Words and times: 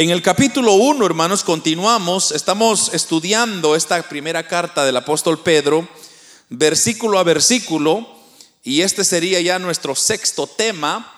En 0.00 0.08
el 0.08 0.22
capítulo 0.22 0.72
1, 0.72 1.04
hermanos, 1.04 1.44
continuamos, 1.44 2.32
estamos 2.32 2.90
estudiando 2.94 3.76
esta 3.76 4.02
primera 4.08 4.48
carta 4.48 4.82
del 4.86 4.96
apóstol 4.96 5.42
Pedro, 5.42 5.86
versículo 6.48 7.18
a 7.18 7.22
versículo, 7.22 8.08
y 8.64 8.80
este 8.80 9.04
sería 9.04 9.42
ya 9.42 9.58
nuestro 9.58 9.94
sexto 9.94 10.46
tema 10.46 11.12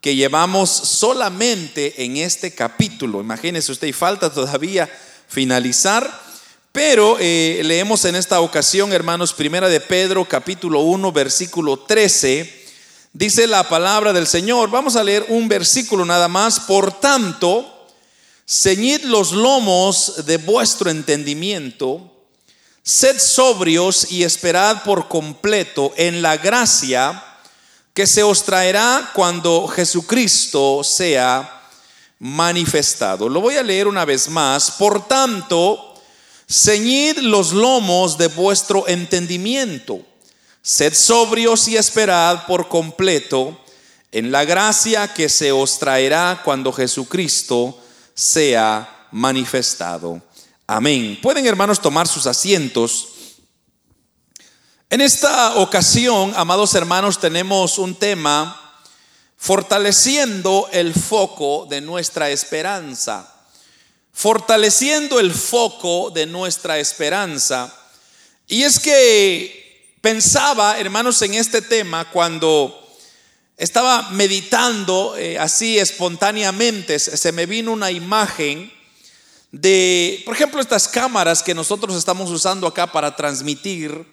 que 0.00 0.14
llevamos 0.14 0.70
solamente 0.70 2.04
en 2.04 2.16
este 2.16 2.54
capítulo. 2.54 3.20
Imagínese 3.20 3.72
usted, 3.72 3.88
y 3.88 3.92
falta 3.92 4.32
todavía 4.32 4.88
finalizar, 5.26 6.08
pero 6.70 7.16
eh, 7.18 7.60
leemos 7.64 8.04
en 8.04 8.14
esta 8.14 8.38
ocasión, 8.40 8.92
hermanos, 8.92 9.32
primera 9.32 9.68
de 9.68 9.80
Pedro, 9.80 10.24
capítulo 10.26 10.82
1, 10.82 11.10
versículo 11.10 11.80
13. 11.80 12.66
Dice 13.12 13.48
la 13.48 13.68
palabra 13.68 14.12
del 14.12 14.28
Señor. 14.28 14.70
Vamos 14.70 14.94
a 14.94 15.02
leer 15.02 15.26
un 15.28 15.48
versículo 15.48 16.04
nada 16.04 16.28
más. 16.28 16.60
Por 16.60 17.00
tanto, 17.00 17.74
ceñid 18.48 19.02
los 19.02 19.32
lomos 19.32 20.24
de 20.24 20.38
vuestro 20.38 20.88
entendimiento, 20.88 22.10
sed 22.82 23.18
sobrios 23.18 24.10
y 24.10 24.24
esperad 24.24 24.84
por 24.84 25.08
completo 25.08 25.92
en 25.96 26.22
la 26.22 26.38
gracia 26.38 27.22
que 27.92 28.06
se 28.06 28.22
os 28.22 28.44
traerá 28.44 29.10
cuando 29.12 29.68
Jesucristo 29.68 30.82
sea 30.82 31.60
manifestado. 32.20 33.28
Lo 33.28 33.42
voy 33.42 33.56
a 33.56 33.62
leer 33.62 33.86
una 33.86 34.06
vez 34.06 34.30
más. 34.30 34.70
Por 34.70 35.06
tanto, 35.06 35.94
ceñid 36.48 37.18
los 37.18 37.52
lomos 37.52 38.16
de 38.16 38.28
vuestro 38.28 38.88
entendimiento, 38.88 40.00
sed 40.62 40.94
sobrios 40.94 41.68
y 41.68 41.76
esperad 41.76 42.46
por 42.46 42.68
completo 42.68 43.60
en 44.10 44.32
la 44.32 44.46
gracia 44.46 45.12
que 45.12 45.28
se 45.28 45.52
os 45.52 45.78
traerá 45.78 46.40
cuando 46.42 46.72
Jesucristo 46.72 47.78
sea 48.18 49.06
manifestado. 49.12 50.20
Amén. 50.66 51.20
Pueden 51.22 51.46
hermanos 51.46 51.80
tomar 51.80 52.08
sus 52.08 52.26
asientos. 52.26 53.10
En 54.90 55.00
esta 55.00 55.54
ocasión, 55.54 56.32
amados 56.34 56.74
hermanos, 56.74 57.20
tenemos 57.20 57.78
un 57.78 57.94
tema 57.94 58.60
fortaleciendo 59.36 60.68
el 60.72 60.94
foco 60.94 61.66
de 61.70 61.80
nuestra 61.80 62.28
esperanza. 62.30 63.32
Fortaleciendo 64.12 65.20
el 65.20 65.32
foco 65.32 66.10
de 66.10 66.26
nuestra 66.26 66.80
esperanza. 66.80 67.72
Y 68.48 68.64
es 68.64 68.80
que 68.80 69.94
pensaba, 70.00 70.80
hermanos, 70.80 71.22
en 71.22 71.34
este 71.34 71.62
tema 71.62 72.10
cuando 72.10 72.87
estaba 73.58 74.10
meditando 74.10 75.16
eh, 75.18 75.36
así 75.36 75.78
espontáneamente, 75.78 76.98
se 77.00 77.32
me 77.32 77.44
vino 77.44 77.72
una 77.72 77.90
imagen 77.90 78.72
de, 79.50 80.22
por 80.24 80.34
ejemplo, 80.34 80.60
estas 80.60 80.86
cámaras 80.86 81.42
que 81.42 81.54
nosotros 81.54 81.96
estamos 81.96 82.30
usando 82.30 82.68
acá 82.68 82.86
para 82.86 83.16
transmitir. 83.16 84.06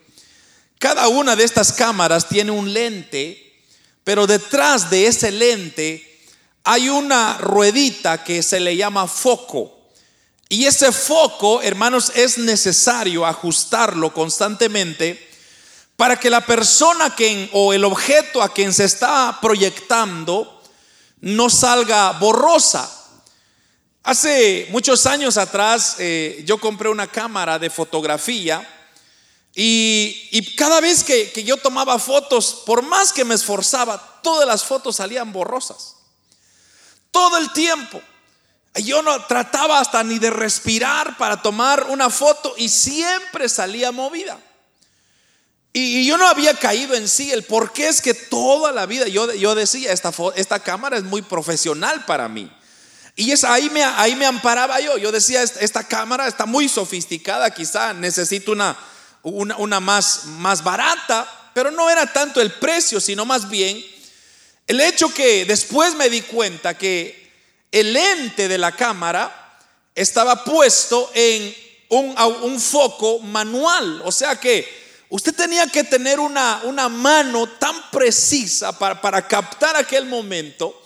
Cada 0.79 1.07
una 1.09 1.35
de 1.35 1.43
estas 1.43 1.71
cámaras 1.71 2.27
tiene 2.27 2.51
un 2.51 2.73
lente, 2.73 3.61
pero 4.03 4.25
detrás 4.25 4.89
de 4.89 5.07
ese 5.07 5.31
lente 5.31 6.19
hay 6.63 6.89
una 6.89 7.37
ruedita 7.37 8.23
que 8.23 8.41
se 8.41 8.59
le 8.59 8.75
llama 8.75 9.07
foco. 9.07 9.89
Y 10.49 10.65
ese 10.65 10.91
foco, 10.91 11.61
hermanos, 11.61 12.11
es 12.15 12.39
necesario 12.39 13.25
ajustarlo 13.25 14.11
constantemente 14.11 15.24
para 15.95 16.19
que 16.19 16.29
la 16.29 16.41
persona 16.41 17.15
que, 17.15 17.49
o 17.53 17.73
el 17.73 17.85
objeto 17.85 18.41
a 18.41 18.53
quien 18.53 18.73
se 18.73 18.85
está 18.85 19.39
proyectando 19.41 20.61
no 21.21 21.49
salga 21.49 22.11
borrosa. 22.13 22.91
Hace 24.03 24.67
muchos 24.69 25.05
años 25.05 25.37
atrás 25.37 25.95
eh, 25.99 26.43
yo 26.45 26.59
compré 26.59 26.89
una 26.89 27.07
cámara 27.07 27.57
de 27.57 27.69
fotografía 27.69 28.69
y, 29.57 30.53
cada 30.57 30.81
vez 30.81 31.03
que, 31.03 31.31
que, 31.31 31.45
yo 31.45 31.55
tomaba 31.55 31.97
fotos, 31.97 32.63
por 32.65 32.81
más 32.81 33.13
que 33.13 33.23
me 33.23 33.35
esforzaba, 33.35 34.19
todas 34.21 34.45
las 34.45 34.65
fotos 34.65 34.97
salían 34.97 35.31
borrosas. 35.31 35.95
Todo 37.09 37.37
el 37.37 37.51
tiempo. 37.53 38.01
Yo 38.83 39.01
no 39.01 39.25
trataba 39.27 39.79
hasta 39.79 40.03
ni 40.03 40.19
de 40.19 40.29
respirar 40.29 41.17
para 41.17 41.41
tomar 41.41 41.85
una 41.89 42.09
foto 42.09 42.53
y 42.57 42.67
siempre 42.67 43.47
salía 43.47 43.93
movida. 43.93 44.37
Y, 45.77 46.05
yo 46.05 46.17
no 46.17 46.25
había 46.25 46.53
caído 46.53 46.95
en 46.95 47.05
sí 47.05 47.33
el 47.33 47.43
por 47.43 47.73
qué 47.73 47.89
es 47.89 48.01
que 48.01 48.13
toda 48.13 48.71
la 48.71 48.85
vida 48.85 49.09
yo, 49.09 49.33
yo 49.33 49.55
decía, 49.55 49.91
esta, 49.91 50.13
esta 50.37 50.59
cámara 50.59 50.95
es 50.95 51.03
muy 51.03 51.21
profesional 51.21 52.05
para 52.05 52.29
mí. 52.29 52.49
Y 53.17 53.33
es, 53.33 53.43
ahí, 53.43 53.69
me, 53.69 53.83
ahí 53.83 54.15
me 54.15 54.25
amparaba 54.25 54.79
yo. 54.79 54.97
Yo 54.97 55.11
decía, 55.11 55.43
esta, 55.43 55.85
cámara 55.85 56.29
está 56.29 56.45
muy 56.45 56.69
sofisticada, 56.69 57.53
quizá 57.53 57.91
necesito 57.91 58.53
una, 58.53 58.77
una, 59.21 59.57
una, 59.57 59.81
más, 59.81 60.27
más 60.37 60.63
barata, 60.63 61.51
pero 61.53 61.71
no 61.71 61.89
era 61.89 62.07
tanto 62.13 62.39
el 62.39 62.53
precio, 62.53 63.01
sino 63.01 63.25
más 63.25 63.49
bien 63.49 63.83
el 64.67 64.79
hecho 64.79 65.13
que 65.13 65.43
después 65.43 65.93
me 65.95 66.09
di 66.09 66.21
cuenta 66.21 66.77
que 66.77 67.33
el 67.69 67.91
lente 67.91 68.47
de 68.47 68.57
la 68.57 68.71
cámara 68.71 69.59
estaba 69.93 70.41
puesto 70.45 71.11
en 71.13 71.53
un, 71.89 72.15
un 72.43 72.61
foco 72.61 73.19
manual. 73.19 74.01
O 74.05 74.11
sea 74.13 74.39
que 74.39 74.84
Usted 75.15 75.33
tenía 75.33 75.65
que 75.67 75.85
tener 75.85 76.19
una, 76.19 76.59
una 76.65 76.89
mano 76.89 77.47
tan 77.47 77.89
precisa 77.89 78.77
para, 78.77 78.99
para, 78.99 79.25
captar 79.25 79.77
aquel 79.77 80.07
momento 80.07 80.83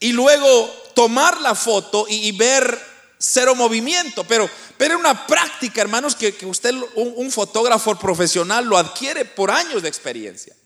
y 0.00 0.12
luego 0.12 0.74
tomar 0.94 1.42
la 1.42 1.54
foto 1.54 2.06
y, 2.08 2.32
ver 2.32 2.80
cero 3.18 3.54
movimiento. 3.54 4.24
Pero, 4.24 4.48
pero 4.78 4.98
una 4.98 5.26
práctica, 5.26 5.82
hermanos, 5.82 6.16
que, 6.16 6.34
usted, 6.46 6.74
un, 6.94 7.30
fotógrafo 7.30 7.94
profesional, 7.98 8.64
lo 8.64 8.78
adquiere 8.78 9.26
por 9.26 9.50
años 9.50 9.82
de 9.82 9.90
experiencia. 9.90 10.56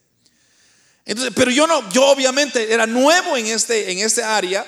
Entonces, 1.05 1.33
pero 1.35 1.51
yo 1.51 1.67
no, 1.67 1.91
yo 1.91 2.07
obviamente 2.07 2.73
era 2.73 2.87
nuevo 2.87 3.37
en 3.37 3.47
este, 3.47 3.91
en 3.91 3.99
este 3.99 4.23
área. 4.23 4.65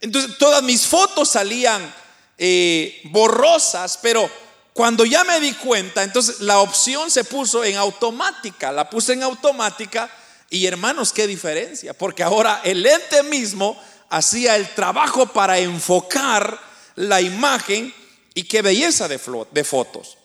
Entonces 0.00 0.38
todas 0.38 0.62
mis 0.62 0.86
fotos 0.86 1.30
salían 1.30 1.92
eh, 2.38 3.00
borrosas, 3.06 3.98
pero 4.00 4.30
cuando 4.72 5.04
ya 5.04 5.24
me 5.24 5.40
di 5.40 5.52
cuenta, 5.54 6.02
entonces 6.02 6.40
la 6.40 6.60
opción 6.60 7.10
se 7.10 7.24
puso 7.24 7.64
en 7.64 7.76
automática, 7.76 8.70
la 8.70 8.88
puse 8.88 9.14
en 9.14 9.22
automática 9.22 10.10
y 10.48 10.66
hermanos, 10.66 11.12
qué 11.12 11.26
diferencia, 11.26 11.92
porque 11.92 12.22
ahora 12.22 12.60
el 12.64 12.84
ente 12.84 13.22
mismo 13.24 13.80
hacía 14.08 14.56
el 14.56 14.68
trabajo 14.74 15.26
para 15.26 15.58
enfocar 15.58 16.60
la 16.96 17.20
imagen 17.20 17.94
y 18.34 18.44
qué 18.44 18.62
belleza 18.62 19.08
de, 19.08 19.20
de 19.50 19.64
fotos. 19.64 20.18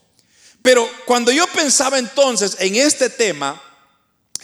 Pero 0.62 0.90
cuando 1.06 1.32
yo 1.32 1.46
pensaba 1.48 2.00
entonces 2.00 2.58
en 2.60 2.76
este 2.76 3.10
tema 3.10 3.62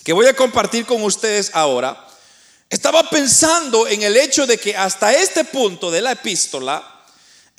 que 0.03 0.13
voy 0.13 0.27
a 0.27 0.35
compartir 0.35 0.85
con 0.85 1.03
ustedes 1.03 1.51
ahora, 1.53 2.07
estaba 2.69 3.09
pensando 3.09 3.87
en 3.87 4.03
el 4.03 4.15
hecho 4.17 4.47
de 4.47 4.57
que 4.57 4.75
hasta 4.75 5.13
este 5.13 5.43
punto 5.45 5.91
de 5.91 6.01
la 6.01 6.13
epístola, 6.13 7.00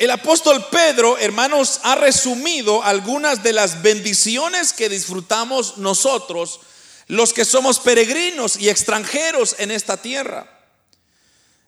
el 0.03 0.11
apóstol 0.11 0.67
Pedro, 0.69 1.17
hermanos, 1.17 1.79
ha 1.85 1.95
resumido 1.95 2.83
algunas 2.83 3.45
de 3.45 3.53
las 3.53 3.83
bendiciones 3.83 4.73
que 4.73 4.89
disfrutamos 4.89 5.79
nosotros, 5.79 6.59
los 7.07 7.33
que 7.33 7.45
somos 7.45 7.79
peregrinos 7.79 8.57
y 8.57 8.69
extranjeros 8.69 9.55
en 9.61 9.71
esta 9.71 9.97
tierra. 9.97 10.51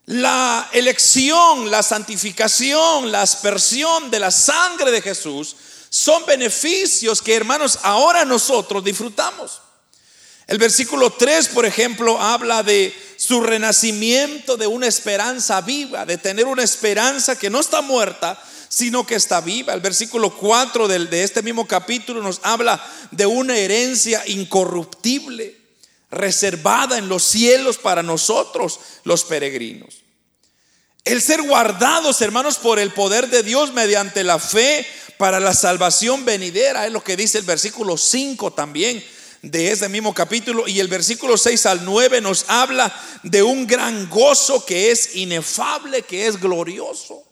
La 0.06 0.68
elección, 0.72 1.70
la 1.70 1.84
santificación, 1.84 3.12
la 3.12 3.22
aspersión 3.22 4.10
de 4.10 4.18
la 4.18 4.32
sangre 4.32 4.90
de 4.90 5.00
Jesús 5.00 5.54
son 5.88 6.26
beneficios 6.26 7.22
que, 7.22 7.36
hermanos, 7.36 7.78
ahora 7.84 8.24
nosotros 8.24 8.82
disfrutamos. 8.82 9.60
El 10.48 10.58
versículo 10.58 11.12
3, 11.12 11.50
por 11.50 11.66
ejemplo, 11.66 12.20
habla 12.20 12.64
de 12.64 12.92
su 13.24 13.40
renacimiento, 13.40 14.58
de 14.58 14.66
una 14.66 14.86
esperanza 14.86 15.62
viva, 15.62 16.04
de 16.04 16.18
tener 16.18 16.44
una 16.44 16.62
esperanza 16.62 17.38
que 17.38 17.48
no 17.48 17.58
está 17.58 17.80
muerta, 17.80 18.38
sino 18.68 19.06
que 19.06 19.14
está 19.14 19.40
viva. 19.40 19.72
El 19.72 19.80
versículo 19.80 20.36
4 20.36 20.88
de 20.88 21.22
este 21.22 21.40
mismo 21.40 21.66
capítulo 21.66 22.22
nos 22.22 22.40
habla 22.42 22.84
de 23.12 23.24
una 23.24 23.56
herencia 23.56 24.22
incorruptible, 24.26 25.56
reservada 26.10 26.98
en 26.98 27.08
los 27.08 27.24
cielos 27.24 27.78
para 27.78 28.02
nosotros, 28.02 28.78
los 29.04 29.24
peregrinos. 29.24 30.02
El 31.04 31.22
ser 31.22 31.40
guardados, 31.40 32.20
hermanos, 32.20 32.58
por 32.58 32.78
el 32.78 32.92
poder 32.92 33.30
de 33.30 33.42
Dios 33.42 33.72
mediante 33.72 34.22
la 34.22 34.38
fe 34.38 34.86
para 35.16 35.40
la 35.40 35.54
salvación 35.54 36.26
venidera, 36.26 36.84
es 36.86 36.92
lo 36.92 37.02
que 37.02 37.16
dice 37.16 37.38
el 37.38 37.44
versículo 37.44 37.96
5 37.96 38.52
también 38.52 39.02
de 39.50 39.70
ese 39.70 39.88
mismo 39.88 40.14
capítulo 40.14 40.66
y 40.66 40.80
el 40.80 40.88
versículo 40.88 41.36
6 41.36 41.66
al 41.66 41.84
9 41.84 42.20
nos 42.20 42.46
habla 42.48 42.94
de 43.22 43.42
un 43.42 43.66
gran 43.66 44.08
gozo 44.08 44.64
que 44.64 44.90
es 44.90 45.16
inefable, 45.16 46.02
que 46.02 46.26
es 46.26 46.40
glorioso. 46.40 47.22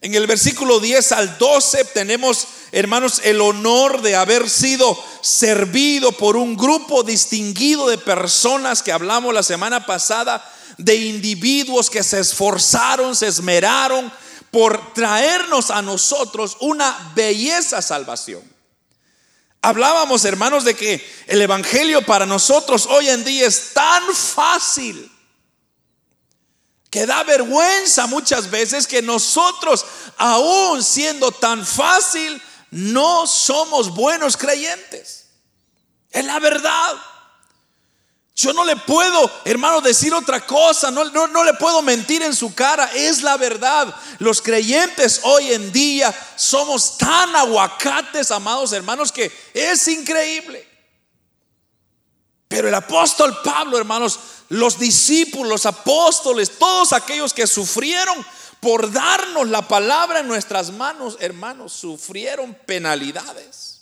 En 0.00 0.14
el 0.14 0.26
versículo 0.26 0.80
10 0.80 1.12
al 1.12 1.38
12 1.38 1.84
tenemos, 1.86 2.46
hermanos, 2.72 3.20
el 3.24 3.40
honor 3.40 4.02
de 4.02 4.16
haber 4.16 4.48
sido 4.48 4.98
servido 5.20 6.12
por 6.12 6.36
un 6.36 6.56
grupo 6.56 7.02
distinguido 7.02 7.88
de 7.88 7.98
personas 7.98 8.82
que 8.82 8.92
hablamos 8.92 9.34
la 9.34 9.42
semana 9.42 9.84
pasada, 9.84 10.48
de 10.78 10.96
individuos 10.96 11.90
que 11.90 12.02
se 12.02 12.20
esforzaron, 12.20 13.16
se 13.16 13.26
esmeraron 13.26 14.12
por 14.50 14.94
traernos 14.94 15.70
a 15.70 15.82
nosotros 15.82 16.56
una 16.60 17.12
belleza 17.14 17.82
salvación. 17.82 18.55
Hablábamos, 19.66 20.24
hermanos, 20.24 20.62
de 20.62 20.76
que 20.76 21.04
el 21.26 21.42
Evangelio 21.42 22.00
para 22.06 22.24
nosotros 22.24 22.86
hoy 22.86 23.08
en 23.08 23.24
día 23.24 23.48
es 23.48 23.72
tan 23.74 24.14
fácil 24.14 25.10
que 26.88 27.04
da 27.04 27.24
vergüenza 27.24 28.06
muchas 28.06 28.48
veces 28.48 28.86
que 28.86 29.02
nosotros, 29.02 29.84
aún 30.18 30.84
siendo 30.84 31.32
tan 31.32 31.66
fácil, 31.66 32.40
no 32.70 33.26
somos 33.26 33.92
buenos 33.92 34.36
creyentes. 34.36 35.30
Es 36.12 36.24
la 36.24 36.38
verdad. 36.38 36.94
Yo 38.38 38.52
no 38.52 38.66
le 38.66 38.76
puedo, 38.76 39.30
hermano, 39.46 39.80
decir 39.80 40.12
otra 40.12 40.44
cosa, 40.44 40.90
no, 40.90 41.06
no, 41.06 41.42
le 41.42 41.54
puedo 41.54 41.80
mentir 41.80 42.22
en 42.22 42.34
su 42.36 42.54
cara, 42.54 42.90
es 42.94 43.22
la 43.22 43.38
verdad. 43.38 43.94
Los 44.18 44.42
creyentes 44.42 45.20
hoy 45.22 45.54
en 45.54 45.72
día 45.72 46.14
somos 46.36 46.98
tan 46.98 47.34
aguacates, 47.34 48.30
amados 48.30 48.72
hermanos, 48.72 49.10
que 49.10 49.32
es 49.54 49.88
increíble. 49.88 50.68
Pero 52.46 52.68
el 52.68 52.74
apóstol 52.74 53.38
Pablo, 53.42 53.78
hermanos, 53.78 54.20
los 54.50 54.78
discípulos, 54.78 55.48
los 55.48 55.66
apóstoles, 55.66 56.58
todos 56.58 56.92
aquellos 56.92 57.32
que 57.32 57.46
sufrieron 57.46 58.22
por 58.60 58.92
darnos 58.92 59.48
la 59.48 59.66
palabra 59.66 60.20
en 60.20 60.28
nuestras 60.28 60.70
manos, 60.72 61.16
hermanos, 61.20 61.72
sufrieron 61.72 62.52
penalidades. 62.66 63.75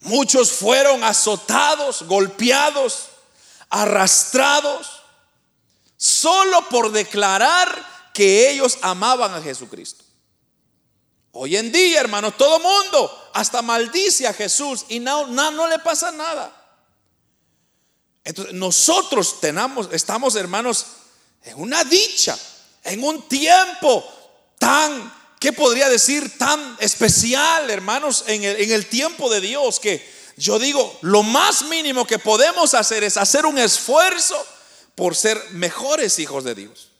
Muchos 0.00 0.52
fueron 0.52 1.04
azotados, 1.04 2.02
golpeados, 2.02 3.08
arrastrados, 3.68 5.02
solo 5.96 6.66
por 6.68 6.90
declarar 6.90 8.10
que 8.14 8.50
ellos 8.50 8.78
amaban 8.82 9.34
a 9.34 9.42
Jesucristo. 9.42 10.04
Hoy 11.32 11.56
en 11.56 11.70
día, 11.70 12.00
hermanos, 12.00 12.36
todo 12.36 12.58
mundo 12.58 13.30
hasta 13.34 13.62
maldice 13.62 14.26
a 14.26 14.32
Jesús 14.32 14.86
y 14.88 14.98
no, 14.98 15.26
no, 15.26 15.68
le 15.68 15.78
pasa 15.78 16.10
nada. 16.10 16.56
Entonces, 18.24 18.54
nosotros 18.54 19.40
tenemos, 19.40 19.88
estamos, 19.92 20.34
hermanos, 20.34 20.86
en 21.42 21.60
una 21.60 21.84
dicha, 21.84 22.36
en 22.82 23.04
un 23.04 23.28
tiempo 23.28 24.04
tan 24.58 25.19
¿qué 25.40 25.52
podría 25.52 25.88
decir 25.88 26.38
tan 26.38 26.76
especial, 26.78 27.68
hermanos, 27.70 28.24
en 28.28 28.44
el, 28.44 28.86
tiempo 28.86 29.28
de 29.28 29.40
Dios? 29.40 29.80
Que 29.80 30.06
yo 30.36 30.60
digo, 30.60 30.98
lo 31.00 31.24
más 31.24 31.62
mínimo 31.64 32.06
que 32.06 32.20
podemos 32.20 32.74
hacer 32.74 33.02
es 33.02 33.16
hacer 33.16 33.46
un 33.46 33.58
esfuerzo 33.58 34.36
por 34.94 35.16
ser 35.16 35.42
mejores 35.52 36.18
hijos 36.20 36.44
de 36.44 36.54
Dios. 36.54 36.90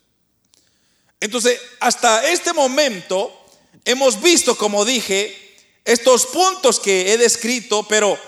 Entonces, 1.20 1.60
hasta 1.80 2.26
este 2.26 2.54
momento 2.54 3.30
hemos 3.84 4.20
visto, 4.22 4.56
como 4.56 4.86
dije, 4.86 5.36
estos 5.84 6.26
puntos 6.26 6.80
que 6.80 7.12
he 7.12 7.18
descrito, 7.18 7.86
pero 7.86 8.18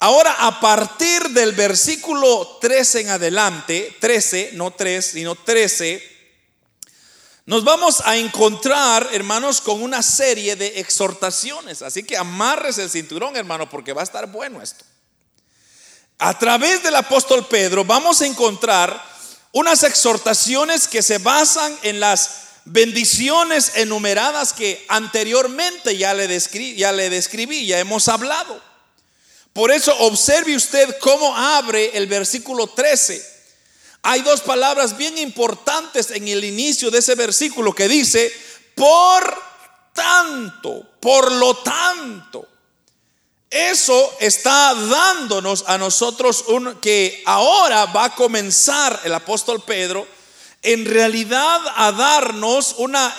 ahora 0.00 0.32
a 0.46 0.58
partir 0.60 1.28
del 1.30 1.52
versículo 1.52 2.58
13 2.60 3.02
en 3.02 3.08
adelante, 3.10 3.96
13, 4.00 4.50
no 4.54 4.72
3, 4.72 5.04
sino 5.04 5.36
13, 5.36 6.09
nos 7.46 7.64
vamos 7.64 8.02
a 8.04 8.16
encontrar, 8.16 9.08
hermanos, 9.12 9.60
con 9.60 9.82
una 9.82 10.02
serie 10.02 10.56
de 10.56 10.80
exhortaciones. 10.80 11.82
Así 11.82 12.02
que 12.02 12.16
amarres 12.16 12.78
el 12.78 12.90
cinturón, 12.90 13.36
hermano, 13.36 13.68
porque 13.68 13.92
va 13.92 14.02
a 14.02 14.04
estar 14.04 14.26
bueno 14.26 14.62
esto. 14.62 14.84
A 16.18 16.38
través 16.38 16.82
del 16.82 16.96
apóstol 16.96 17.46
Pedro 17.46 17.84
vamos 17.84 18.20
a 18.20 18.26
encontrar 18.26 19.02
unas 19.52 19.82
exhortaciones 19.82 20.86
que 20.86 21.02
se 21.02 21.18
basan 21.18 21.76
en 21.82 21.98
las 21.98 22.30
bendiciones 22.66 23.72
enumeradas 23.76 24.52
que 24.52 24.84
anteriormente 24.88 25.96
ya 25.96 26.12
le, 26.12 26.28
describí, 26.28 26.76
ya 26.76 26.92
le 26.92 27.08
describí, 27.08 27.66
ya 27.66 27.78
hemos 27.78 28.06
hablado. 28.08 28.62
Por 29.52 29.72
eso 29.72 29.96
observe 29.98 30.54
usted 30.54 30.98
cómo 31.00 31.36
abre 31.36 31.96
el 31.96 32.06
versículo 32.06 32.68
13 32.68 33.39
hay 34.02 34.22
dos 34.22 34.40
palabras 34.40 34.96
bien 34.96 35.18
importantes 35.18 36.10
en 36.10 36.26
el 36.28 36.44
inicio 36.44 36.90
de 36.90 36.98
ese 36.98 37.14
versículo 37.14 37.74
que 37.74 37.88
dice, 37.88 38.32
por 38.74 39.42
tanto, 39.92 40.86
por 41.00 41.30
lo 41.32 41.56
tanto. 41.58 42.48
Eso 43.50 44.16
está 44.20 44.74
dándonos 44.74 45.64
a 45.66 45.76
nosotros 45.76 46.44
un, 46.48 46.76
que 46.76 47.22
ahora 47.26 47.86
va 47.86 48.04
a 48.04 48.14
comenzar 48.14 49.00
el 49.04 49.12
apóstol 49.12 49.62
Pedro 49.62 50.06
en 50.62 50.84
realidad 50.84 51.60
a 51.76 51.90
darnos 51.90 52.76
una 52.78 53.16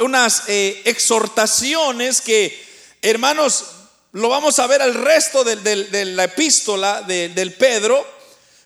unas 0.00 0.44
eh, 0.48 0.82
exhortaciones 0.84 2.20
que, 2.20 2.62
hermanos, 3.02 3.64
lo 4.12 4.28
vamos 4.28 4.58
a 4.58 4.66
ver 4.68 4.80
al 4.80 4.94
resto 4.94 5.42
de, 5.42 6.04
la 6.04 6.24
epístola 6.24 7.02
del 7.02 7.54
Pedro, 7.54 8.06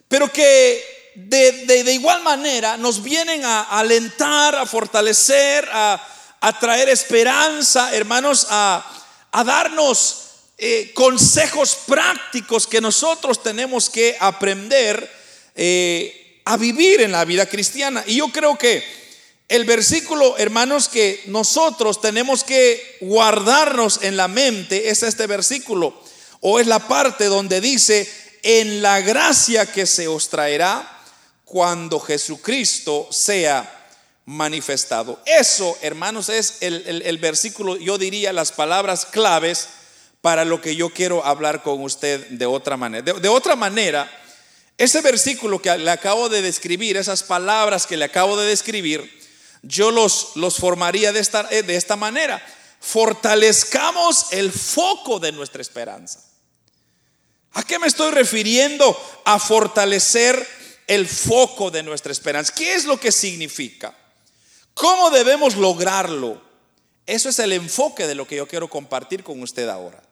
pero 0.09 0.31
que 0.31 0.98
de, 1.26 1.93
igual 1.93 2.23
manera 2.23 2.76
nos 2.76 3.03
vienen 3.03 3.44
a, 3.44 3.62
alentar, 3.62 4.55
a 4.55 4.67
fortalecer, 4.67 5.69
a, 5.73 6.00
traer 6.61 6.88
esperanza, 6.88 7.94
hermanos, 7.94 8.47
a, 8.50 8.85
darnos 9.44 10.25
eh, 10.56 10.93
consejos 10.94 11.76
prácticos 11.87 12.67
que 12.67 12.81
nosotros 12.81 13.43
tenemos 13.43 13.91
que 13.91 14.17
aprender 14.19 15.11
eh, 15.55 16.41
a 16.44 16.56
vivir 16.56 17.00
en 17.00 17.12
la 17.12 17.25
vida 17.25 17.47
cristiana. 17.47 18.03
Y 18.06 18.17
yo 18.17 18.29
creo 18.29 18.56
que 18.56 18.85
el 19.49 19.64
versículo, 19.64 20.37
hermanos, 20.38 20.88
que 20.88 21.23
nosotros 21.26 22.00
tenemos 22.00 22.44
que 22.44 22.99
guardarnos 23.00 24.00
en 24.03 24.17
la 24.17 24.29
mente 24.29 24.91
es 24.91 25.03
este 25.03 25.26
versículo, 25.26 26.00
o 26.41 26.61
es 26.61 26.67
la 26.67 26.87
parte 26.87 27.25
donde 27.26 27.61
dice, 27.61 28.09
en 28.43 28.82
la 28.82 29.00
gracia 29.00 29.67
que 29.67 29.87
se 29.87 30.06
os 30.06 30.29
traerá 30.29 30.98
cuando 31.49 31.99
Jesucristo 31.99 33.09
sea 33.11 33.75
manifestado. 34.27 35.19
Eso, 35.25 35.79
hermanos, 35.81 36.29
es 36.29 36.59
el, 36.61 37.19
versículo, 37.19 37.77
yo 37.77 37.97
diría 37.97 38.35
las 38.35 38.53
palabras 38.53 39.06
claves 39.06 39.69
para 40.21 40.45
lo 40.45 40.61
que 40.61 40.77
yo 40.77 40.91
quiero 40.91 41.25
hablar 41.25 41.62
con 41.62 41.83
usted 41.83 42.29
de 42.29 42.45
otra 42.45 42.77
manera. 42.77 43.19
De, 43.19 43.29
otra 43.29 43.56
manera, 43.56 44.11
ese 44.77 45.00
versículo 45.00 45.62
que 45.62 45.75
le 45.79 45.91
acabo 45.91 46.29
de 46.29 46.43
describir, 46.43 46.99
esas 46.99 47.23
palabras 47.23 47.87
que 47.87 47.97
le 47.97 48.05
acabo 48.05 48.37
de 48.37 48.47
describir, 48.47 49.11
yo 49.62 49.91
los, 49.91 50.33
los 50.37 50.56
formaría 50.56 51.12
de 51.12 51.21
esta, 51.21 51.45
de 51.45 51.77
esta 51.77 51.97
manera. 51.97 52.45
Fortalezcamos 52.81 54.26
el 54.33 54.52
foco 54.52 55.19
de 55.19 55.33
nuestra 55.33 55.62
esperanza. 55.62 56.23
¿A 57.55 57.62
qué 57.62 57.78
me 57.78 57.87
estoy 57.87 58.11
refiriendo? 58.12 58.95
A 59.25 59.38
fortalecer 59.38 60.58
el 60.88 61.07
foco 61.07 61.71
de 61.71 61.85
nuestra 61.85 62.11
esperanza. 62.11 62.52
¿Qué 62.54 62.75
es 62.75 62.87
lo 62.87 62.99
que 62.99 63.12
significa? 63.12 63.95
¿Cómo 64.75 65.11
debemos 65.11 65.54
lograrlo? 65.54 66.42
Eso 67.07 67.28
es 67.28 67.38
el 67.38 67.52
enfoque 67.52 68.07
de 68.07 68.14
lo 68.14 68.26
que 68.26 68.37
yo 68.37 68.49
quiero 68.49 68.68
compartir 68.68 69.23
con 69.23 69.40
usted 69.42 69.68
ahora. 69.68 70.02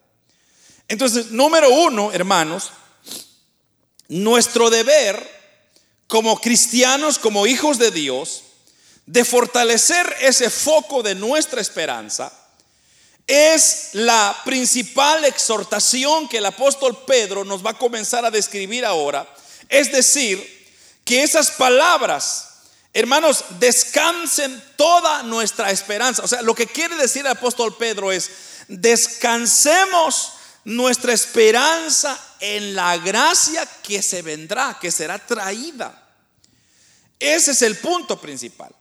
Entonces, 0.88 1.30
número 1.30 1.70
uno, 1.70 2.12
hermanos, 2.12 2.70
nuestro 4.08 4.70
deber 4.70 5.34
como 6.06 6.40
cristianos, 6.40 7.18
como 7.18 7.46
hijos 7.46 7.78
de 7.78 7.90
Dios, 7.90 8.42
de 9.06 9.24
fortalecer 9.24 10.14
ese 10.20 10.50
foco 10.50 11.02
de 11.02 11.14
nuestra 11.14 11.60
esperanza, 11.60 12.32
es 13.26 13.90
la 13.92 14.36
principal 14.44 15.24
exhortación 15.24 16.28
que 16.28 16.38
el 16.38 16.46
apóstol 16.46 17.04
Pedro 17.06 17.44
nos 17.44 17.64
va 17.64 17.70
a 17.70 17.78
comenzar 17.78 18.24
a 18.24 18.30
describir 18.30 18.84
ahora. 18.84 19.28
Es 19.68 19.90
decir, 19.90 20.55
que 21.06 21.22
esas 21.22 21.52
palabras, 21.52 22.48
hermanos, 22.92 23.44
descansen 23.60 24.60
toda 24.76 25.22
nuestra 25.22 25.70
esperanza. 25.70 26.22
O 26.24 26.28
sea, 26.28 26.42
lo 26.42 26.54
que 26.54 26.66
quiere 26.66 26.96
decir 26.96 27.20
el 27.20 27.30
apóstol 27.32 27.76
Pedro 27.76 28.10
es, 28.10 28.28
descansemos 28.66 30.32
nuestra 30.64 31.12
esperanza 31.12 32.20
en 32.40 32.74
la 32.74 32.96
gracia 32.98 33.64
que 33.84 34.02
se 34.02 34.20
vendrá, 34.20 34.76
que 34.80 34.90
será 34.90 35.16
traída. 35.24 36.10
Ese 37.20 37.52
es 37.52 37.62
el 37.62 37.76
punto 37.76 38.20
principal. 38.20 38.74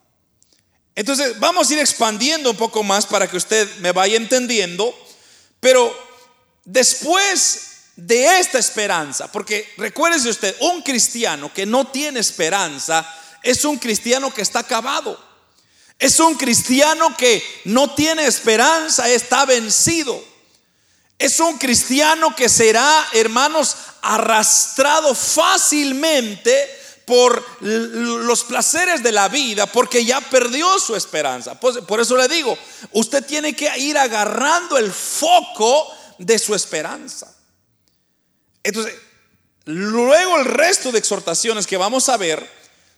Entonces, 0.95 1.39
vamos 1.39 1.69
a 1.69 1.73
ir 1.73 1.79
expandiendo 1.79 2.49
un 2.49 2.57
poco 2.57 2.81
más 2.81 3.05
para 3.05 3.29
que 3.29 3.37
usted 3.37 3.69
me 3.77 3.91
vaya 3.91 4.17
entendiendo, 4.17 4.97
pero 5.59 5.95
después 6.63 7.74
de 7.95 8.39
esta 8.39 8.59
esperanza, 8.59 9.31
porque 9.31 9.73
recuérdese 9.77 10.29
usted, 10.29 10.55
un 10.59 10.81
cristiano 10.81 11.53
que 11.53 11.65
no 11.65 11.87
tiene 11.87 12.19
esperanza 12.19 13.07
es 13.45 13.63
un 13.63 13.77
cristiano 13.77 14.33
que 14.33 14.41
está 14.41 14.59
acabado. 14.59 15.23
Es 15.99 16.19
un 16.19 16.35
cristiano 16.35 17.15
que 17.15 17.43
no 17.65 17.93
tiene 17.93 18.25
esperanza, 18.25 19.07
está 19.07 19.45
vencido. 19.45 20.21
Es 21.17 21.39
un 21.39 21.57
cristiano 21.57 22.35
que 22.35 22.49
será, 22.49 23.07
hermanos, 23.13 23.77
arrastrado 24.01 25.13
fácilmente 25.15 26.81
por 27.05 27.45
los 27.61 28.43
placeres 28.43 29.03
de 29.03 29.11
la 29.11 29.29
vida 29.29 29.67
porque 29.67 30.03
ya 30.03 30.19
perdió 30.21 30.79
su 30.79 30.95
esperanza. 30.95 31.57
Por 31.59 31.99
eso 31.99 32.17
le 32.17 32.27
digo, 32.27 32.57
usted 32.91 33.23
tiene 33.23 33.55
que 33.55 33.71
ir 33.77 33.97
agarrando 33.97 34.77
el 34.77 34.91
foco 34.91 35.87
de 36.17 36.39
su 36.39 36.55
esperanza. 36.55 37.34
Entonces, 38.65 38.93
luego 39.63 40.37
el 40.37 40.45
resto 40.45 40.91
de 40.91 40.99
exhortaciones 40.99 41.65
que 41.65 41.77
vamos 41.77 42.09
a 42.09 42.17
ver 42.17 42.45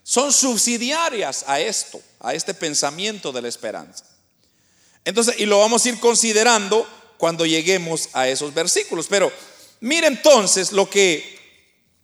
son 0.01 0.33
subsidiarias 0.33 1.45
a 1.47 1.59
esto, 1.59 2.01
a 2.19 2.33
este 2.33 2.55
pensamiento 2.55 3.31
de 3.31 3.43
la 3.43 3.47
esperanza. 3.47 4.03
Entonces, 5.05 5.35
y 5.37 5.45
lo 5.45 5.59
vamos 5.59 5.85
a 5.85 5.89
ir 5.89 5.99
considerando 5.99 6.87
cuando 7.17 7.45
lleguemos 7.45 8.09
a 8.13 8.27
esos 8.27 8.53
versículos. 8.53 9.07
Pero 9.07 9.31
mire 9.81 10.07
entonces 10.07 10.71
lo 10.71 10.89
que 10.89 11.37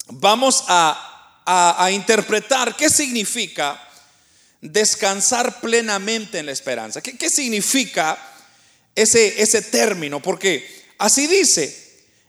vamos 0.08 0.64
a 0.68 1.10
a, 1.46 1.92
interpretar 1.92 2.76
qué 2.76 2.90
significa 2.90 3.80
descansar 4.62 5.60
plenamente 5.60 6.40
en 6.40 6.46
la 6.46 6.52
esperanza. 6.52 7.02
¿Qué, 7.02 7.30
significa 7.30 8.18
ese, 8.96 9.42
ese 9.42 9.62
término? 9.62 10.22
Porque 10.22 10.86
así 10.98 11.28
dice, 11.28 11.83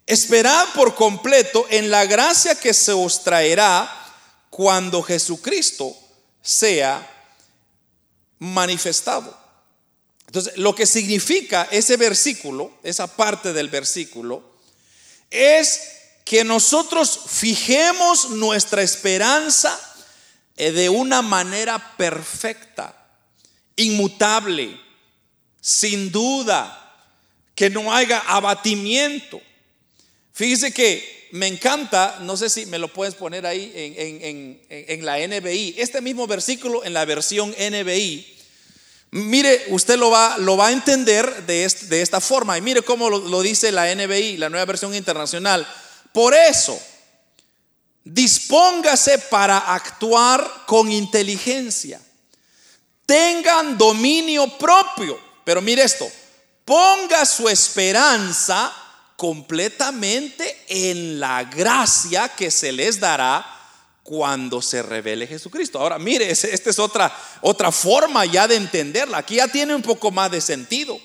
esperad 0.07 0.67
por 0.75 0.95
completo 0.95 1.67
en 1.71 1.91
la 1.91 2.05
gracia 2.05 2.55
que 2.55 2.75
se 2.75 2.93
os 2.93 3.23
traerá 3.25 3.91
cuando 4.51 5.03
Jesucristo 5.03 5.97
sea 6.43 7.11
manifestado. 8.39 9.37
Entonces, 10.27 10.57
lo 10.57 10.75
que 10.75 10.87
significa 10.87 11.69
ese 11.71 11.97
versículo, 11.97 12.73
esa 12.83 13.07
parte 13.07 13.53
del 13.53 13.69
versículo, 13.69 14.43
es 15.31 15.81
que 16.25 16.45
nosotros 16.45 17.21
fijemos 17.27 18.31
nuestra 18.31 18.83
esperanza 18.83 19.79
eh, 20.57 20.73
de 20.73 20.89
una 20.89 21.23
manera 21.23 21.97
perfecta, 21.97 22.97
inmutable, 23.77 24.81
sin 25.61 26.11
duda, 26.11 26.81
que 27.55 27.71
no 27.71 27.93
haya 27.93 28.21
abatimiento. 28.21 29.41
Fíjese 30.35 30.73
que 30.73 31.29
me 31.31 31.47
encanta, 31.47 32.19
no 32.23 32.37
sé 32.37 32.51
si 32.51 32.67
me 32.67 32.81
lo 32.81 32.93
puedes 32.93 33.15
poner 33.15 33.47
ahí 33.47 33.73
en, 33.75 35.05
la 35.05 35.19
NBI, 35.19 35.77
este 35.79 36.01
mismo 36.01 36.27
versículo 36.27 36.85
en 36.85 36.93
la 36.93 37.05
versión 37.05 37.51
NBI. 37.51 38.37
Mire, 39.13 39.67
usted 39.69 39.97
lo 39.97 40.11
va, 40.11 40.37
lo 40.39 40.57
va 40.57 40.69
a 40.69 40.73
entender 40.73 41.47
de, 41.47 41.69
de 41.69 42.03
esta 42.03 42.21
forma. 42.21 42.59
Y 42.59 42.63
mire 42.63 42.83
cómo 42.83 43.09
lo, 43.09 43.19
lo 43.19 43.43
dice 43.43 43.71
la 43.71 43.95
NBI, 43.95 44.37
la 44.39 44.49
nueva 44.49 44.65
versión 44.65 44.93
internacional. 44.93 45.65
Por 46.13 46.35
eso, 46.35 46.77
dispóngase 48.03 49.19
para 49.19 49.59
actuar 49.59 50.65
con 50.67 50.91
inteligencia. 50.91 52.01
Tengan 53.07 53.79
dominio 53.79 54.49
propio. 54.59 55.17
Pero 55.45 55.63
mire 55.63 55.85
esto, 55.85 56.11
ponga 56.65 57.25
su 57.25 57.49
esperanza 57.49 58.84
completamente 59.17 60.65
en 60.69 61.21
la 61.21 61.45
gracia 61.45 62.29
que 62.29 62.51
se 62.51 62.73
les 62.73 63.01
dará 63.01 63.55
cuando 64.03 64.61
se 64.61 64.83
revele 64.83 65.27
Jesucristo. 65.27 65.79
Ahora, 65.79 65.99
mire, 65.99 66.31
esta 66.31 66.71
es 66.71 66.79
otra, 66.79 67.17
otra 67.41 67.73
forma 67.73 68.25
ya 68.27 68.47
de 68.47 68.57
entenderla. 68.57 69.19
Aquí 69.19 69.37
ya 69.37 69.49
tiene 69.49 69.75
un 69.75 69.83
poco 69.83 70.11
más 70.11 70.31
de 70.31 70.41
sentido. 70.41 71.01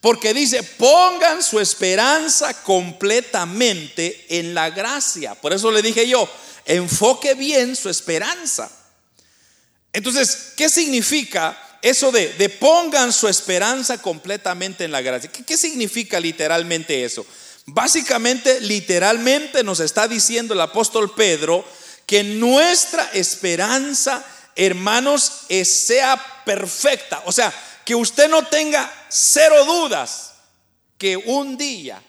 Porque 0.00 0.34
dice, 0.34 0.62
pongan 0.62 1.42
su 1.42 1.60
esperanza 1.60 2.62
completamente 2.62 4.26
en 4.30 4.54
la 4.54 4.70
gracia. 4.70 5.34
Por 5.34 5.52
eso 5.52 5.70
le 5.70 5.82
dije 5.82 6.08
yo, 6.08 6.28
enfoque 6.64 7.34
bien 7.34 7.76
su 7.76 7.88
esperanza. 7.88 8.70
Entonces, 9.92 10.54
¿qué 10.56 10.68
significa 10.68 11.56
eso 11.82 12.10
de, 12.10 12.32
de 12.34 12.48
pongan 12.48 13.12
su 13.12 13.28
esperanza 13.28 14.00
completamente 14.00 14.84
en 14.84 14.92
la 14.92 15.02
gracia? 15.02 15.30
¿Qué, 15.30 15.44
¿Qué 15.44 15.58
significa 15.58 16.18
literalmente 16.18 17.04
eso? 17.04 17.26
Básicamente, 17.72 18.60
literalmente 18.60 19.62
nos 19.62 19.80
está 19.80 20.08
diciendo 20.08 20.54
el 20.54 20.60
apóstol 20.60 21.14
Pedro 21.14 21.64
que 22.06 22.24
nuestra 22.24 23.10
esperanza, 23.12 24.24
hermanos, 24.56 25.42
sea 25.64 26.42
perfecta. 26.44 27.22
O 27.26 27.32
sea, 27.32 27.52
que 27.84 27.94
usted 27.94 28.28
no 28.28 28.44
tenga 28.46 28.90
cero 29.08 29.64
dudas 29.64 30.32
que 30.98 31.16
un 31.16 31.56
día 31.56 32.02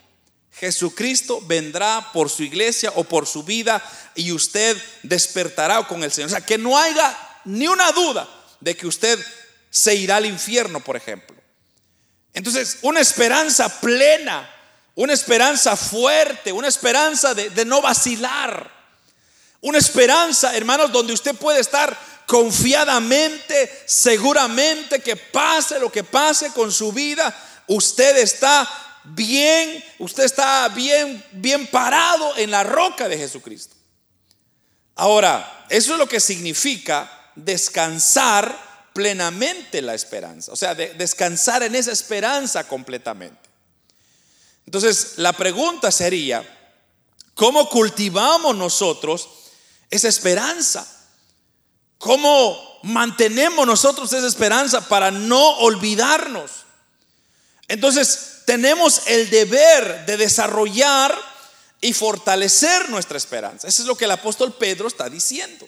Jesucristo 0.52 1.42
vendrá 1.42 2.12
por 2.14 2.30
su 2.30 2.44
iglesia 2.44 2.92
o 2.96 3.04
por 3.04 3.26
su 3.26 3.44
vida 3.44 3.84
y 4.16 4.32
usted 4.32 4.78
despertará 5.02 5.88
con 5.88 6.04
el 6.04 6.12
Señor. 6.12 6.28
O 6.28 6.32
sea, 6.32 6.46
que 6.46 6.58
no 6.58 6.78
haya 6.78 7.18
ni 7.46 7.68
una 7.68 7.92
duda 7.92 8.30
de 8.60 8.76
que 8.76 8.86
usted 8.86 9.20
se 9.70 9.96
irá 9.96 10.18
al 10.18 10.26
infierno, 10.26 10.80
por 10.80 10.96
ejemplo. 10.96 11.36
Entonces, 12.34 12.78
una 12.82 13.00
esperanza 13.00 13.82
plena, 13.82 14.48
una 14.96 15.14
esperanza 15.14 15.76
fuerte, 15.76 16.52
una 16.52 16.68
esperanza 16.68 17.34
de, 17.34 17.66
no 17.66 17.82
vacilar, 17.82 18.70
una 19.62 19.78
esperanza, 19.78 20.56
hermanos, 20.56 20.92
donde 20.92 21.14
usted 21.14 21.36
puede 21.36 21.60
estar 21.60 21.98
confiadamente, 22.26 23.84
seguramente 23.86 25.02
que 25.02 25.16
pase 25.16 25.80
lo 25.80 25.92
que 25.92 26.04
pase 26.04 26.52
con 26.52 26.72
su 26.72 26.92
vida, 26.92 27.34
usted 27.68 28.18
está 28.18 28.68
bien, 29.04 29.84
usted 30.00 30.24
está 30.24 30.68
bien, 30.70 31.24
bien 31.32 31.68
parado 31.68 32.38
en 32.38 32.52
la 32.52 32.64
roca 32.64 33.08
de 33.08 33.18
Jesucristo. 33.18 33.76
Ahora, 34.96 35.66
eso 35.70 35.94
es 35.94 36.00
lo 36.00 36.08
que 36.08 36.20
significa 36.20 37.32
descansar 37.36 38.72
plenamente 38.94 39.82
la 39.82 39.94
esperanza, 39.94 40.52
o 40.52 40.56
sea, 40.56 40.76
descansar 40.76 41.64
en 41.64 41.76
esa 41.76 41.92
esperanza 41.92 42.68
completamente. 42.68 43.41
Entonces, 44.66 45.14
la 45.18 45.34
pregunta 45.34 45.92
sería, 45.92 46.44
¿cómo 47.34 47.70
cultivamos 47.70 48.56
nosotros 48.56 49.30
esa 49.90 50.08
esperanza? 50.08 50.88
¿Cómo 51.98 52.80
mantenemos 52.84 53.68
nosotros 53.68 54.12
esa 54.14 54.28
esperanza 54.28 54.88
para 54.88 55.12
no 55.12 55.58
olvidarnos? 55.60 56.52
Entonces, 57.68 58.42
tenemos 58.46 59.04
el 59.08 59.30
deber 59.30 60.06
de 60.06 60.18
desarrollar 60.18 61.18
y 61.80 61.94
fortalecer 61.94 62.90
nuestra 62.90 63.18
esperanza. 63.18 63.68
Eso 63.68 63.82
es 63.82 63.88
lo 63.88 63.96
que 63.96 64.06
el 64.06 64.12
apóstol 64.12 64.54
Pedro 64.54 64.88
está 64.88 65.10
diciendo. 65.10 65.68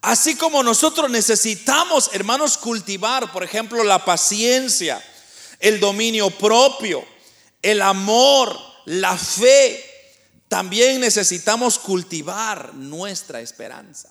Así 0.00 0.36
como 0.36 0.62
nosotros 0.62 1.10
necesitamos, 1.10 2.10
hermanos, 2.12 2.56
cultivar, 2.56 3.32
por 3.32 3.42
ejemplo, 3.42 3.82
la 3.82 4.04
paciencia, 4.04 5.02
el 5.58 5.80
dominio 5.80 6.30
propio, 6.30 7.04
el 7.62 7.82
amor, 7.82 8.58
la 8.86 9.16
fe, 9.16 9.84
también 10.48 11.00
necesitamos 11.00 11.78
cultivar 11.78 12.74
nuestra 12.74 13.40
esperanza. 13.40 14.10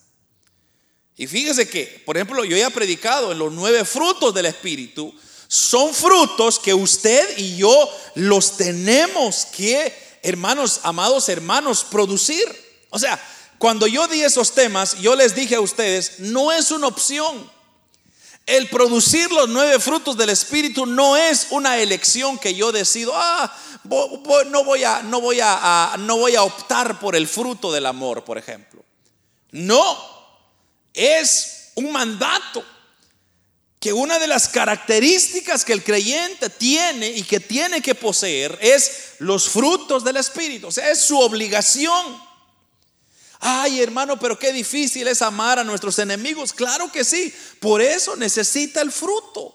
Y 1.16 1.26
fíjese 1.26 1.68
que, 1.68 2.04
por 2.06 2.16
ejemplo, 2.16 2.46
yo 2.46 2.56
ya 2.56 2.68
he 2.68 2.72
predicado 2.72 3.32
en 3.32 3.40
los 3.40 3.52
nueve 3.52 3.84
frutos 3.86 4.34
del 4.34 4.46
Espíritu, 4.46 5.14
son 5.48 5.94
frutos 5.94 6.60
que 6.60 6.74
usted 6.74 7.38
y 7.38 7.56
yo 7.58 7.90
los 8.16 8.58
tenemos 8.58 9.46
que, 9.46 9.92
hermanos, 10.22 10.82
amados 10.84 11.28
hermanos, 11.30 11.86
producir. 11.90 12.46
O 12.90 13.00
sea, 13.00 13.20
cuando 13.58 13.88
yo 13.88 14.08
di 14.08 14.22
esos 14.22 14.54
temas, 14.54 15.00
yo 15.00 15.16
les 15.16 15.34
dije 15.34 15.56
a 15.56 15.62
ustedes, 15.62 16.20
no 16.20 16.52
es 16.52 16.70
una 16.70 16.88
opción. 16.88 17.50
El 18.48 18.70
producir 18.70 19.30
los 19.30 19.50
nueve 19.50 19.78
frutos 19.78 20.16
del 20.16 20.30
Espíritu 20.30 20.86
no 20.86 21.18
es 21.18 21.48
una 21.50 21.78
elección 21.80 22.40
que 22.40 22.56
yo 22.56 22.72
decido, 22.72 23.12
ah, 23.14 23.54
no 23.84 24.64
voy 24.64 24.86
a, 24.86 25.04
no 25.04 25.20
voy 25.20 25.40
a, 25.42 25.96
no 26.00 26.18
voy 26.18 26.36
a 26.36 26.44
optar 26.44 26.98
por 26.98 27.18
el 27.18 27.28
fruto 27.28 27.74
del 27.74 27.86
amor, 27.86 28.24
por 28.24 28.38
ejemplo. 28.38 28.86
No, 29.52 29.98
es 30.94 31.72
un 31.76 31.92
mandato 31.92 32.64
que 33.82 33.92
una 33.92 34.18
de 34.18 34.28
las 34.28 34.48
características 34.48 35.66
que 35.66 35.74
el 35.74 35.84
creyente 35.84 36.50
tiene 36.50 37.10
y 37.10 37.24
que 37.24 37.42
tiene 37.42 37.82
que 37.82 37.96
poseer 37.96 38.58
es 38.62 39.16
los 39.20 39.50
frutos 39.50 40.06
del 40.06 40.18
Espíritu. 40.18 40.68
O 40.68 40.72
sea, 40.72 40.90
es 40.90 41.00
su 41.00 41.20
obligación. 41.20 42.27
Ay, 43.40 43.82
hermano, 43.82 44.20
pero 44.20 44.38
qué 44.38 44.52
difícil 44.52 45.08
es 45.08 45.22
amar 45.22 45.60
a 45.60 45.64
nuestros 45.64 46.00
enemigos. 46.00 46.54
Claro 46.54 46.92
que 46.92 47.04
sí. 47.04 47.34
Por 47.60 47.82
eso 47.82 48.16
necesita 48.16 48.82
el 48.82 48.92
fruto. 48.92 49.54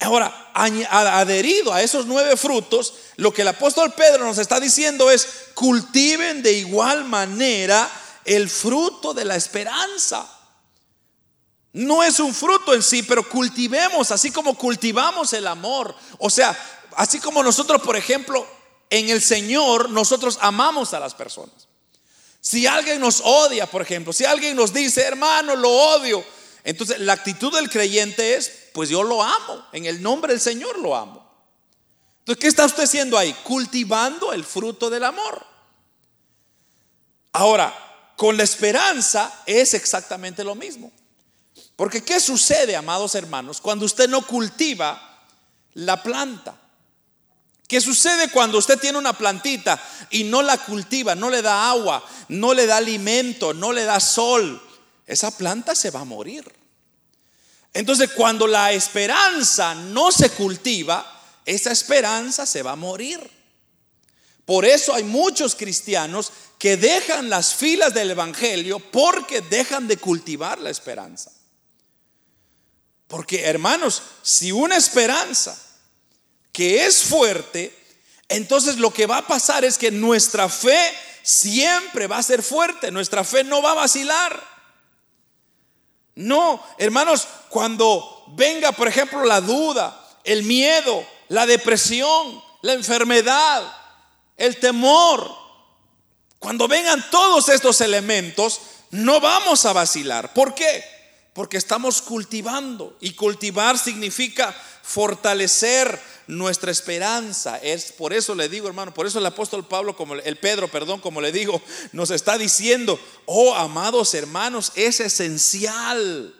Ahora, 0.00 0.50
adherido 0.54 1.72
a 1.72 1.80
esos 1.80 2.06
nueve 2.06 2.36
frutos, 2.36 2.94
lo 3.16 3.32
que 3.32 3.42
el 3.42 3.48
apóstol 3.48 3.92
Pedro 3.92 4.24
nos 4.24 4.38
está 4.38 4.58
diciendo 4.58 5.10
es, 5.10 5.26
cultiven 5.54 6.42
de 6.42 6.52
igual 6.54 7.04
manera 7.04 7.88
el 8.24 8.50
fruto 8.50 9.14
de 9.14 9.24
la 9.24 9.36
esperanza. 9.36 10.28
No 11.72 12.02
es 12.02 12.20
un 12.20 12.34
fruto 12.34 12.74
en 12.74 12.82
sí, 12.82 13.02
pero 13.02 13.28
cultivemos, 13.28 14.10
así 14.10 14.30
como 14.30 14.58
cultivamos 14.58 15.32
el 15.32 15.46
amor. 15.46 15.94
O 16.18 16.28
sea, 16.28 16.58
así 16.96 17.18
como 17.20 17.42
nosotros, 17.42 17.80
por 17.80 17.96
ejemplo, 17.96 18.46
en 18.90 19.08
el 19.08 19.22
Señor, 19.22 19.88
nosotros 19.88 20.36
amamos 20.40 20.92
a 20.92 21.00
las 21.00 21.14
personas. 21.14 21.68
Si 22.44 22.66
alguien 22.66 23.00
nos 23.00 23.20
odia, 23.24 23.70
por 23.70 23.82
ejemplo, 23.82 24.12
si 24.12 24.24
alguien 24.24 24.56
nos 24.56 24.72
dice, 24.72 25.02
hermano, 25.02 25.54
lo 25.54 25.70
odio, 25.70 26.24
entonces 26.64 26.98
la 26.98 27.12
actitud 27.12 27.54
del 27.54 27.70
creyente 27.70 28.34
es, 28.34 28.50
pues 28.74 28.88
yo 28.88 29.04
lo 29.04 29.22
amo, 29.22 29.64
en 29.72 29.86
el 29.86 30.02
nombre 30.02 30.32
del 30.32 30.40
Señor 30.40 30.76
lo 30.80 30.96
amo. 30.96 31.24
Entonces, 32.18 32.40
¿qué 32.40 32.48
está 32.48 32.66
usted 32.66 32.82
haciendo 32.82 33.16
ahí? 33.16 33.32
Cultivando 33.44 34.32
el 34.32 34.42
fruto 34.42 34.90
del 34.90 35.04
amor. 35.04 35.46
Ahora, 37.32 37.72
con 38.16 38.36
la 38.36 38.42
esperanza 38.42 39.42
es 39.46 39.72
exactamente 39.74 40.42
lo 40.42 40.56
mismo. 40.56 40.90
Porque 41.76 42.02
¿qué 42.02 42.18
sucede, 42.18 42.74
amados 42.74 43.14
hermanos, 43.14 43.60
cuando 43.60 43.84
usted 43.86 44.08
no 44.08 44.26
cultiva 44.26 45.28
la 45.74 46.02
planta? 46.02 46.60
¿Qué 47.72 47.80
sucede 47.80 48.28
cuando 48.28 48.58
usted 48.58 48.78
tiene 48.78 48.98
una 48.98 49.16
plantita 49.16 49.82
y 50.10 50.24
no 50.24 50.42
la 50.42 50.58
cultiva, 50.58 51.14
no 51.14 51.30
le 51.30 51.40
da 51.40 51.70
agua, 51.70 52.06
no 52.28 52.52
le 52.52 52.66
da 52.66 52.76
alimento, 52.76 53.54
no 53.54 53.72
le 53.72 53.84
da 53.84 53.98
sol? 53.98 54.60
Esa 55.06 55.30
planta 55.30 55.74
se 55.74 55.90
va 55.90 56.00
a 56.00 56.04
morir. 56.04 56.44
Entonces, 57.72 58.10
cuando 58.10 58.46
la 58.46 58.72
esperanza 58.72 59.74
no 59.74 60.12
se 60.12 60.28
cultiva, 60.28 61.18
esa 61.46 61.72
esperanza 61.72 62.44
se 62.44 62.62
va 62.62 62.72
a 62.72 62.76
morir. 62.76 63.18
Por 64.44 64.66
eso 64.66 64.92
hay 64.92 65.04
muchos 65.04 65.54
cristianos 65.54 66.30
que 66.58 66.76
dejan 66.76 67.30
las 67.30 67.54
filas 67.54 67.94
del 67.94 68.10
Evangelio 68.10 68.80
porque 68.80 69.40
dejan 69.40 69.88
de 69.88 69.96
cultivar 69.96 70.58
la 70.58 70.68
esperanza. 70.68 71.32
Porque 73.08 73.44
hermanos, 73.46 74.02
si 74.22 74.52
una 74.52 74.76
esperanza 74.76 75.58
que 76.52 76.84
es 76.86 77.02
fuerte, 77.04 77.76
entonces 78.28 78.76
lo 78.76 78.92
que 78.92 79.06
va 79.06 79.18
a 79.18 79.26
pasar 79.26 79.64
es 79.64 79.78
que 79.78 79.90
nuestra 79.90 80.48
fe 80.48 80.92
siempre 81.22 82.06
va 82.06 82.18
a 82.18 82.22
ser 82.22 82.42
fuerte, 82.42 82.90
nuestra 82.90 83.24
fe 83.24 83.44
no 83.44 83.62
va 83.62 83.72
a 83.72 83.74
vacilar. 83.74 84.52
No, 86.14 86.62
hermanos, 86.78 87.26
cuando 87.48 88.24
venga, 88.28 88.72
por 88.72 88.86
ejemplo, 88.86 89.24
la 89.24 89.40
duda, 89.40 89.98
el 90.24 90.42
miedo, 90.42 91.06
la 91.28 91.46
depresión, 91.46 92.42
la 92.60 92.74
enfermedad, 92.74 93.62
el 94.36 94.58
temor, 94.60 95.42
cuando 96.38 96.68
vengan 96.68 97.08
todos 97.10 97.48
estos 97.48 97.80
elementos, 97.80 98.60
no 98.90 99.20
vamos 99.20 99.64
a 99.64 99.72
vacilar. 99.72 100.34
¿Por 100.34 100.54
qué? 100.54 100.84
Porque 101.32 101.56
estamos 101.56 102.02
cultivando 102.02 102.96
y 103.00 103.12
cultivar 103.12 103.78
significa 103.78 104.54
fortalecer 104.82 105.98
nuestra 106.26 106.70
esperanza. 106.70 107.58
Es 107.58 107.92
por 107.92 108.12
eso 108.12 108.34
le 108.34 108.48
digo, 108.48 108.68
hermano, 108.68 108.92
por 108.92 109.06
eso 109.06 109.18
el 109.18 109.26
apóstol 109.26 109.66
Pablo 109.66 109.96
como 109.96 110.14
el 110.14 110.36
Pedro, 110.36 110.68
perdón, 110.68 111.00
como 111.00 111.20
le 111.20 111.32
digo, 111.32 111.62
nos 111.92 112.10
está 112.10 112.36
diciendo, 112.36 113.00
"Oh, 113.26 113.54
amados 113.54 114.14
hermanos, 114.14 114.72
es 114.74 115.00
esencial 115.00 116.34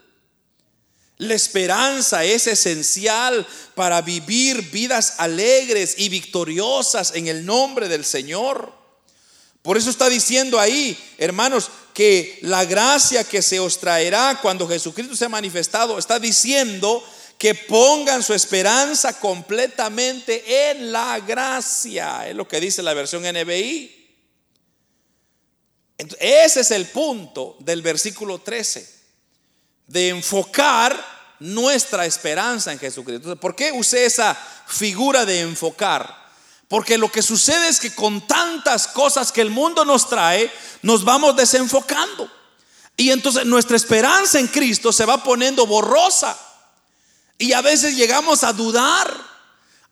la 1.17 1.35
esperanza 1.35 2.23
es 2.23 2.47
esencial 2.47 3.47
para 3.75 4.01
vivir 4.01 4.71
vidas 4.71 5.15
alegres 5.19 5.95
y 5.97 6.09
victoriosas 6.09 7.13
en 7.15 7.27
el 7.27 7.45
nombre 7.45 7.87
del 7.87 8.03
Señor. 8.03 8.73
Por 9.63 9.77
eso 9.77 9.89
está 9.89 10.09
diciendo 10.09 10.59
ahí, 10.59 11.01
hermanos, 11.17 11.71
que 11.93 12.37
la 12.41 12.65
gracia 12.65 13.23
que 13.23 13.41
se 13.41 13.61
os 13.61 13.79
traerá 13.79 14.39
cuando 14.41 14.67
Jesucristo 14.67 15.15
se 15.15 15.23
ha 15.25 15.29
manifestado, 15.29 15.97
está 15.97 16.19
diciendo 16.19 17.01
que 17.37 17.55
pongan 17.55 18.21
su 18.21 18.33
esperanza 18.33 19.17
completamente 19.19 20.69
en 20.69 20.91
la 20.91 21.17
gracia. 21.21 22.27
Es 22.27 22.35
lo 22.35 22.45
que 22.45 22.59
dice 22.59 22.83
la 22.83 22.93
versión 22.93 23.23
NBI. 23.23 24.01
ese 26.19 26.59
es 26.59 26.71
el 26.71 26.87
punto 26.87 27.55
del 27.59 27.81
versículo 27.81 28.39
13, 28.39 28.85
de 29.87 30.09
enfocar 30.09 31.13
nuestra 31.39 32.05
esperanza 32.05 32.73
en 32.73 32.79
Jesucristo. 32.79 33.37
¿por 33.37 33.55
qué 33.55 33.71
usé 33.71 34.05
esa 34.05 34.35
figura 34.67 35.25
de 35.25 35.39
enfocar? 35.39 36.22
Porque 36.73 36.97
lo 36.97 37.11
que 37.11 37.21
sucede 37.21 37.67
es 37.67 37.79
que 37.79 37.93
con 37.93 38.25
tantas 38.25 38.87
cosas 38.87 39.31
que 39.31 39.41
el 39.41 39.51
mundo 39.51 39.85
nos 39.85 40.09
trae, 40.09 40.51
nos 40.81 41.03
vamos 41.03 41.35
desenfocando. 41.35 42.27
Y 42.97 43.11
entonces 43.11 43.45
nuestra 43.45 43.77
esperanza 43.77 44.39
en 44.39 44.47
Cristo 44.47 44.91
se 44.91 45.05
va 45.05 45.23
poniendo 45.23 45.67
borrosa. 45.67 46.35
Y 47.37 47.53
a 47.53 47.61
veces 47.61 47.95
llegamos 47.95 48.43
a 48.43 48.53
dudar. 48.53 49.07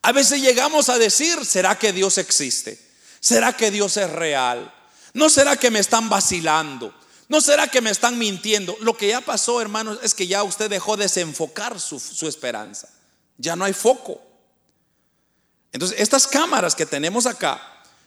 A 0.02 0.12
veces 0.12 0.42
llegamos 0.42 0.90
a 0.90 0.98
decir, 0.98 1.46
¿será 1.46 1.78
que 1.78 1.94
Dios 1.94 2.18
existe? 2.18 2.84
¿Será 3.20 3.56
que 3.56 3.70
Dios 3.70 3.96
es 3.98 4.10
real? 4.10 4.74
¿No 5.14 5.30
será 5.30 5.58
que 5.58 5.70
me 5.70 5.78
están 5.78 6.10
vacilando? 6.10 6.96
¿No 7.30 7.42
será 7.42 7.68
que 7.68 7.82
me 7.82 7.92
están 7.92 8.18
mintiendo? 8.18 8.76
Lo 8.80 8.98
que 8.98 9.10
ya 9.10 9.22
pasó, 9.22 9.62
hermanos, 9.62 10.00
es 10.02 10.16
que 10.16 10.26
ya 10.26 10.42
usted 10.42 10.68
dejó 10.68 10.98
desenfocar 10.98 11.80
su, 11.80 12.00
su 12.00 12.28
esperanza. 12.28 12.90
Ya 13.38 13.56
no 13.56 13.66
hay 13.66 13.74
foco. 13.74 14.31
Entonces, 15.72 16.00
estas 16.00 16.28
cámaras 16.28 16.76
que 16.76 16.86
tenemos 16.86 17.26
acá, 17.26 17.62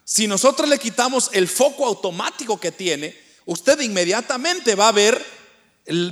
si 0.04 0.26
nosotros 0.26 0.68
le 0.68 0.78
quitamos 0.78 1.30
el 1.32 1.48
foco 1.48 1.86
automático 1.86 2.60
que 2.60 2.72
tiene, 2.72 3.16
usted 3.46 3.80
inmediatamente 3.80 4.74
va 4.74 4.88
a 4.88 4.92
ver 4.92 5.24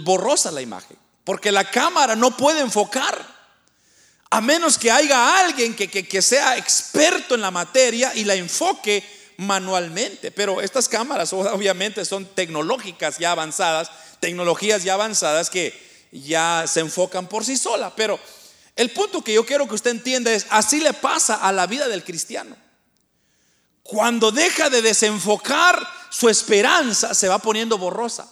borrosa 0.02 0.50
la 0.50 0.62
imagen, 0.62 0.96
porque 1.24 1.52
la 1.52 1.64
cámara 1.64 2.16
no 2.16 2.36
puede 2.36 2.60
enfocar, 2.60 3.32
a 4.30 4.40
menos 4.40 4.78
que 4.78 4.90
haya 4.90 5.44
alguien 5.44 5.76
que, 5.76 5.88
que, 5.88 6.22
sea 6.22 6.56
experto 6.56 7.34
en 7.34 7.42
la 7.42 7.50
materia 7.50 8.14
y 8.14 8.24
la 8.24 8.34
enfoque 8.34 9.04
manualmente. 9.36 10.30
Pero 10.30 10.62
estas 10.62 10.88
cámaras 10.88 11.32
obviamente 11.34 12.06
son 12.06 12.24
tecnológicas 12.24 13.18
ya 13.18 13.32
avanzadas, 13.32 13.90
tecnologías 14.20 14.84
ya 14.84 14.94
avanzadas 14.94 15.50
que 15.50 15.78
ya 16.12 16.64
se 16.66 16.80
enfocan 16.80 17.28
por 17.28 17.44
sí 17.44 17.58
solas. 17.58 17.92
Pero 17.94 18.18
el 18.76 18.90
punto 18.90 19.22
que 19.22 19.34
yo 19.34 19.44
quiero 19.44 19.68
que 19.68 19.74
usted 19.74 19.90
entienda 19.90 20.32
es, 20.32 20.46
así 20.50 20.80
le 20.80 20.92
pasa 20.92 21.36
a 21.36 21.52
la 21.52 21.66
vida 21.66 21.88
del 21.88 22.04
cristiano. 22.04 22.56
Cuando 23.82 24.30
deja 24.30 24.70
de 24.70 24.80
desenfocar 24.80 25.86
su 26.10 26.28
esperanza, 26.28 27.14
se 27.14 27.28
va 27.28 27.38
poniendo 27.38 27.78
borrosa. 27.78 28.28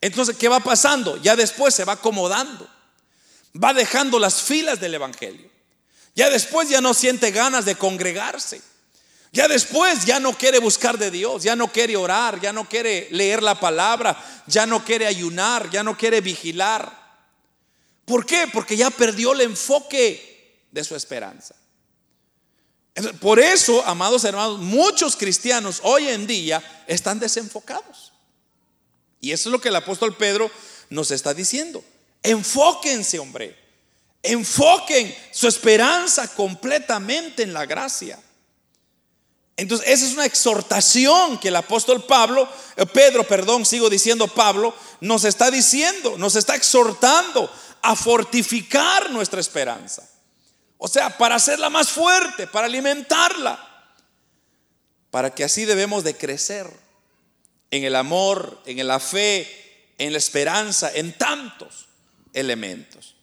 Entonces, 0.00 0.36
¿qué 0.36 0.48
va 0.48 0.60
pasando? 0.60 1.16
Ya 1.22 1.36
después 1.36 1.74
se 1.74 1.84
va 1.84 1.94
acomodando. 1.94 2.68
Va 3.62 3.72
dejando 3.72 4.18
las 4.18 4.42
filas 4.42 4.80
del 4.80 4.94
Evangelio. 4.94 5.50
Ya 6.14 6.30
después 6.30 6.68
ya 6.68 6.80
no 6.80 6.94
siente 6.94 7.30
ganas 7.30 7.64
de 7.64 7.76
congregarse. 7.76 8.60
Ya 9.32 9.48
después 9.48 10.06
ya 10.06 10.18
no 10.18 10.32
quiere 10.32 10.58
buscar 10.60 10.96
de 10.98 11.10
Dios, 11.10 11.42
ya 11.42 11.56
no 11.56 11.68
quiere 11.68 11.96
orar, 11.96 12.40
ya 12.40 12.52
no 12.52 12.66
quiere 12.66 13.08
leer 13.10 13.42
la 13.42 13.58
palabra, 13.60 14.16
ya 14.46 14.64
no 14.64 14.82
quiere 14.82 15.06
ayunar, 15.06 15.68
ya 15.70 15.82
no 15.82 15.96
quiere 15.96 16.22
vigilar. 16.22 17.05
¿Por 18.06 18.24
qué? 18.24 18.48
Porque 18.50 18.76
ya 18.76 18.88
perdió 18.88 19.32
el 19.32 19.42
enfoque 19.42 20.64
de 20.70 20.84
su 20.84 20.96
esperanza. 20.96 21.54
Por 23.20 23.38
eso, 23.38 23.84
amados 23.84 24.24
hermanos, 24.24 24.58
muchos 24.58 25.16
cristianos 25.16 25.80
hoy 25.82 26.08
en 26.08 26.26
día 26.26 26.62
están 26.86 27.18
desenfocados. 27.18 28.12
Y 29.20 29.32
eso 29.32 29.48
es 29.48 29.52
lo 29.52 29.60
que 29.60 29.68
el 29.68 29.76
apóstol 29.76 30.16
Pedro 30.16 30.50
nos 30.88 31.10
está 31.10 31.34
diciendo. 31.34 31.84
Enfóquense, 32.22 33.18
hombre. 33.18 33.58
Enfoquen 34.22 35.14
su 35.32 35.46
esperanza 35.46 36.28
completamente 36.28 37.42
en 37.42 37.52
la 37.52 37.66
gracia. 37.66 38.18
Entonces, 39.58 39.88
esa 39.88 40.06
es 40.06 40.12
una 40.12 40.26
exhortación 40.26 41.38
que 41.38 41.48
el 41.48 41.56
apóstol 41.56 42.04
Pablo, 42.04 42.48
eh, 42.76 42.84
Pedro, 42.86 43.24
perdón, 43.24 43.64
sigo 43.64 43.88
diciendo 43.88 44.28
Pablo, 44.28 44.74
nos 45.00 45.24
está 45.24 45.50
diciendo, 45.50 46.16
nos 46.18 46.36
está 46.36 46.54
exhortando 46.54 47.50
a 47.82 47.96
fortificar 47.96 49.10
nuestra 49.10 49.40
esperanza. 49.40 50.08
O 50.78 50.88
sea, 50.88 51.16
para 51.16 51.36
hacerla 51.36 51.70
más 51.70 51.88
fuerte, 51.88 52.46
para 52.46 52.66
alimentarla. 52.66 53.62
Para 55.10 55.34
que 55.34 55.44
así 55.44 55.64
debemos 55.64 56.04
de 56.04 56.16
crecer 56.16 56.68
en 57.70 57.84
el 57.84 57.96
amor, 57.96 58.62
en 58.66 58.86
la 58.86 59.00
fe, 59.00 59.94
en 59.98 60.12
la 60.12 60.18
esperanza, 60.18 60.90
en 60.94 61.16
tantos 61.16 61.86
elementos. 62.32 63.14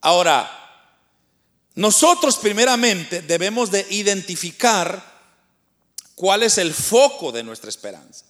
Ahora, 0.00 0.50
nosotros 1.74 2.36
primeramente 2.36 3.22
debemos 3.22 3.70
de 3.70 3.86
identificar 3.90 5.16
cuál 6.14 6.42
es 6.42 6.58
el 6.58 6.72
foco 6.74 7.32
de 7.32 7.42
nuestra 7.42 7.70
esperanza. 7.70 8.24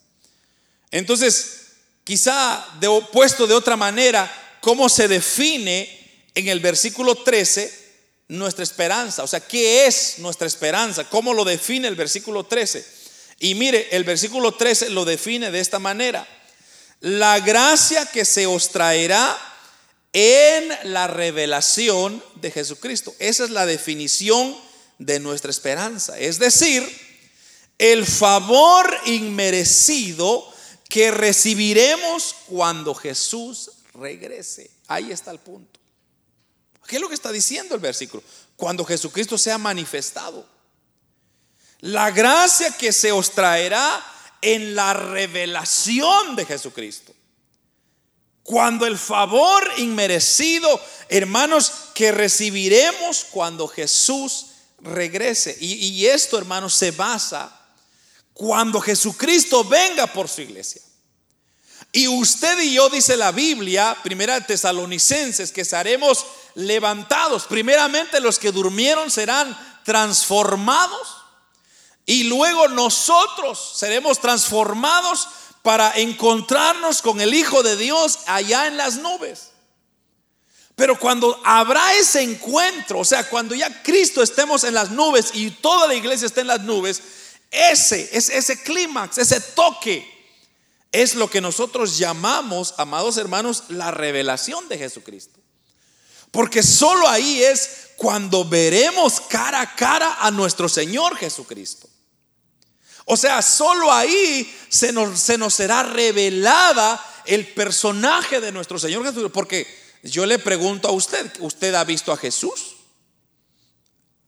Entonces, 0.91 1.67
quizá 2.05 2.65
de, 2.81 2.89
puesto 3.13 3.47
de 3.47 3.55
otra 3.55 3.77
manera, 3.77 4.31
cómo 4.67 4.89
se 4.89 5.07
define 5.07 5.89
en 6.35 6.49
el 6.49 6.59
versículo 6.59 7.15
13 7.15 7.73
nuestra 8.27 8.65
esperanza. 8.65 9.23
O 9.23 9.29
sea, 9.29 9.39
¿qué 9.39 9.87
es 9.87 10.19
nuestra 10.19 10.49
esperanza? 10.49 11.09
¿Cómo 11.09 11.35
lo 11.35 11.45
define 11.45 11.87
el 11.87 11.95
versículo 11.95 12.43
13? 12.43 12.85
Y 13.39 13.55
mire, 13.55 13.87
el 13.93 14.03
versículo 14.03 14.51
13 14.51 14.91
lo 14.91 15.05
define 15.05 15.53
de 15.53 15.61
esta 15.61 15.79
manera. 15.79 16.27
La 16.99 17.39
gracia 17.39 18.07
que 18.07 18.25
se 18.25 18.47
os 18.47 18.71
traerá 18.71 19.39
en 20.13 20.69
la 20.93 21.07
revelación 21.07 22.21
de 22.35 22.51
Jesucristo. 22.51 23.15
Esa 23.21 23.45
es 23.45 23.51
la 23.51 23.67
definición 23.67 24.57
de 24.99 25.21
nuestra 25.21 25.53
esperanza. 25.53 26.19
Es 26.19 26.41
decir, 26.41 26.83
el 27.79 28.05
favor 28.05 28.93
inmerecido 29.05 30.45
que 30.89 31.13
recibiremos 31.13 32.35
cuando 32.49 32.97
Jesús 32.97 33.71
regrese. 33.97 34.71
Ahí 34.87 35.11
está 35.11 35.31
el 35.31 35.39
punto. 35.39 35.81
¿Qué 36.87 36.97
es 36.97 37.03
lo 37.03 37.09
que 37.09 37.15
está 37.15 37.33
diciendo 37.33 37.75
el 37.75 37.81
versículo? 37.81 38.23
Cuando 38.57 38.85
Jesucristo 38.85 39.37
sea 39.37 39.59
manifestado. 39.59 40.47
La 41.81 42.11
gracia 42.11 42.71
que 42.77 42.93
se 42.93 43.13
os 43.13 43.33
traerá 43.33 44.05
en 44.41 44.75
la 44.75 44.95
revelación 44.95 46.37
de 46.37 46.45
Jesucristo. 46.45 47.13
Cuando 48.43 48.87
el 48.87 48.97
favor 48.97 49.69
inmerecido, 49.79 50.81
hermanos, 51.09 51.73
que 51.95 52.13
recibiremos 52.13 53.25
cuando 53.25 53.67
Jesús 53.67 54.47
regrese. 54.79 55.57
Y, 55.61 55.75
y 55.75 56.07
esto, 56.07 56.39
hermanos, 56.39 56.75
se 56.75 56.93
basa 56.93 57.53
cuando 58.33 58.81
Jesucristo 58.81 59.65
venga 59.65 60.07
por 60.07 60.29
su 60.29 60.43
iglesia. 60.43 60.83
Y 61.93 62.09
usted 62.09 62.59
y 62.61 62.75
yo, 62.75 62.89
dice 62.89 63.17
la 63.17 63.33
Biblia, 63.33 63.97
primera 64.03 64.41
Tesalonicenses, 64.41 65.53
que 65.53 65.65
seremos 65.65 66.27
levantados. 66.55 67.45
Primeramente 67.45 68.21
los 68.21 68.39
que 68.39 68.53
durmieron 68.53 69.11
serán 69.11 69.57
transformados 69.85 71.17
y 72.05 72.25
luego 72.25 72.69
nosotros 72.69 73.73
seremos 73.77 74.21
transformados 74.21 75.29
para 75.63 75.91
encontrarnos 75.97 77.03
con 77.03 77.21
el 77.21 77.35
Hijo 77.35 77.63
de 77.65 77.77
Dios 77.77 78.21
allá 78.27 78.69
en 78.69 78.77
las 78.77 78.97
nubes. 78.97 79.51
Pero 80.77 80.99
cuando 80.99 81.41
habrá 81.45 81.95
ese 81.95 82.23
encuentro, 82.23 83.01
o 83.01 83.05
sea, 83.05 83.29
cuando 83.29 83.55
ya 83.55 83.83
Cristo 83.83 84.23
estemos 84.23 84.63
en 84.63 84.75
las 84.75 84.91
nubes 84.91 85.31
y 85.33 85.51
toda 85.51 85.89
la 85.89 85.95
iglesia 85.95 86.27
esté 86.27 86.43
en 86.43 86.49
las 86.49 86.61
nubes, 86.61 87.03
ese, 87.51 88.11
es 88.13 88.29
ese 88.29 88.63
clímax, 88.63 89.19
ese 89.19 89.41
toque, 89.41 90.16
es 91.03 91.15
lo 91.15 91.29
que 91.29 91.43
nosotros 91.43 91.99
llamamos, 91.99 92.75
amados 92.79 93.19
hermanos, 93.19 93.65
la 93.69 93.91
revelación 93.91 94.67
de 94.69 94.79
Jesucristo. 94.79 95.39
Porque 96.31 96.63
solo 96.63 97.07
ahí 97.07 97.43
es 97.43 97.91
cuando 97.97 98.47
veremos 98.47 99.21
cara 99.21 99.61
a 99.61 99.77
cara 99.77 100.17
a 100.21 100.31
nuestro 100.31 100.69
Señor 100.69 101.17
Jesucristo. 101.17 101.89
O 103.05 103.17
sea, 103.17 103.43
solo 103.43 103.93
ahí 103.93 104.51
se 104.71 104.91
nos, 104.93 105.21
se 105.21 105.37
nos 105.37 105.53
será 105.55 105.83
revelada 105.83 107.03
el 107.27 107.47
personaje 107.47 108.41
de 108.41 108.51
nuestro 108.51 108.79
Señor 108.79 109.03
Jesucristo. 109.03 109.33
Porque 109.33 109.67
yo 110.03 110.25
le 110.25 110.39
pregunto 110.39 110.89
a 110.89 110.93
usted, 110.93 111.31
¿usted 111.41 111.75
ha 111.75 111.85
visto 111.85 112.11
a 112.11 112.17
Jesús? 112.17 112.77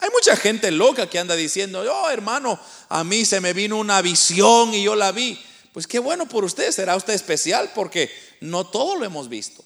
Hay 0.01 0.11
mucha 0.11 0.37
gente 0.37 0.71
loca 0.71 1.09
que 1.09 1.19
anda 1.19 1.35
diciendo, 1.35 1.83
oh 1.91 2.11
hermano, 2.11 2.61
a 2.91 3.03
mí 3.05 3.25
se 3.25 3.41
me 3.41 3.53
vino 3.55 3.79
una 3.79 4.03
visión 4.03 4.75
y 4.75 4.83
yo 4.83 4.95
la 4.95 5.13
vi. 5.13 5.43
Pues 5.79 5.87
qué 5.87 6.01
bueno 6.01 6.29
por 6.29 6.45
usted, 6.45 6.73
será 6.73 6.97
usted 6.97 7.15
especial 7.15 7.71
porque 7.73 8.11
no 8.41 8.67
todo 8.67 8.97
lo 8.97 9.05
hemos 9.05 9.29
visto. 9.29 9.65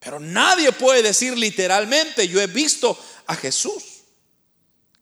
Pero 0.00 0.18
nadie 0.18 0.72
puede 0.72 1.00
decir 1.00 1.38
literalmente, 1.38 2.26
yo 2.26 2.40
he 2.40 2.48
visto 2.48 2.98
a 3.28 3.36
Jesús. 3.36 3.84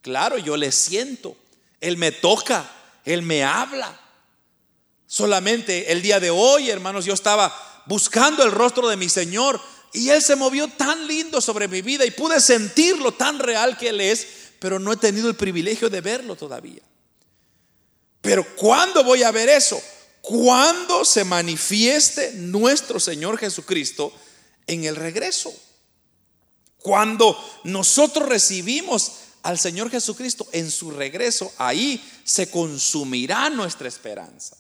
Claro, 0.03 0.37
yo 0.37 0.59
le 0.59 0.71
siento, 0.73 1.39
Él 1.81 1.97
me 1.97 2.13
toca, 2.13 2.71
Él 3.07 3.23
me 3.23 3.45
habla. 3.45 3.99
Solamente 5.07 5.91
el 5.91 6.03
día 6.03 6.21
de 6.21 6.29
hoy, 6.29 6.69
hermanos, 6.69 7.07
yo 7.07 7.15
estaba 7.15 7.83
buscando 7.87 8.45
el 8.45 8.53
rostro 8.53 8.89
de 8.91 8.99
mi 8.99 9.09
Señor 9.09 9.59
y 9.95 10.11
Él 10.11 10.21
se 10.21 10.37
movió 10.37 10.69
tan 10.69 11.07
lindo 11.07 11.41
sobre 11.41 11.67
mi 11.67 11.81
vida 11.81 12.05
y 12.05 12.11
pude 12.11 12.43
sentirlo 12.43 13.13
tan 13.13 13.39
real 13.39 13.79
que 13.79 13.89
Él 13.89 14.03
es, 14.03 14.27
pero 14.59 14.79
no 14.79 14.93
he 14.93 14.99
tenido 14.99 15.31
el 15.31 15.35
privilegio 15.35 15.89
de 15.89 16.03
verlo 16.03 16.37
todavía. 16.37 16.83
Pero 18.27 18.45
¿cuándo 18.57 19.05
voy 19.05 19.23
a 19.23 19.31
ver 19.31 19.49
eso? 19.49 19.81
Cuando 20.21 21.05
se 21.05 21.23
manifieste 21.23 22.33
nuestro 22.33 22.99
Señor 22.99 23.39
Jesucristo 23.39 24.13
en 24.67 24.85
el 24.85 24.97
regreso. 24.97 25.55
Cuando 26.79 27.39
nosotros 27.63 28.29
recibimos 28.29 29.13
al 29.45 29.61
Señor 29.61 29.93
Jesucristo 29.93 30.45
en 30.51 30.73
su 30.73 30.91
regreso, 30.91 31.53
ahí 31.57 32.05
se 32.25 32.51
consumirá 32.51 33.49
nuestra 33.49 33.87
esperanza. 33.87 34.57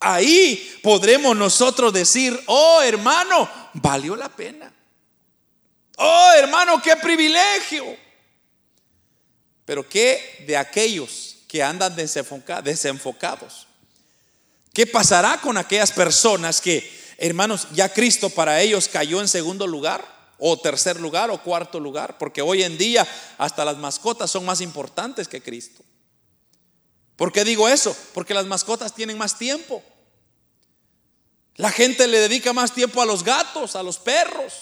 Ahí 0.00 0.80
podremos 0.82 1.36
nosotros 1.36 1.92
decir, 1.92 2.42
oh 2.46 2.80
hermano, 2.80 3.50
valió 3.74 4.16
la 4.16 4.34
pena. 4.34 4.72
Oh 5.98 6.30
hermano, 6.38 6.80
qué 6.80 6.96
privilegio. 6.96 7.84
Pero 9.66 9.86
¿qué 9.86 10.44
de 10.46 10.56
aquellos 10.56 11.31
que 11.52 11.62
andan 11.62 11.94
desenfocados? 11.94 13.66
¿Qué 14.72 14.86
pasará 14.86 15.38
con 15.42 15.58
aquellas 15.58 15.92
personas 15.92 16.62
que 16.62 17.02
hermanos, 17.18 17.68
ya 17.74 17.92
Cristo 17.92 18.30
para 18.30 18.62
ellos 18.62 18.88
cayó 18.88 19.20
en 19.20 19.28
segundo 19.28 19.66
lugar, 19.66 20.02
o 20.38 20.58
tercer 20.58 20.98
lugar, 20.98 21.30
o 21.30 21.42
cuarto 21.42 21.78
lugar, 21.78 22.16
porque 22.16 22.40
hoy 22.40 22.62
en 22.62 22.78
día 22.78 23.06
hasta 23.36 23.66
las 23.66 23.76
mascotas 23.76 24.30
son 24.30 24.46
más 24.46 24.62
importantes 24.62 25.28
que 25.28 25.42
Cristo. 25.42 25.84
¿Por 27.16 27.30
qué 27.30 27.44
digo 27.44 27.68
eso? 27.68 27.94
Porque 28.14 28.32
las 28.32 28.46
mascotas 28.46 28.94
tienen 28.94 29.18
más 29.18 29.36
tiempo. 29.36 29.82
La 31.56 31.70
gente 31.70 32.08
le 32.08 32.18
dedica 32.18 32.54
más 32.54 32.72
tiempo 32.72 33.02
a 33.02 33.06
los 33.06 33.22
gatos, 33.22 33.76
a 33.76 33.82
los 33.82 33.98
perros, 33.98 34.54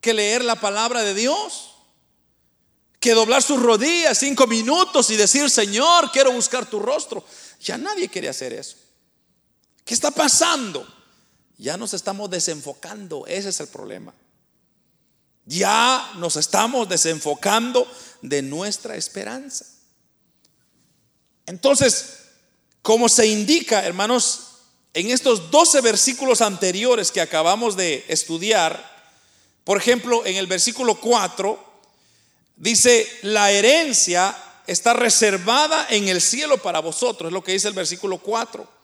que 0.00 0.12
leer 0.12 0.42
la 0.42 0.56
palabra 0.56 1.02
de 1.02 1.14
Dios, 1.14 1.71
que 3.02 3.14
doblar 3.14 3.42
sus 3.42 3.60
rodillas 3.60 4.16
cinco 4.16 4.46
minutos 4.46 5.10
y 5.10 5.16
decir, 5.16 5.50
Señor, 5.50 6.12
quiero 6.12 6.30
buscar 6.30 6.70
tu 6.70 6.78
rostro. 6.78 7.24
Ya 7.60 7.76
nadie 7.76 8.08
quiere 8.08 8.28
hacer 8.28 8.52
eso. 8.52 8.76
¿Qué 9.84 9.92
está 9.92 10.12
pasando? 10.12 10.86
Ya 11.58 11.76
nos 11.76 11.94
estamos 11.94 12.30
desenfocando, 12.30 13.26
ese 13.26 13.48
es 13.48 13.58
el 13.58 13.66
problema. 13.66 14.14
Ya 15.46 16.12
nos 16.18 16.36
estamos 16.36 16.88
desenfocando 16.88 17.90
de 18.22 18.40
nuestra 18.40 18.94
esperanza. 18.94 19.66
Entonces, 21.46 22.18
como 22.82 23.08
se 23.08 23.26
indica, 23.26 23.84
hermanos, 23.84 24.58
en 24.94 25.10
estos 25.10 25.50
12 25.50 25.80
versículos 25.80 26.40
anteriores 26.40 27.10
que 27.10 27.20
acabamos 27.20 27.76
de 27.76 28.04
estudiar, 28.06 29.10
por 29.64 29.76
ejemplo, 29.76 30.24
en 30.24 30.36
el 30.36 30.46
versículo 30.46 31.00
4, 31.00 31.71
dice, 32.62 33.08
la 33.22 33.50
herencia 33.50 34.36
está 34.68 34.92
reservada 34.92 35.88
en 35.90 36.06
el 36.06 36.20
cielo 36.20 36.58
para 36.58 36.78
vosotros, 36.78 37.28
es 37.28 37.32
lo 37.32 37.42
que 37.42 37.52
dice 37.52 37.66
el 37.66 37.74
versículo 37.74 38.18
4. 38.18 38.82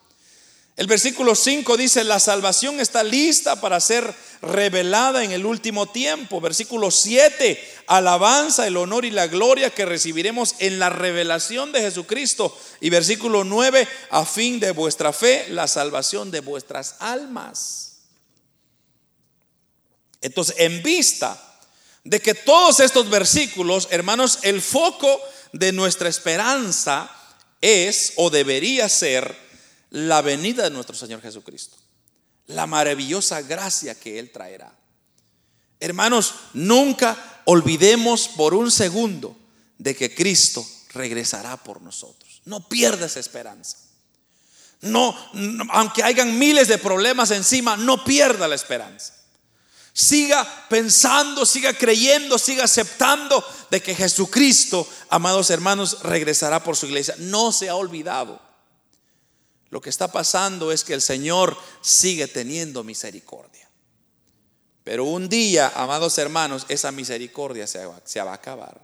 El 0.76 0.86
versículo 0.88 1.34
5 1.34 1.76
dice, 1.76 2.02
la 2.02 2.18
salvación 2.18 2.80
está 2.80 3.04
lista 3.04 3.60
para 3.60 3.80
ser 3.80 4.12
revelada 4.42 5.24
en 5.24 5.32
el 5.32 5.44
último 5.44 5.86
tiempo. 5.86 6.40
Versículo 6.40 6.92
7, 6.92 7.60
alabanza, 7.88 8.64
el 8.64 8.76
honor 8.76 9.04
y 9.04 9.10
la 9.10 9.26
gloria 9.26 9.70
que 9.70 9.84
recibiremos 9.84 10.54
en 10.60 10.78
la 10.78 10.88
revelación 10.88 11.72
de 11.72 11.80
Jesucristo. 11.80 12.56
Y 12.80 12.90
versículo 12.90 13.42
9, 13.42 13.88
a 14.10 14.24
fin 14.24 14.60
de 14.60 14.70
vuestra 14.70 15.12
fe, 15.12 15.46
la 15.50 15.66
salvación 15.66 16.30
de 16.30 16.40
vuestras 16.40 16.94
almas. 17.00 17.98
Entonces, 20.20 20.54
en 20.58 20.80
vista 20.84 21.47
de 22.08 22.20
que 22.20 22.32
todos 22.34 22.80
estos 22.80 23.10
versículos, 23.10 23.86
hermanos, 23.90 24.38
el 24.40 24.62
foco 24.62 25.20
de 25.52 25.72
nuestra 25.72 26.08
esperanza 26.08 27.10
es 27.60 28.14
o 28.16 28.30
debería 28.30 28.88
ser 28.88 29.36
la 29.90 30.22
venida 30.22 30.62
de 30.62 30.70
nuestro 30.70 30.96
Señor 30.96 31.20
Jesucristo, 31.20 31.76
la 32.46 32.66
maravillosa 32.66 33.42
gracia 33.42 33.94
que 33.94 34.18
Él 34.18 34.30
traerá. 34.30 34.74
Hermanos, 35.80 36.34
nunca 36.54 37.42
olvidemos 37.44 38.28
por 38.28 38.54
un 38.54 38.70
segundo 38.70 39.36
de 39.76 39.94
que 39.94 40.14
Cristo 40.14 40.66
regresará 40.94 41.58
por 41.58 41.82
nosotros. 41.82 42.40
No 42.46 42.66
pierdas 42.70 43.18
esperanza. 43.18 43.76
No, 44.80 45.14
aunque 45.72 46.02
hayan 46.02 46.38
miles 46.38 46.68
de 46.68 46.78
problemas 46.78 47.32
encima, 47.32 47.76
no 47.76 48.02
pierda 48.02 48.48
la 48.48 48.54
esperanza. 48.54 49.17
Siga 49.98 50.46
pensando, 50.68 51.44
siga 51.44 51.72
creyendo, 51.72 52.38
siga 52.38 52.62
aceptando 52.62 53.44
de 53.68 53.82
que 53.82 53.96
Jesucristo, 53.96 54.86
amados 55.08 55.50
hermanos, 55.50 56.04
regresará 56.04 56.62
por 56.62 56.76
su 56.76 56.86
iglesia. 56.86 57.16
No 57.18 57.50
se 57.50 57.68
ha 57.68 57.74
olvidado. 57.74 58.40
Lo 59.70 59.80
que 59.80 59.90
está 59.90 60.06
pasando 60.06 60.70
es 60.70 60.84
que 60.84 60.94
el 60.94 61.02
Señor 61.02 61.58
sigue 61.80 62.28
teniendo 62.28 62.84
misericordia. 62.84 63.68
Pero 64.84 65.02
un 65.02 65.28
día, 65.28 65.72
amados 65.74 66.16
hermanos, 66.18 66.64
esa 66.68 66.92
misericordia 66.92 67.66
se 67.66 67.84
va, 67.84 68.30
a 68.30 68.34
acabar. 68.34 68.80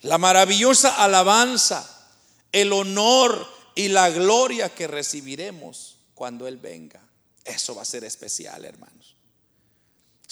La 0.00 0.18
maravillosa 0.18 1.04
alabanza, 1.04 2.10
el 2.50 2.72
honor 2.72 3.46
y 3.76 3.86
la 3.86 4.10
gloria 4.10 4.74
que 4.74 4.88
recibiremos 4.88 5.98
cuando 6.16 6.48
Él 6.48 6.56
venga. 6.56 7.00
Eso 7.44 7.76
va 7.76 7.82
a 7.82 7.84
ser 7.84 8.02
especial, 8.02 8.64
hermanos. 8.64 9.21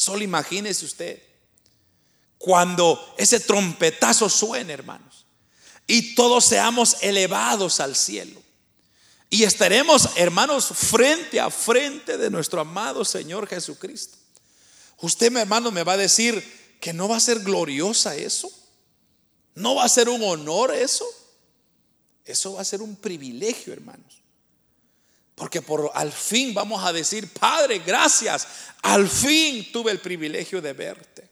Solo 0.01 0.25
imagínese 0.25 0.87
usted 0.87 1.21
cuando 2.39 3.15
ese 3.19 3.39
trompetazo 3.39 4.31
suene, 4.31 4.73
hermanos, 4.73 5.27
y 5.87 6.15
todos 6.15 6.47
seamos 6.47 6.97
elevados 7.03 7.81
al 7.81 7.95
cielo 7.95 8.41
Y 9.29 9.43
estaremos, 9.43 10.09
hermanos, 10.17 10.69
frente 10.69 11.39
a 11.39 11.51
frente 11.51 12.17
de 12.17 12.31
nuestro 12.31 12.63
amado 12.63 13.05
Señor 13.05 13.47
Jesucristo. 13.47 14.17
Usted, 15.03 15.31
mi 15.31 15.41
hermano, 15.41 15.71
me 15.71 15.85
va 15.85 15.93
a 15.93 15.99
decir 15.99 16.43
que 16.81 16.95
no 16.95 17.07
va 17.07 17.19
a 17.19 17.21
ser 17.21 17.41
gloriosa 17.41 18.17
eso. 18.17 18.51
No 19.55 19.75
va 19.75 19.85
a 19.85 19.89
ser 19.91 20.09
un 20.09 20.23
honor 20.23 20.75
eso. 20.75 21.05
Eso 22.25 22.55
va 22.55 22.63
a 22.63 22.65
ser 22.65 22.81
un 22.81 22.97
privilegio, 22.97 23.75
hermanos. 23.75 24.23
Porque 25.41 25.63
por 25.63 25.91
al 25.95 26.13
fin 26.13 26.53
vamos 26.53 26.85
a 26.85 26.93
decir, 26.93 27.33
Padre, 27.33 27.79
gracias. 27.79 28.47
Al 28.83 29.09
fin 29.09 29.73
tuve 29.73 29.91
el 29.91 29.99
privilegio 29.99 30.61
de 30.61 30.75
verte. 30.75 31.31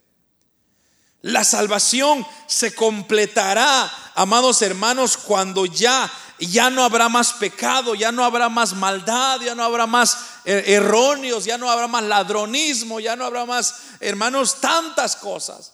La 1.21 1.43
salvación 1.43 2.25
se 2.47 2.73
completará, 2.73 3.87
amados 4.15 4.63
hermanos, 4.63 5.15
cuando 5.15 5.67
ya 5.67 6.11
ya 6.39 6.71
no 6.71 6.83
habrá 6.83 7.07
más 7.07 7.33
pecado, 7.33 7.93
ya 7.93 8.11
no 8.11 8.25
habrá 8.25 8.49
más 8.49 8.73
maldad, 8.73 9.41
ya 9.41 9.53
no 9.53 9.63
habrá 9.63 9.85
más 9.85 10.17
er, 10.43 10.67
erróneos, 10.67 11.45
ya 11.45 11.59
no 11.59 11.69
habrá 11.69 11.87
más 11.87 12.03
ladronismo, 12.03 12.99
ya 12.99 13.15
no 13.15 13.25
habrá 13.25 13.45
más, 13.45 13.75
hermanos, 13.99 14.59
tantas 14.59 15.17
cosas, 15.17 15.73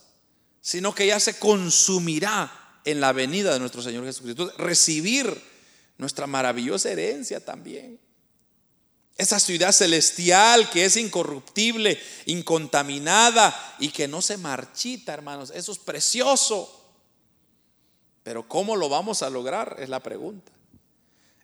sino 0.60 0.93
que 0.93 1.08
ya 1.08 1.21
se 1.21 1.39
consumirá 1.39 2.52
en 2.84 3.00
la 3.00 3.13
venida 3.13 3.54
de 3.54 3.62
nuestro 3.62 3.82
Señor 3.82 4.04
Jesucristo. 4.04 4.52
Recibir 4.58 5.41
nuestra 5.98 6.28
maravillosa 6.28 6.89
herencia 6.89 7.39
también. 7.39 8.04
Esa 9.17 9.39
ciudad 9.39 9.71
celestial 9.71 10.69
que 10.69 10.84
es 10.84 10.97
incorruptible, 10.97 12.01
incontaminada 12.25 13.75
y 13.80 13.89
que 13.89 14.10
no 14.10 14.21
se 14.21 14.38
marchita, 14.38 15.13
hermanos. 15.13 15.54
Eso 15.56 15.71
es 15.71 15.80
precioso. 15.80 16.82
Pero 18.23 18.47
¿cómo 18.47 18.75
lo 18.75 18.89
vamos 18.89 19.21
a 19.21 19.30
lograr? 19.30 19.78
Es 19.80 19.88
la 19.88 20.01
pregunta. 20.01 20.51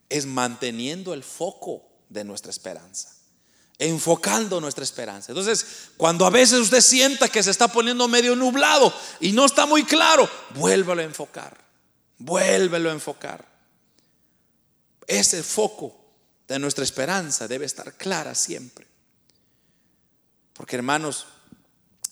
Es 0.09 0.25
manteniendo 0.25 1.13
el 1.13 1.23
foco 1.23 1.87
de 2.09 2.25
nuestra 2.25 2.49
esperanza. 2.49 3.15
Enfocando 3.79 4.59
nuestra 4.59 4.83
esperanza. 4.83 5.31
Entonces, 5.31 5.65
cuando 5.95 6.25
a 6.25 6.29
veces 6.29 6.59
usted 6.59 6.81
sienta 6.81 7.29
que 7.29 7.41
se 7.41 7.51
está 7.51 7.69
poniendo 7.69 8.09
medio 8.09 8.35
nublado 8.35 8.93
y 9.21 9.31
no 9.31 9.45
está 9.45 9.65
muy 9.65 9.85
claro, 9.85 10.29
vuélvelo 10.55 11.01
a 11.01 11.05
enfocar. 11.05 11.57
Vuélvelo 12.17 12.89
a 12.89 12.93
enfocar. 12.93 13.47
Ese 15.07 15.41
foco 15.41 16.00
de 16.51 16.59
nuestra 16.59 16.83
esperanza 16.83 17.47
debe 17.47 17.65
estar 17.65 17.93
clara 17.93 18.35
siempre. 18.35 18.85
Porque 20.53 20.75
hermanos, 20.75 21.27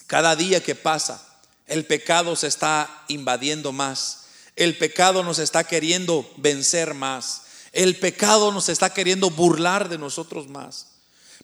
cada 0.07 0.35
día 0.35 0.63
que 0.63 0.75
pasa, 0.75 1.21
el 1.67 1.85
pecado 1.85 2.35
se 2.35 2.47
está 2.47 3.03
invadiendo 3.09 3.71
más. 3.71 4.27
El 4.55 4.77
pecado 4.77 5.23
nos 5.23 5.39
está 5.39 5.65
queriendo 5.65 6.29
vencer 6.37 6.93
más. 6.93 7.43
El 7.73 7.97
pecado 7.97 8.51
nos 8.51 8.69
está 8.69 8.93
queriendo 8.93 9.29
burlar 9.29 9.89
de 9.89 9.97
nosotros 9.97 10.47
más. 10.47 10.87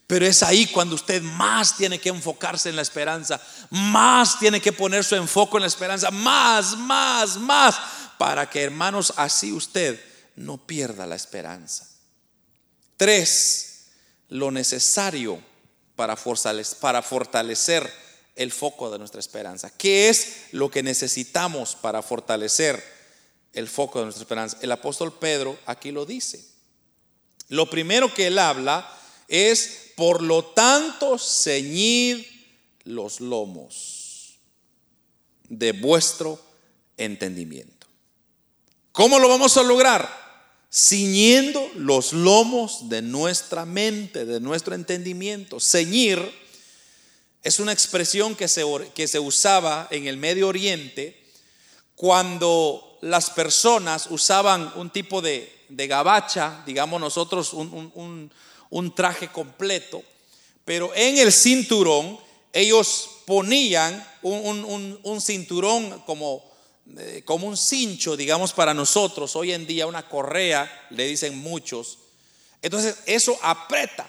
Pero 0.08 0.25
es 0.25 0.41
ahí 0.41 0.67
cuando 0.67 0.95
usted 0.95 1.21
más 1.21 1.75
tiene 1.75 1.99
que 1.99 2.10
enfocarse 2.10 2.69
en 2.69 2.75
la 2.75 2.81
esperanza, 2.81 3.41
más 3.71 4.39
tiene 4.39 4.62
que 4.62 4.71
poner 4.71 5.03
su 5.03 5.15
enfoque 5.15 5.58
en 5.58 5.62
la 5.62 5.67
esperanza, 5.67 6.12
más, 6.12 6.77
más, 6.77 7.38
más, 7.38 7.75
para 8.17 8.49
que 8.49 8.62
hermanos, 8.62 9.13
así 9.17 9.51
usted 9.51 9.99
no 10.36 10.58
pierda 10.58 11.05
la 11.05 11.15
esperanza. 11.15 11.94
Tres, 12.97 13.88
lo 14.29 14.51
necesario 14.51 15.39
para 15.95 16.15
fortalecer, 16.15 17.91
el 18.36 18.51
foco 18.51 18.91
de 18.91 18.99
nuestra 18.99 19.19
esperanza. 19.19 19.69
¿Qué 19.69 20.10
es 20.10 20.47
lo 20.51 20.69
que 20.69 20.84
necesitamos 20.84 21.75
para 21.75 22.01
fortalecer 22.01 22.84
el 23.53 23.69
foco 23.69 23.99
de 23.99 24.05
nuestra 24.05 24.23
esperanza? 24.23 24.58
El 24.62 24.71
apóstol 24.71 25.13
Pedro 25.17 25.58
aquí 25.65 25.91
lo 25.91 26.05
dice. 26.05 26.45
Lo 27.47 27.69
primero 27.69 28.13
que 28.13 28.27
él 28.27 28.39
habla 28.39 28.91
es, 29.27 29.91
por 29.95 30.21
lo 30.21 30.45
tanto, 30.45 31.17
ceñid 31.17 32.25
los 32.84 33.19
lomos 33.19 34.39
de 35.47 35.71
vuestro 35.71 36.39
entendimiento. 36.97 37.88
¿Cómo 38.91 39.19
lo 39.19 39.29
vamos 39.29 39.55
a 39.58 39.63
lograr? 39.63 40.24
Ciñendo 40.75 41.71
los 41.75 42.11
lomos 42.11 42.89
de 42.89 43.01
nuestra 43.01 43.65
mente, 43.65 44.25
de 44.25 44.39
nuestro 44.39 44.75
entendimiento. 44.75 45.59
Ceñir 45.59 46.19
es 47.43 47.59
una 47.59 47.71
expresión 47.71 48.35
que 48.35 48.47
se, 48.47 48.63
que 48.93 49.07
se 49.07 49.19
usaba 49.19 49.88
en 49.91 50.07
el 50.07 50.17
Medio 50.17 50.47
Oriente 50.47 51.23
cuando 51.95 52.97
las 53.01 53.29
personas 53.29 54.07
usaban 54.09 54.73
un 54.75 54.89
tipo 54.89 55.21
de, 55.21 55.51
gabacha, 55.69 56.63
digamos 56.65 56.99
nosotros 56.99 57.53
un, 57.53 58.31
un 58.69 58.95
traje 58.95 59.29
completo, 59.29 60.03
pero 60.65 60.91
en 60.95 61.17
el 61.17 61.31
cinturón 61.31 62.19
ellos 62.51 63.09
ponían 63.25 64.05
un, 64.21 65.21
cinturón 65.21 66.01
como 66.05 66.43
eh, 66.98 67.24
como 67.26 67.48
un 67.48 67.58
cincho, 67.58 68.15
digamos, 68.15 68.54
para 68.54 68.74
nosotros, 68.74 69.36
hoy 69.36 69.54
en 69.54 69.65
día 69.65 69.88
una 69.88 70.08
correa, 70.08 70.88
le 70.91 71.08
dicen 71.08 71.38
muchos. 71.38 72.00
Entonces, 72.62 72.98
eso 73.06 73.38
aprieta. 73.41 74.08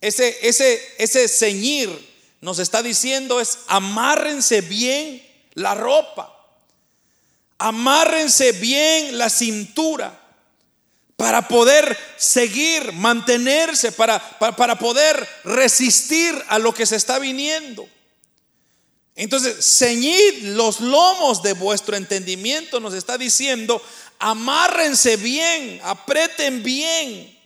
Ese, 0.00 0.36
ese, 0.46 0.80
ese 0.98 1.28
ceñir 1.28 1.90
nos 2.40 2.58
está 2.58 2.82
diciendo 2.82 3.40
es 3.40 3.60
amárrense 3.68 4.60
bien 4.60 5.26
la 5.54 5.74
ropa, 5.74 6.30
amárrense 7.58 8.52
bien 8.52 9.16
la 9.16 9.30
cintura 9.30 10.20
para 11.16 11.48
poder 11.48 11.96
seguir, 12.16 12.92
mantenerse, 12.92 13.92
para, 13.92 14.20
para 14.38 14.78
poder 14.78 15.26
resistir 15.44 16.34
a 16.48 16.58
lo 16.58 16.74
que 16.74 16.86
se 16.86 16.96
está 16.96 17.18
viniendo. 17.18 17.88
Entonces, 19.16 19.64
ceñid 19.64 20.42
los 20.54 20.80
lomos 20.80 21.42
de 21.42 21.52
vuestro 21.52 21.96
entendimiento, 21.96 22.80
nos 22.80 22.94
está 22.94 23.16
diciendo, 23.16 23.80
amárrense 24.18 25.16
bien, 25.16 25.80
aprieten 25.84 26.62
bien. 26.62 27.38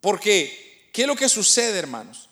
Porque, 0.00 0.90
¿qué 0.92 1.02
es 1.02 1.08
lo 1.08 1.16
que 1.16 1.28
sucede, 1.28 1.78
hermanos? 1.78 2.28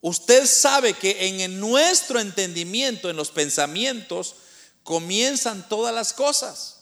Usted 0.00 0.46
sabe 0.46 0.92
que 0.94 1.26
en 1.26 1.58
nuestro 1.58 2.20
entendimiento, 2.20 3.10
en 3.10 3.16
los 3.16 3.30
pensamientos, 3.30 4.36
comienzan 4.84 5.68
todas 5.68 5.92
las 5.92 6.12
cosas. 6.12 6.76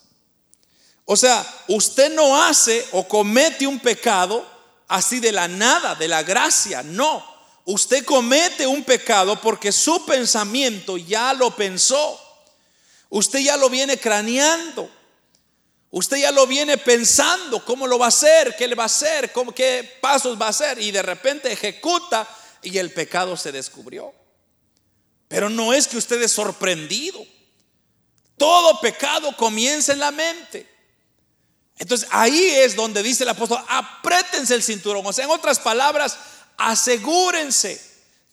O 1.07 1.17
sea, 1.17 1.47
usted 1.69 2.15
no 2.15 2.43
hace 2.43 2.87
o 2.93 3.09
comete 3.09 3.67
un 3.67 3.81
pecado 3.81 4.47
así 4.89 5.21
de 5.21 5.33
la 5.33 5.49
nada, 5.49 5.95
de 5.95 6.09
la 6.09 6.23
gracia, 6.23 6.83
no. 6.83 7.34
Usted 7.65 8.05
comete 8.05 8.67
un 8.67 8.85
pecado 8.85 9.41
porque 9.41 9.73
su 9.73 10.05
pensamiento 10.05 10.97
ya 10.99 11.33
lo 11.33 11.55
pensó. 11.57 12.21
Usted 13.09 13.41
ya 13.41 13.57
lo 13.57 13.71
viene 13.71 13.99
craneando. 13.99 14.91
Usted 15.91 16.17
ya 16.17 16.33
lo 16.33 16.47
viene 16.47 16.77
pensando, 16.77 17.65
cómo 17.65 17.87
lo 17.87 18.01
va 18.01 18.07
a 18.07 18.09
hacer, 18.09 18.57
qué 18.57 18.67
le 18.67 18.75
va 18.75 18.83
a 18.83 18.87
hacer, 18.87 19.33
qué 19.55 19.99
pasos 20.01 20.41
va 20.41 20.47
a 20.47 20.51
hacer. 20.51 20.81
Y 20.81 20.91
de 20.91 21.03
repente 21.03 21.53
ejecuta 21.53 22.29
y 22.63 22.77
el 22.79 22.93
pecado 22.93 23.37
se 23.37 23.53
descubrió. 23.53 24.13
Pero 25.29 25.49
no 25.49 25.73
es 25.73 25.87
que 25.87 25.97
usted 25.97 26.21
es 26.21 26.33
sorprendido. 26.33 27.25
Todo 28.37 28.81
pecado 28.81 29.37
comienza 29.37 29.93
en 29.93 30.01
la 30.01 30.11
mente. 30.11 30.69
Entonces 31.79 32.09
ahí 32.11 32.45
es 32.57 32.77
donde 32.77 33.03
dice 33.03 33.23
el 33.23 33.31
apóstol, 33.31 33.65
apriétense 33.69 34.55
el 34.55 34.63
cinturón. 34.63 35.07
O 35.07 35.13
sea, 35.13 35.25
en 35.25 35.31
otras 35.31 35.61
palabras, 35.61 36.19
asegúrense 36.57 37.81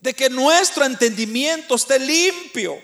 de 0.00 0.14
que 0.14 0.28
nuestro 0.28 0.84
entendimiento 0.84 1.76
esté 1.76 1.98
limpio, 1.98 2.80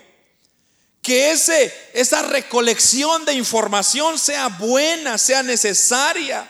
que 1.01 1.31
ese, 1.31 1.73
esa 1.93 2.21
recolección 2.23 3.25
de 3.25 3.33
información 3.33 4.17
sea 4.17 4.47
buena, 4.47 5.17
sea 5.17 5.43
necesaria, 5.43 6.49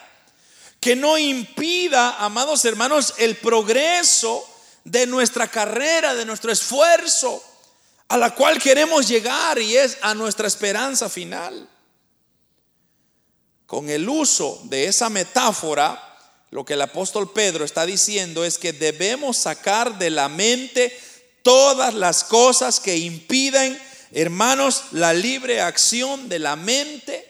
que 0.79 0.95
no 0.95 1.17
impida, 1.17 2.17
amados 2.23 2.63
hermanos, 2.65 3.15
el 3.17 3.35
progreso 3.37 4.47
de 4.83 5.05
nuestra 5.05 5.47
carrera, 5.47 6.13
de 6.13 6.25
nuestro 6.25 6.51
esfuerzo, 6.51 7.43
a 8.07 8.17
la 8.17 8.33
cual 8.33 8.59
queremos 8.59 9.07
llegar 9.07 9.59
y 9.59 9.77
es 9.77 9.97
a 10.01 10.13
nuestra 10.13 10.47
esperanza 10.47 11.09
final. 11.09 11.69
Con 13.65 13.89
el 13.89 14.09
uso 14.09 14.61
de 14.63 14.85
esa 14.85 15.09
metáfora, 15.09 16.08
lo 16.51 16.65
que 16.65 16.73
el 16.73 16.81
apóstol 16.81 17.31
Pedro 17.31 17.63
está 17.63 17.85
diciendo 17.85 18.43
es 18.43 18.57
que 18.57 18.73
debemos 18.73 19.37
sacar 19.37 19.99
de 19.99 20.09
la 20.09 20.29
mente 20.29 20.97
todas 21.43 21.93
las 21.93 22.23
cosas 22.23 22.79
que 22.79 22.97
impiden, 22.97 23.79
hermanos, 24.11 24.85
la 24.91 25.13
libre 25.13 25.61
acción 25.61 26.27
de 26.27 26.39
la 26.39 26.55
mente, 26.55 27.29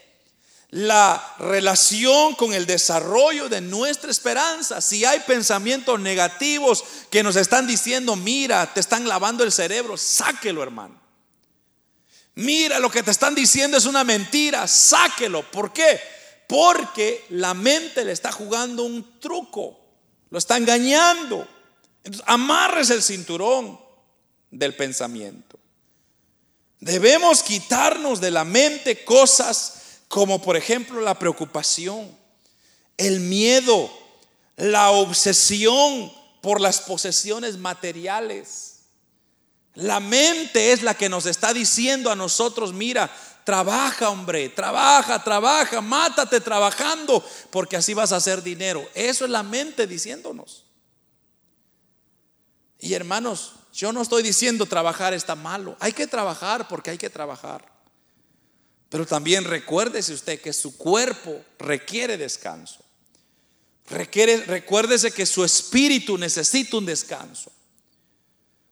la 0.70 1.34
relación 1.38 2.34
con 2.34 2.54
el 2.54 2.64
desarrollo 2.64 3.48
de 3.48 3.60
nuestra 3.60 4.10
esperanza. 4.10 4.80
Si 4.80 5.04
hay 5.04 5.20
pensamientos 5.20 6.00
negativos 6.00 6.84
que 7.10 7.22
nos 7.22 7.36
están 7.36 7.66
diciendo, 7.66 8.16
mira, 8.16 8.72
te 8.72 8.80
están 8.80 9.06
lavando 9.06 9.44
el 9.44 9.52
cerebro, 9.52 9.98
sáquelo, 9.98 10.62
hermano. 10.62 10.98
Mira, 12.36 12.78
lo 12.78 12.90
que 12.90 13.02
te 13.02 13.10
están 13.10 13.34
diciendo 13.34 13.76
es 13.76 13.84
una 13.84 14.02
mentira, 14.02 14.66
sáquelo. 14.66 15.42
¿Por 15.50 15.74
qué? 15.74 16.00
Porque 16.50 17.24
la 17.28 17.54
mente 17.54 18.04
le 18.04 18.10
está 18.10 18.32
jugando 18.32 18.82
un 18.82 19.20
truco, 19.20 19.78
lo 20.30 20.36
está 20.36 20.56
engañando. 20.56 21.46
Entonces, 22.02 22.26
amarres 22.26 22.90
el 22.90 23.04
cinturón 23.04 23.78
del 24.50 24.74
pensamiento. 24.74 25.60
Debemos 26.80 27.44
quitarnos 27.44 28.20
de 28.20 28.32
la 28.32 28.44
mente 28.44 29.04
cosas 29.04 29.74
como 30.08 30.42
por 30.42 30.56
ejemplo 30.56 31.00
la 31.00 31.16
preocupación, 31.16 32.10
el 32.96 33.20
miedo, 33.20 33.88
la 34.56 34.90
obsesión 34.90 36.12
por 36.40 36.60
las 36.60 36.80
posesiones 36.80 37.58
materiales. 37.58 38.78
La 39.74 40.00
mente 40.00 40.72
es 40.72 40.82
la 40.82 40.94
que 40.94 41.08
nos 41.08 41.26
está 41.26 41.54
diciendo 41.54 42.10
a 42.10 42.16
nosotros, 42.16 42.72
mira, 42.72 43.08
trabaja 43.44 44.10
hombre, 44.10 44.48
trabaja, 44.48 45.22
trabaja, 45.22 45.80
mátate 45.80 46.40
trabajando, 46.40 47.24
porque 47.50 47.76
así 47.76 47.94
vas 47.94 48.12
a 48.12 48.16
hacer 48.16 48.42
dinero. 48.42 48.88
Eso 48.94 49.24
es 49.24 49.30
la 49.30 49.42
mente 49.42 49.86
diciéndonos. 49.86 50.66
Y 52.78 52.94
hermanos, 52.94 53.54
yo 53.72 53.92
no 53.92 54.02
estoy 54.02 54.22
diciendo 54.22 54.66
trabajar 54.66 55.14
está 55.14 55.34
malo, 55.34 55.76
hay 55.80 55.92
que 55.92 56.06
trabajar 56.06 56.66
porque 56.68 56.90
hay 56.90 56.98
que 56.98 57.10
trabajar. 57.10 57.64
Pero 58.88 59.06
también 59.06 59.44
recuérdese 59.44 60.12
usted 60.12 60.40
que 60.40 60.52
su 60.52 60.76
cuerpo 60.76 61.44
requiere 61.58 62.16
descanso. 62.16 62.84
Requiere, 63.88 64.44
recuérdese 64.44 65.12
que 65.12 65.26
su 65.26 65.44
espíritu 65.44 66.18
necesita 66.18 66.76
un 66.76 66.86
descanso. 66.86 67.52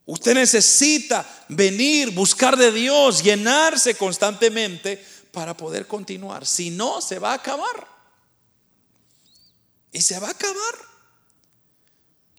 Usted 0.08 0.32
necesita 0.32 1.44
venir, 1.50 2.12
buscar 2.12 2.56
de 2.56 2.72
Dios, 2.72 3.22
llenarse 3.22 3.94
constantemente 3.94 5.04
para 5.30 5.54
poder 5.54 5.86
continuar. 5.86 6.46
Si 6.46 6.70
no, 6.70 7.02
se 7.02 7.18
va 7.18 7.32
a 7.32 7.34
acabar. 7.34 7.86
Y 9.92 10.00
se 10.00 10.18
va 10.18 10.28
a 10.28 10.30
acabar. 10.30 10.74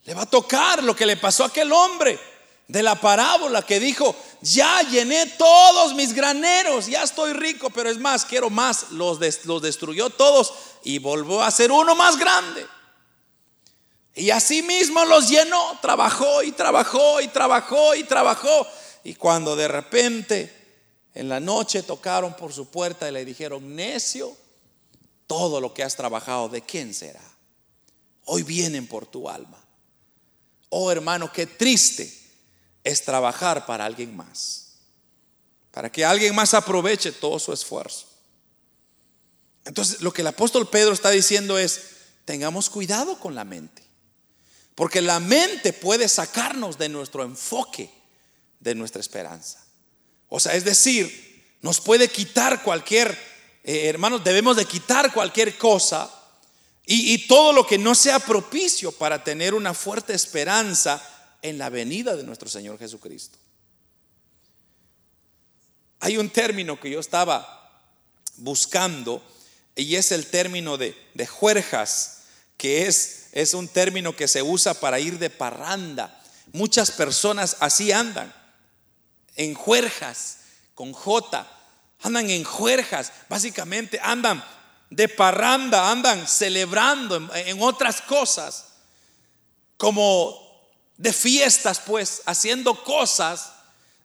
Le 0.05 0.15
va 0.15 0.23
a 0.23 0.25
tocar 0.25 0.84
lo 0.84 0.95
que 0.95 1.05
le 1.05 1.17
pasó 1.17 1.43
a 1.43 1.47
aquel 1.47 1.71
hombre 1.71 2.19
de 2.67 2.82
la 2.82 2.99
parábola 2.99 3.62
que 3.62 3.79
dijo, 3.79 4.15
ya 4.41 4.82
llené 4.82 5.27
todos 5.38 5.93
mis 5.93 6.12
graneros, 6.13 6.88
ya 6.88 7.03
estoy 7.03 7.34
rico, 7.34 7.69
pero 7.69 7.91
es 7.91 7.99
más, 7.99 8.25
quiero 8.25 8.49
más. 8.49 8.89
Los, 8.93 9.19
los 9.45 9.62
destruyó 9.62 10.10
todos 10.10 10.53
y 10.84 10.97
volvió 10.97 11.43
a 11.43 11.51
ser 11.51 11.71
uno 11.71 11.93
más 11.93 12.17
grande. 12.17 12.65
Y 14.15 14.32
así 14.32 14.62
mismo 14.63 15.06
los 15.06 15.30
llenó, 15.30 15.80
trabajó 15.82 16.43
y 16.43 16.52
trabajó 16.52 17.22
y 17.22 17.28
trabajó 17.28 17.95
y 17.95 18.04
trabajó. 18.04 18.67
Y 19.04 19.15
cuando 19.15 19.56
de 19.56 19.67
repente 19.67 20.60
en 21.13 21.30
la 21.30 21.39
noche 21.39 21.84
tocaron 21.84 22.36
por 22.36 22.54
su 22.54 22.69
puerta 22.69 23.08
y 23.08 23.12
le 23.12 23.26
dijeron, 23.26 23.76
necio, 23.76 24.36
todo 25.28 25.62
lo 25.62 25.74
que 25.74 25.84
has 25.84 25.95
trabajado, 25.95 26.50
¿de 26.50 26.62
quién 26.62 26.93
será? 26.93 27.22
Hoy 28.26 28.43
vienen 28.43 28.88
por 28.88 29.06
tu 29.06 29.30
alma. 29.30 29.63
Oh 30.69 30.91
hermano, 30.91 31.32
qué 31.32 31.45
triste 31.45 32.12
es 32.84 33.04
trabajar 33.04 33.65
para 33.65 33.86
alguien 33.86 34.15
más, 34.15 34.74
para 35.72 35.91
que 35.91 36.06
alguien 36.06 36.36
más 36.36 36.54
aproveche 36.54 37.12
todo 37.12 37.39
su 37.39 37.52
esfuerzo. 37.54 38.08
Entonces, 39.65 40.02
lo 40.02 40.13
que 40.13 40.22
el 40.22 40.28
apóstol 40.28 40.67
Pedro 40.67 40.93
está 40.93 41.10
diciendo 41.10 41.58
es, 41.58 41.82
tengamos 42.26 42.69
cuidado 42.69 43.19
con 43.19 43.36
la 43.36 43.43
mente, 43.43 43.84
porque 44.79 45.01
la 45.01 45.19
mente 45.19 45.73
puede 45.73 46.07
sacarnos 46.07 46.77
de 46.77 46.87
nuestro 46.87 47.23
enfoque, 47.23 47.91
de 48.61 48.75
nuestra 48.75 49.01
esperanza. 49.01 49.61
O 50.29 50.39
sea, 50.39 50.53
es 50.53 50.63
decir, 50.63 51.57
nos 51.61 51.81
puede 51.81 52.07
quitar 52.07 52.63
cualquier, 52.63 53.09
eh, 53.65 53.89
hermanos, 53.89 54.23
debemos 54.23 54.55
de 54.55 54.63
quitar 54.63 55.11
cualquier 55.11 55.57
cosa 55.57 56.09
y, 56.85 57.27
todo 57.27 57.51
lo 57.51 57.67
que 57.67 57.77
no 57.77 57.93
sea 57.93 58.19
propicio 58.19 58.93
para 58.93 59.21
tener 59.21 59.53
una 59.53 59.73
fuerte 59.73 60.13
esperanza 60.13 61.05
en 61.41 61.57
la 61.57 61.69
venida 61.69 62.15
de 62.15 62.23
nuestro 62.23 62.47
Señor 62.47 62.79
Jesucristo. 62.79 63.37
Hay 65.99 66.17
un 66.17 66.29
término 66.29 66.79
que 66.79 66.89
yo 66.89 67.01
estaba 67.01 67.83
buscando 68.37 69.21
y 69.75 69.95
es 69.95 70.13
el 70.13 70.27
término 70.27 70.77
de, 70.77 70.95
de 71.15 71.27
juerjas, 71.27 72.21
que 72.55 72.87
es, 72.87 73.18
es 73.31 73.53
un 73.53 73.67
término 73.67 74.15
que 74.15 74.27
se 74.27 74.41
usa 74.41 74.73
para 74.73 74.99
ir 74.99 75.19
de 75.19 75.29
parranda. 75.29 76.21
Muchas 76.51 76.91
personas 76.91 77.57
así 77.59 77.91
andan, 77.91 78.33
en 79.35 79.53
juerjas, 79.53 80.39
con 80.73 80.93
J, 80.93 81.47
andan 82.01 82.29
en 82.29 82.43
juerjas, 82.43 83.11
básicamente 83.27 83.99
andan 84.01 84.43
de 84.89 85.07
parranda, 85.07 85.91
andan 85.91 86.27
celebrando 86.27 87.29
en, 87.35 87.61
otras 87.61 88.01
cosas, 88.01 88.65
como 89.77 90.49
de 90.97 91.13
fiestas, 91.13 91.79
pues, 91.79 92.21
haciendo 92.25 92.83
cosas, 92.83 93.51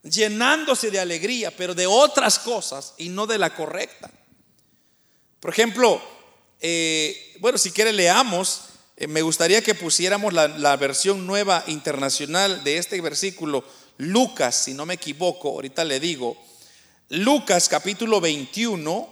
llenándose 0.03 0.91
de 0.91 0.99
alegría, 0.99 1.51
pero 1.55 1.73
de 1.73 1.87
otras 1.87 2.37
cosas 2.37 2.93
y 2.97 3.09
no 3.09 3.25
de 3.25 3.39
la 3.39 3.55
correcta. 3.55 4.11
Por 5.39 5.49
ejemplo, 5.49 6.01
eh, 6.59 7.37
bueno, 7.39 7.57
si 7.57 7.71
quiere 7.71 7.91
leamos, 7.91 8.61
me 8.97 9.21
gustaría 9.21 9.61
que 9.61 9.75
pusiéramos 9.75 10.33
la, 10.33 10.47
la 10.47 10.77
versión 10.77 11.27
nueva 11.27 11.63
internacional 11.67 12.63
de 12.63 12.77
este 12.77 12.99
versículo, 13.01 13.63
Lucas, 13.97 14.55
si 14.55 14.73
no 14.73 14.85
me 14.85 14.95
equivoco, 14.95 15.49
ahorita 15.49 15.83
le 15.83 15.99
digo, 15.99 16.37
Lucas 17.09 17.69
capítulo 17.69 18.19
21, 18.19 19.09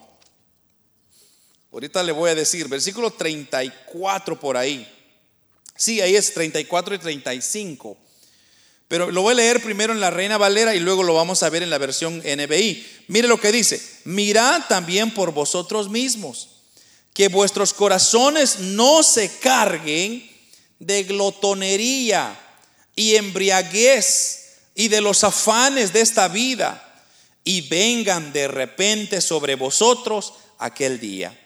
ahorita 1.71 2.03
le 2.03 2.11
voy 2.11 2.31
a 2.31 2.35
decir, 2.35 2.67
versículo 2.67 3.11
34 3.11 4.39
por 4.39 4.57
ahí. 4.57 4.87
Sí, 5.75 6.01
ahí 6.01 6.15
es 6.15 6.33
34 6.33 6.95
y 6.95 6.97
35. 6.97 7.97
Pero 8.87 9.11
lo 9.11 9.21
voy 9.21 9.33
a 9.33 9.37
leer 9.37 9.61
primero 9.61 9.91
en 9.91 9.99
la 9.99 10.11
Reina 10.11 10.37
Valera 10.37 10.75
y 10.75 10.79
luego 10.79 11.03
lo 11.03 11.15
vamos 11.15 11.41
a 11.41 11.49
ver 11.49 11.63
en 11.63 11.69
la 11.69 11.77
versión 11.77 12.19
NBI. 12.19 12.85
Mire 13.07 13.27
lo 13.27 13.39
que 13.39 13.51
dice, 13.51 13.81
mirad 14.03 14.63
también 14.67 15.11
por 15.13 15.33
vosotros 15.33 15.89
mismos, 15.89 16.52
que 17.13 17.27
vuestros 17.27 17.73
corazones 17.73 18.59
no 18.59 19.03
se 19.03 19.37
carguen 19.39 20.29
de 20.79 21.03
glotonería 21.03 22.39
y 22.95 23.15
embriaguez 23.15 24.57
y 24.75 24.87
de 24.87 25.01
los 25.01 25.23
afanes 25.23 25.93
de 25.93 26.01
esta 26.01 26.27
vida, 26.27 26.79
y 27.43 27.61
vengan 27.61 28.33
de 28.33 28.47
repente 28.47 29.21
sobre 29.21 29.55
vosotros 29.55 30.33
aquel 30.57 30.99
día 30.99 31.37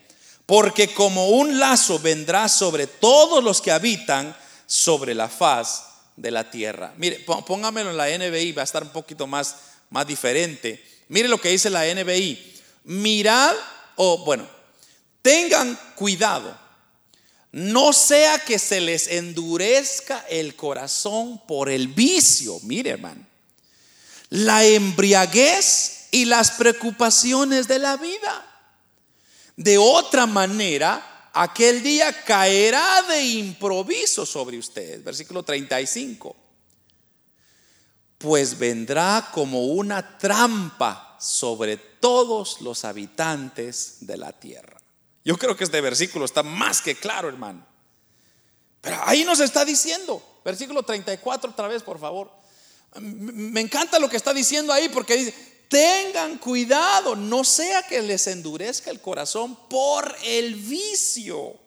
porque 0.48 0.94
como 0.94 1.28
un 1.28 1.60
lazo 1.60 2.00
vendrá 2.00 2.48
sobre 2.48 2.88
todos 2.88 3.44
los 3.44 3.62
que 3.62 3.72
habitan 3.72 4.36
sobre 4.66 5.14
la 5.14 5.28
faz 5.28 5.84
de 6.16 6.32
la 6.32 6.50
tierra. 6.50 6.94
Mire, 6.98 7.20
póngamelo 7.20 7.92
en 7.92 7.98
la 7.98 8.08
NBI, 8.08 8.54
va 8.54 8.62
a 8.62 8.66
estar 8.66 8.82
un 8.82 8.90
poquito 8.90 9.28
más, 9.28 9.58
más 9.90 10.08
diferente. 10.08 10.84
Mire 11.10 11.28
lo 11.28 11.40
que 11.40 11.50
dice 11.50 11.70
la 11.70 11.84
NBI. 11.94 12.56
Mirad, 12.86 13.56
o 13.98 14.20
bueno, 14.20 14.48
tengan 15.28 15.78
cuidado. 15.96 16.58
No 17.52 17.92
sea 17.92 18.40
que 18.40 18.58
se 18.58 18.80
les 18.80 19.08
endurezca 19.08 20.26
el 20.30 20.56
corazón 20.56 21.46
por 21.46 21.70
el 21.70 21.90
vicio. 21.90 22.58
Mire, 22.64 22.92
hermano. 22.92 23.28
La 24.30 24.64
embriaguez 24.64 26.08
y 26.12 26.24
las 26.24 26.52
preocupaciones 26.52 27.68
de 27.68 27.78
la 27.78 27.98
vida. 27.98 28.70
De 29.58 29.78
otra 29.78 30.28
manera, 30.28 31.30
aquel 31.34 31.84
día 31.84 32.24
caerá 32.24 33.02
de 33.02 33.22
improviso 33.24 34.26
sobre 34.26 34.58
ustedes. 34.58 35.04
Versículo 35.04 35.44
35. 35.44 36.38
Pues 38.18 38.58
vendrá 38.58 39.30
como 39.34 39.66
una 39.66 40.18
trampa 40.18 41.18
sobre 41.20 41.76
todos 41.76 42.62
los 42.62 42.86
habitantes 42.86 43.98
de 44.00 44.16
la 44.16 44.32
tierra. 44.32 44.77
Yo 45.28 45.38
creo 45.38 45.58
que 45.58 45.66
este 45.66 45.82
versículo 45.82 46.24
está 46.24 46.42
más 46.42 46.82
que 46.82 46.96
claro, 46.96 47.28
hermano. 47.28 47.68
Pero 48.80 48.98
ahí 49.04 49.26
nos 49.26 49.42
está 49.42 49.66
diciendo, 49.66 50.24
versículo 50.46 50.84
34 50.84 51.52
otra 51.52 51.68
vez, 51.68 51.84
por 51.84 52.00
favor. 52.00 52.32
Me 53.02 53.60
encanta 53.60 54.00
lo 54.00 54.08
que 54.08 54.16
está 54.16 54.34
diciendo 54.34 54.72
ahí 54.72 54.88
porque 54.88 55.18
dice, 55.18 55.34
tengan 55.68 56.38
cuidado, 56.38 57.18
no 57.18 57.44
sea 57.44 57.84
que 57.84 58.02
les 58.02 58.26
endurezca 58.28 58.90
el 58.90 59.02
corazón 59.02 59.68
por 59.68 60.16
el 60.24 60.56
vicio. 60.56 61.60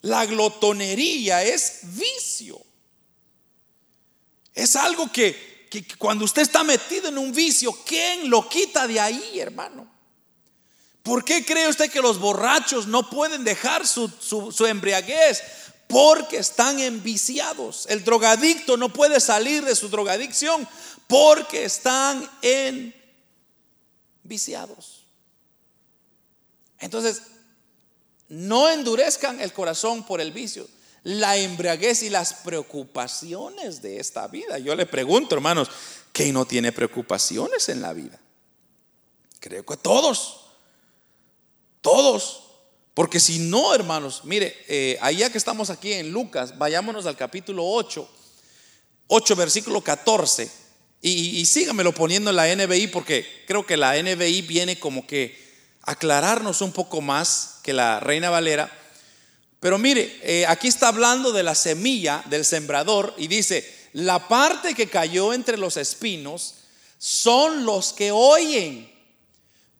La 0.00 0.26
glotonería 0.26 1.44
es 1.44 1.82
vicio. 1.82 2.60
Es 4.52 4.74
algo 4.74 5.12
que, 5.12 5.68
cuando 5.98 6.24
usted 6.24 6.42
está 6.42 6.64
metido 6.64 7.10
en 7.10 7.18
un 7.18 7.30
vicio, 7.30 7.70
¿quién 7.86 8.28
lo 8.28 8.48
quita 8.48 8.88
de 8.88 8.98
ahí, 8.98 9.38
hermano? 9.38 9.95
¿Por 11.06 11.24
qué 11.24 11.44
cree 11.44 11.68
usted 11.68 11.88
que 11.88 12.00
los 12.00 12.18
borrachos 12.18 12.88
no 12.88 13.08
pueden 13.08 13.44
dejar 13.44 13.86
su, 13.86 14.66
embriaguez? 14.66 15.40
Porque 15.86 16.38
están 16.38 16.80
enviciados. 16.80 17.86
El 17.88 18.02
drogadicto 18.02 18.76
no 18.76 18.92
puede 18.92 19.20
salir 19.20 19.64
de 19.64 19.76
su 19.76 19.88
drogadicción 19.88 20.66
porque 21.06 21.64
están 21.64 22.28
en 22.42 22.92
viciados. 24.24 25.04
Entonces, 26.80 27.22
No 28.28 28.68
endurezcan 28.68 29.40
el 29.40 29.52
corazón 29.52 30.04
por 30.04 30.20
el 30.20 30.32
vicio, 30.32 30.68
la 31.04 31.36
embriaguez 31.36 32.02
y 32.02 32.10
las 32.10 32.34
preocupaciones 32.34 33.80
de 33.80 34.00
esta 34.00 34.26
vida. 34.26 34.58
Yo 34.58 34.74
le 34.74 34.86
pregunto, 34.86 35.36
hermanos, 35.36 35.70
¿quién 36.10 36.34
no 36.34 36.44
tiene 36.44 36.72
preocupaciones 36.72 37.68
en 37.68 37.80
la 37.80 37.92
vida? 37.92 38.18
Creo 39.38 39.64
que 39.64 39.76
todos, 39.76 40.45
todos. 41.86 42.42
Porque 42.94 43.20
si 43.20 43.38
no, 43.38 43.72
hermanos, 43.72 44.22
mire, 44.24 44.56
eh, 44.66 44.98
allá 45.00 45.30
que 45.30 45.38
estamos 45.38 45.70
aquí 45.70 45.92
en 45.92 46.10
Lucas, 46.10 46.58
vayámonos 46.58 47.06
al 47.06 47.16
capítulo 47.16 47.64
8, 47.64 48.08
8 49.06 49.36
versículo 49.36 49.80
14, 49.82 50.50
y, 51.00 51.38
y 51.38 51.46
sígamelo 51.46 51.92
poniendo 51.92 52.30
en 52.30 52.36
la 52.36 52.52
NBI 52.52 52.88
porque 52.88 53.44
creo 53.46 53.64
que 53.64 53.76
la 53.76 53.94
NBI 54.02 54.42
viene 54.42 54.80
como 54.80 55.06
que 55.06 55.38
aclararnos 55.82 56.60
un 56.60 56.72
poco 56.72 57.00
más 57.00 57.60
que 57.62 57.72
la 57.72 58.00
Reina 58.00 58.30
Valera. 58.30 58.68
Pero 59.60 59.78
mire, 59.78 60.18
eh, 60.24 60.44
aquí 60.48 60.66
está 60.66 60.88
hablando 60.88 61.30
de 61.30 61.44
la 61.44 61.54
semilla 61.54 62.24
del 62.26 62.44
sembrador 62.44 63.14
y 63.16 63.28
dice, 63.28 63.64
la 63.92 64.26
parte 64.26 64.74
que 64.74 64.88
cayó 64.88 65.32
entre 65.32 65.56
los 65.56 65.76
espinos 65.76 66.54
son 66.98 67.64
los 67.64 67.92
que 67.92 68.10
oyen, 68.10 68.90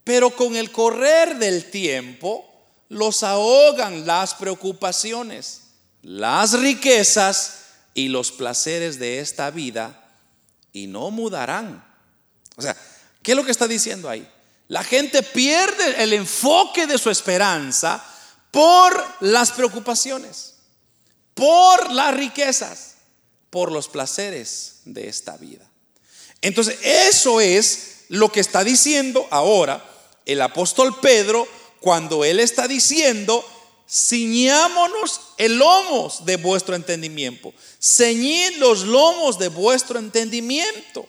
pero 0.06 0.30
con 0.30 0.54
el 0.54 0.70
correr 0.70 1.36
del 1.36 1.68
tiempo 1.68 2.48
los 2.88 3.24
ahogan 3.24 4.06
las 4.06 4.34
preocupaciones, 4.34 5.62
las 6.00 6.52
riquezas 6.52 7.54
y 7.92 8.06
los 8.06 8.30
placeres 8.30 9.00
de 9.00 9.18
esta 9.18 9.50
vida 9.50 10.08
y 10.72 10.86
no 10.86 11.10
mudarán. 11.10 11.84
O 12.54 12.62
sea, 12.62 12.76
¿qué 13.20 13.32
es 13.32 13.36
lo 13.36 13.44
que 13.44 13.50
está 13.50 13.66
diciendo 13.66 14.08
ahí? 14.08 14.24
La 14.68 14.84
gente 14.84 15.24
pierde 15.24 16.00
el 16.00 16.12
enfoque 16.12 16.86
de 16.86 16.98
su 16.98 17.10
esperanza 17.10 18.00
por 18.52 19.04
las 19.18 19.50
preocupaciones, 19.50 20.54
por 21.34 21.90
las 21.90 22.14
riquezas, 22.14 22.94
por 23.50 23.72
los 23.72 23.88
placeres 23.88 24.82
de 24.84 25.08
esta 25.08 25.36
vida. 25.36 25.68
Entonces, 26.42 26.78
eso 26.84 27.40
es 27.40 28.04
lo 28.08 28.30
que 28.30 28.38
está 28.38 28.62
diciendo 28.62 29.26
ahora 29.32 29.94
el 30.26 30.42
apóstol 30.42 30.98
Pedro 31.00 31.48
cuando 31.80 32.24
él 32.24 32.40
está 32.40 32.68
diciendo, 32.68 33.44
ciñámonos 33.88 35.20
el 35.38 35.56
lomos 35.56 36.26
de 36.26 36.36
vuestro 36.36 36.74
entendimiento. 36.74 37.54
Ceñid 37.80 38.56
los 38.58 38.82
lomos 38.82 39.38
de 39.38 39.48
vuestro 39.48 39.98
entendimiento. 39.98 41.08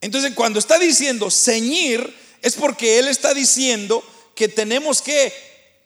Entonces, 0.00 0.32
cuando 0.34 0.58
está 0.58 0.78
diciendo 0.78 1.30
ceñir, 1.30 2.16
es 2.40 2.54
porque 2.54 2.98
él 2.98 3.08
está 3.08 3.34
diciendo 3.34 4.02
que 4.34 4.48
tenemos 4.48 5.00
que 5.00 5.32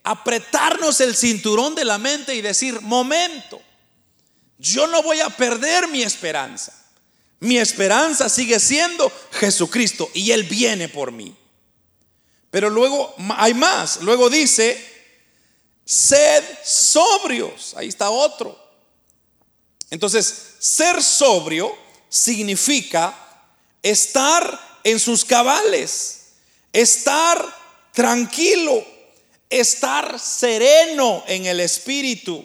apretarnos 0.04 1.00
el 1.00 1.16
cinturón 1.16 1.74
de 1.74 1.84
la 1.84 1.98
mente 1.98 2.34
y 2.34 2.40
decir, 2.40 2.80
momento, 2.80 3.60
yo 4.58 4.86
no 4.86 5.02
voy 5.02 5.20
a 5.20 5.28
perder 5.30 5.88
mi 5.88 6.02
esperanza. 6.02 6.72
Mi 7.40 7.58
esperanza 7.58 8.28
sigue 8.28 8.58
siendo 8.60 9.12
Jesucristo 9.32 10.10
y 10.14 10.30
Él 10.30 10.44
viene 10.44 10.88
por 10.88 11.12
mí. 11.12 11.36
Pero 12.56 12.70
luego 12.70 13.14
hay 13.36 13.52
más. 13.52 14.00
Luego 14.00 14.30
dice, 14.30 14.82
sed 15.84 16.42
sobrios. 16.64 17.74
Ahí 17.76 17.88
está 17.88 18.08
otro. 18.08 18.58
Entonces, 19.90 20.54
ser 20.58 21.02
sobrio 21.02 21.70
significa 22.08 23.14
estar 23.82 24.80
en 24.84 24.98
sus 24.98 25.22
cabales, 25.22 26.28
estar 26.72 27.44
tranquilo, 27.92 28.82
estar 29.50 30.18
sereno 30.18 31.24
en 31.26 31.44
el 31.44 31.60
espíritu, 31.60 32.42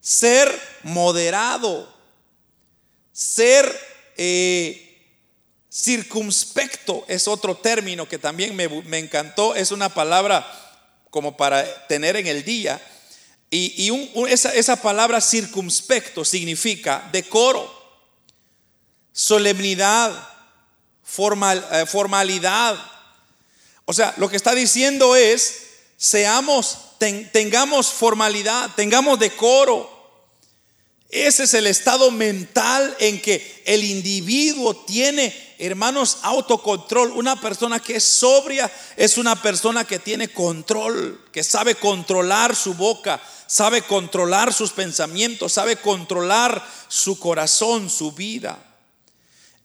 ser 0.00 0.48
moderado, 0.84 1.92
ser 3.10 3.80
eh, 4.16 4.83
Circunspecto 5.76 7.04
es 7.08 7.26
otro 7.26 7.56
término 7.56 8.08
que 8.08 8.16
también 8.16 8.54
me, 8.54 8.98
encantó, 9.00 9.56
es 9.56 9.72
una 9.72 9.88
palabra 9.88 10.46
como 11.10 11.36
para 11.36 11.88
tener 11.88 12.14
en 12.14 12.28
el 12.28 12.44
día. 12.44 12.80
Y, 13.50 13.90
esa, 14.28 14.76
palabra 14.76 15.20
circunspecto 15.20 16.24
significa 16.24 17.08
decoro, 17.10 17.68
solemnidad, 19.12 20.12
formal, 21.02 21.66
eh, 21.72 21.86
formalidad. 21.86 22.78
O 23.84 23.92
sea, 23.92 24.14
lo 24.16 24.28
que 24.28 24.36
está 24.36 24.54
diciendo 24.54 25.16
es, 25.16 25.56
seamos, 25.96 26.78
tengamos 27.32 27.88
formalidad, 27.88 28.70
tengamos 28.76 29.18
decoro, 29.18 29.90
ese 31.14 31.44
es 31.44 31.54
el 31.54 31.68
estado 31.68 32.10
mental 32.10 32.96
en 32.98 33.20
que 33.20 33.62
el 33.66 33.84
individuo 33.84 34.74
tiene, 34.84 35.43
hermanos, 35.58 36.18
autocontrol. 36.22 37.12
Una 37.12 37.40
persona 37.40 37.80
que 37.80 37.96
es 37.96 38.04
sobria 38.04 38.70
es 38.96 39.18
una 39.18 39.40
persona 39.40 39.84
que 39.84 39.98
tiene 39.98 40.28
control, 40.28 41.24
que 41.32 41.44
sabe 41.44 41.74
controlar 41.74 42.54
su 42.54 42.74
boca, 42.74 43.20
sabe 43.46 43.82
controlar 43.82 44.52
sus 44.52 44.70
pensamientos, 44.72 45.52
sabe 45.52 45.76
controlar 45.76 46.66
su 46.88 47.18
corazón, 47.18 47.90
su 47.90 48.12
vida. 48.12 48.58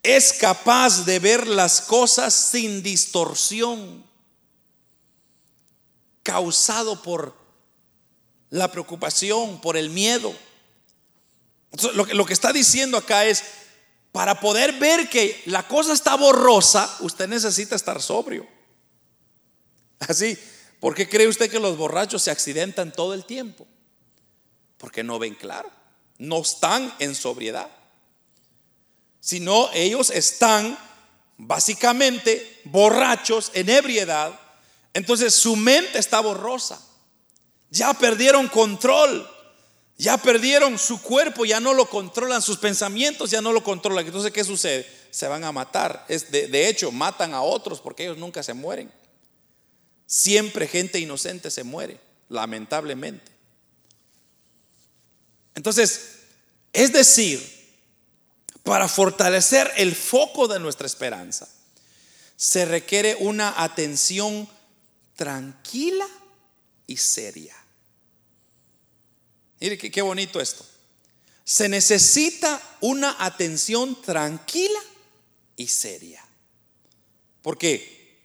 Es 0.04 0.34
capaz 0.34 1.06
de 1.06 1.20
ver 1.20 1.48
las 1.48 1.82
cosas 1.82 2.34
sin 2.34 2.82
distorsión, 2.82 4.06
causado 6.24 7.02
por 7.02 7.36
la 8.50 8.72
preocupación, 8.72 9.60
por 9.62 9.78
el 9.78 9.90
miedo. 9.90 10.34
Lo 11.94 12.26
que, 12.26 12.34
está 12.34 12.52
diciendo 12.52 12.98
acá 12.98 13.26
es, 13.26 13.44
para 14.12 14.40
poder 14.40 14.74
ver 14.74 15.10
que 15.10 15.42
la 15.46 15.68
cosa 15.68 15.94
está 15.94 16.16
borrosa, 16.16 16.98
usted 17.02 17.28
necesita 17.28 17.76
estar 17.76 18.02
sobrio. 18.02 18.48
Así, 20.00 20.38
¿por 20.80 20.96
qué 20.96 21.08
cree 21.08 21.28
usted 21.28 21.50
que 21.50 21.60
los 21.60 21.78
borrachos 21.78 22.24
se 22.24 22.32
accidentan 22.32 22.92
todo 22.92 23.14
el 23.14 23.26
tiempo? 23.26 23.68
Porque 24.78 25.04
no 25.04 25.20
ven 25.20 25.36
claro, 25.36 25.70
no 26.18 26.42
están 26.42 26.94
en 27.00 27.14
sobriedad, 27.14 27.70
sino 29.20 29.70
ellos 29.74 30.10
están 30.10 30.78
básicamente 31.38 32.62
borrachos 32.66 33.52
en 33.54 33.70
ebriedad, 33.70 34.40
entonces 34.94 35.34
su 35.36 35.56
mente 35.56 36.00
está 36.00 36.20
borrosa, 36.22 36.82
ya 37.70 37.94
perdieron 37.94 38.48
control 38.48 39.30
ya 40.00 40.18
perdieron 40.18 40.80
su 40.80 41.02
cuerpo, 41.02 41.44
ya 41.44 41.60
no 41.60 41.74
lo 41.74 41.90
controlan, 41.90 42.42
sus 42.42 42.58
pensamientos 42.58 43.32
ya 43.32 43.42
no 43.42 43.52
lo 43.52 43.62
controlan. 43.62 44.06
Entonces, 44.06 44.32
¿qué 44.32 44.46
sucede? 44.46 44.88
Se 45.12 45.28
van 45.28 45.44
a 45.44 45.52
matar. 45.52 46.06
Es 46.08 46.32
de, 46.32 46.48
de 46.48 46.70
hecho, 46.70 46.90
matan 46.90 47.34
a 47.34 47.42
otros 47.42 47.82
porque 47.82 48.04
ellos 48.04 48.18
nunca 48.18 48.42
se 48.42 48.54
mueren. 48.54 48.90
Siempre 50.06 50.70
gente 50.70 51.00
inocente 51.00 51.52
se 51.52 51.66
muere, 51.66 52.00
lamentablemente. 52.30 53.30
Entonces, 55.54 56.20
es 56.72 56.94
decir, 56.94 57.60
para 58.64 58.88
fortalecer 58.88 59.70
el 59.76 59.94
foco 59.94 60.48
de 60.48 60.62
nuestra 60.62 60.88
esperanza, 60.88 61.50
se 62.38 62.64
requiere 62.64 63.18
una 63.20 63.62
atención 63.62 64.48
tranquila 65.18 66.08
y 66.88 66.96
seria. 66.96 67.59
Mire 69.60 69.78
qué, 69.78 70.02
bonito 70.02 70.40
esto. 70.40 70.66
Se 71.44 71.68
necesita 71.68 72.62
una 72.82 73.16
atención 73.20 74.02
tranquila 74.02 74.80
y 75.58 75.68
seria. 75.68 76.24
Porque, 77.42 78.20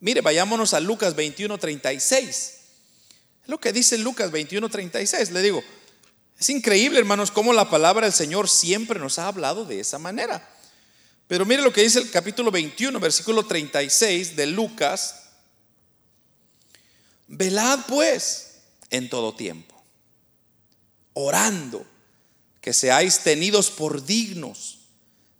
mire, 0.00 0.20
vayámonos 0.20 0.74
a 0.74 0.80
Lucas 0.80 1.14
21:36. 1.14 2.18
Es 3.42 3.48
lo 3.48 3.60
que 3.60 3.72
dice 3.72 3.98
Lucas 3.98 4.32
21:36. 4.32 5.30
Le 5.30 5.42
digo, 5.42 5.62
es 6.38 6.50
increíble, 6.50 6.98
hermanos, 6.98 7.30
cómo 7.30 7.52
la 7.52 7.70
palabra 7.70 8.06
del 8.06 8.14
Señor 8.14 8.48
siempre 8.48 8.98
nos 8.98 9.18
ha 9.18 9.28
hablado 9.28 9.64
de 9.64 9.80
esa 9.80 9.98
manera. 9.98 10.48
Pero 11.28 11.44
mire 11.44 11.62
lo 11.62 11.72
que 11.72 11.82
dice 11.82 12.00
el 12.00 12.10
capítulo 12.10 12.50
21, 12.50 12.98
versículo 12.98 13.46
36 13.46 14.34
de 14.34 14.46
Lucas. 14.46 15.16
Velad 17.28 17.80
pues 17.86 18.54
en 18.90 19.08
todo 19.08 19.32
tiempo 19.36 19.79
orando 21.14 21.86
que 22.60 22.72
seáis 22.72 23.20
tenidos 23.20 23.70
por 23.70 24.04
dignos 24.04 24.78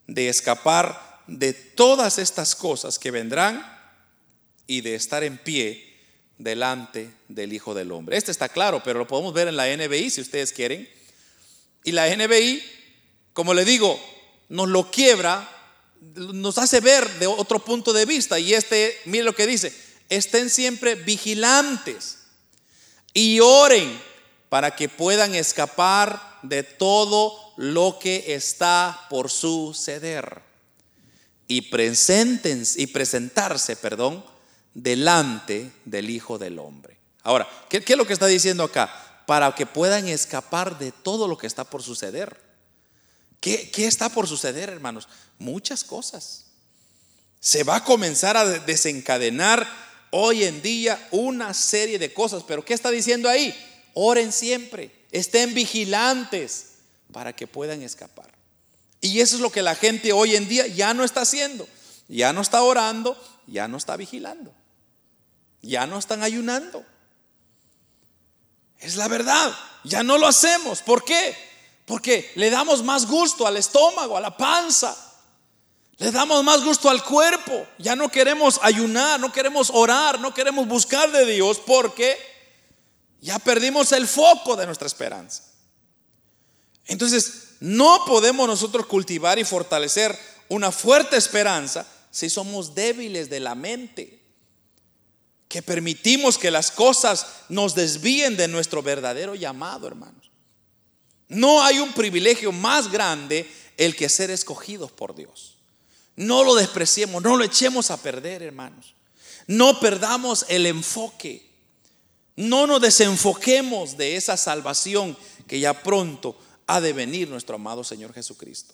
de 0.06 0.28
escapar 0.28 1.22
de 1.26 1.52
todas 1.52 2.18
estas 2.18 2.56
cosas 2.56 2.98
que 2.98 3.10
vendrán 3.10 3.64
y 4.66 4.80
de 4.80 4.94
estar 4.94 5.22
en 5.22 5.38
pie 5.38 5.98
delante 6.38 7.12
del 7.28 7.52
Hijo 7.52 7.74
del 7.74 7.92
Hombre. 7.92 8.16
Este 8.16 8.32
está 8.32 8.48
claro, 8.48 8.82
pero 8.82 8.98
lo 8.98 9.06
podemos 9.06 9.34
ver 9.34 9.48
en 9.48 9.56
la 9.56 9.66
NBI 9.76 10.10
si 10.10 10.20
ustedes 10.20 10.52
quieren. 10.52 10.88
Y 11.84 11.92
la 11.92 12.08
NBI, 12.14 12.62
como 13.32 13.54
le 13.54 13.64
digo, 13.64 14.00
nos 14.48 14.68
lo 14.68 14.90
quiebra, 14.90 15.48
nos 16.00 16.58
hace 16.58 16.80
ver 16.80 17.08
de 17.18 17.26
otro 17.26 17.58
punto 17.64 17.92
de 17.92 18.06
vista. 18.06 18.38
Y 18.38 18.54
este, 18.54 18.98
mire 19.04 19.24
lo 19.24 19.34
que 19.34 19.46
dice, 19.46 19.72
estén 20.08 20.50
siempre 20.50 20.94
vigilantes 20.94 22.18
y 23.12 23.40
oren 23.40 24.09
para 24.50 24.76
que 24.76 24.90
puedan 24.90 25.34
escapar 25.34 26.38
de 26.42 26.62
todo 26.64 27.54
lo 27.56 27.98
que 27.98 28.34
está 28.34 29.06
por 29.08 29.30
suceder 29.30 30.42
y 31.46 31.58
y 31.60 32.86
presentarse, 32.88 33.76
perdón, 33.76 34.24
delante 34.74 35.72
del 35.84 36.10
Hijo 36.10 36.36
del 36.36 36.58
Hombre. 36.58 36.98
Ahora, 37.22 37.48
¿qué, 37.68 37.82
¿qué, 37.82 37.92
es 37.94 37.96
lo 37.96 38.06
que 38.06 38.12
está 38.12 38.26
diciendo 38.26 38.64
acá? 38.64 39.22
Para 39.26 39.54
que 39.54 39.66
puedan 39.66 40.08
escapar 40.08 40.78
de 40.78 40.90
todo 40.90 41.28
lo 41.28 41.38
que 41.38 41.46
está 41.46 41.64
por 41.64 41.82
suceder. 41.82 42.40
¿Qué, 43.40 43.70
qué 43.70 43.86
está 43.86 44.08
por 44.08 44.26
suceder, 44.26 44.68
hermanos? 44.68 45.08
Muchas 45.38 45.84
cosas. 45.84 46.46
Se 47.40 47.62
va 47.62 47.76
a 47.76 47.84
comenzar 47.84 48.36
a 48.36 48.44
desencadenar 48.44 49.66
hoy 50.10 50.44
en 50.44 50.60
día 50.60 51.08
una 51.12 51.54
serie 51.54 51.98
de 51.98 52.12
cosas, 52.12 52.42
pero 52.46 52.64
¿qué 52.64 52.74
está 52.74 52.90
diciendo 52.90 53.28
ahí? 53.28 53.54
Oren 53.94 54.32
siempre, 54.32 54.90
estén 55.10 55.54
vigilantes 55.54 56.74
para 57.12 57.34
que 57.34 57.46
puedan 57.46 57.82
escapar. 57.82 58.30
Y 59.00 59.20
eso 59.20 59.36
es 59.36 59.42
lo 59.42 59.50
que 59.50 59.62
la 59.62 59.74
gente 59.74 60.12
hoy 60.12 60.36
en 60.36 60.48
día 60.48 60.66
ya 60.66 60.94
no 60.94 61.04
está 61.04 61.22
haciendo. 61.22 61.66
Ya 62.08 62.32
no 62.32 62.40
está 62.42 62.62
orando, 62.62 63.16
ya 63.46 63.68
no 63.68 63.76
está 63.76 63.96
vigilando. 63.96 64.52
Ya 65.62 65.86
no 65.86 65.98
están 65.98 66.22
ayunando. 66.22 66.84
Es 68.78 68.96
la 68.96 69.08
verdad. 69.08 69.54
Ya 69.84 70.02
no 70.02 70.18
lo 70.18 70.26
hacemos. 70.26 70.82
¿Por 70.82 71.04
qué? 71.04 71.36
Porque 71.86 72.30
le 72.34 72.50
damos 72.50 72.82
más 72.82 73.06
gusto 73.06 73.46
al 73.46 73.56
estómago, 73.56 74.16
a 74.16 74.20
la 74.20 74.36
panza. 74.36 74.96
Le 75.96 76.10
damos 76.10 76.42
más 76.44 76.64
gusto 76.64 76.88
al 76.90 77.02
cuerpo. 77.04 77.66
Ya 77.78 77.96
no 77.96 78.10
queremos 78.10 78.58
ayunar, 78.62 79.20
no 79.20 79.32
queremos 79.32 79.70
orar, 79.72 80.18
no 80.20 80.32
queremos 80.32 80.66
buscar 80.66 81.10
de 81.12 81.26
Dios 81.26 81.60
porque 81.64 82.18
ya 83.20 83.38
perdimos 83.38 83.92
el 83.92 84.06
foco 84.06 84.56
de 84.56 84.66
nuestra 84.66 84.86
esperanza. 84.86 85.44
Entonces, 86.86 87.56
no 87.60 88.04
podemos 88.06 88.46
nosotros 88.48 88.86
cultivar 88.86 89.38
y 89.38 89.44
fortalecer 89.44 90.18
una 90.48 90.72
fuerte 90.72 91.16
esperanza 91.16 91.86
si 92.10 92.28
somos 92.28 92.74
débiles 92.74 93.30
de 93.30 93.40
la 93.40 93.54
mente 93.54 94.20
que 95.50 95.62
permitimos 95.62 96.38
que 96.38 96.52
las 96.52 96.70
cosas 96.70 97.26
nos 97.48 97.74
desvíen 97.74 98.36
de 98.36 98.46
nuestro 98.46 98.82
verdadero 98.82 99.34
llamado, 99.34 99.88
hermanos. 99.88 100.30
No 101.26 101.62
hay 101.62 101.80
un 101.80 101.92
privilegio 101.92 102.52
más 102.52 102.90
grande 102.90 103.50
el 103.76 103.96
que 103.96 104.08
ser 104.08 104.30
escogidos 104.30 104.92
por 104.92 105.16
Dios. 105.16 105.56
No 106.14 106.44
lo 106.44 106.54
despreciemos, 106.54 107.20
no 107.20 107.36
lo 107.36 107.42
echemos 107.42 107.90
a 107.90 107.96
perder, 107.96 108.44
hermanos. 108.44 108.94
No 109.48 109.80
perdamos 109.80 110.46
el 110.48 110.66
enfoque. 110.66 111.49
No 112.40 112.66
nos 112.66 112.80
desenfoquemos 112.80 113.98
de 113.98 114.16
esa 114.16 114.34
salvación 114.38 115.14
que 115.46 115.60
ya 115.60 115.82
pronto 115.82 116.38
ha 116.66 116.80
de 116.80 116.94
venir 116.94 117.28
nuestro 117.28 117.56
amado 117.56 117.84
Señor 117.84 118.14
Jesucristo. 118.14 118.72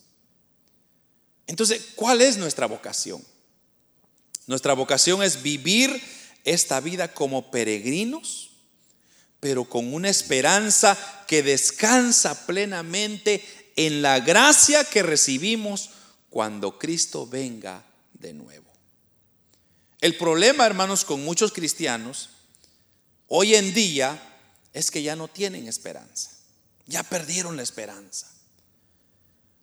Entonces, 1.48 1.88
¿cuál 1.96 2.20
es 2.20 2.36
nuestra 2.36 2.66
vocación? 2.66 3.20
Nuestra 4.46 4.72
vocación 4.74 5.20
es 5.24 5.42
vivir 5.42 6.00
esta 6.44 6.78
vida 6.78 7.12
como 7.12 7.50
peregrinos, 7.50 8.50
pero 9.40 9.64
con 9.64 9.92
una 9.92 10.10
esperanza 10.10 10.96
que 11.26 11.42
descansa 11.42 12.46
plenamente 12.46 13.42
en 13.74 14.00
la 14.00 14.20
gracia 14.20 14.84
que 14.84 15.02
recibimos 15.02 15.90
cuando 16.30 16.78
Cristo 16.78 17.26
venga 17.26 17.84
de 18.14 18.32
nuevo. 18.32 18.70
El 20.00 20.16
problema, 20.16 20.66
hermanos, 20.66 21.04
con 21.04 21.24
muchos 21.24 21.50
cristianos 21.50 22.30
hoy 23.28 23.54
en 23.54 23.72
día 23.74 24.22
es 24.72 24.90
que 24.90 25.02
ya 25.02 25.16
no 25.16 25.28
tienen 25.28 25.66
esperanza, 25.66 26.30
ya 26.86 27.02
perdieron 27.02 27.56
la 27.56 27.62
esperanza, 27.62 28.30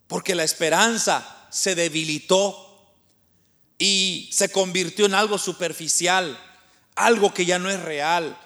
porque 0.07 0.35
la 0.35 0.43
esperanza 0.43 1.47
se 1.51 1.75
debilitó 1.75 2.95
y 3.77 4.29
se 4.33 4.49
convirtió 4.49 5.05
en 5.05 5.13
algo 5.13 5.37
superficial 5.37 6.39
algo 6.95 7.33
que 7.33 7.45
ya 7.45 7.59
no 7.59 7.69
es 7.69 7.81
real. 7.81 8.37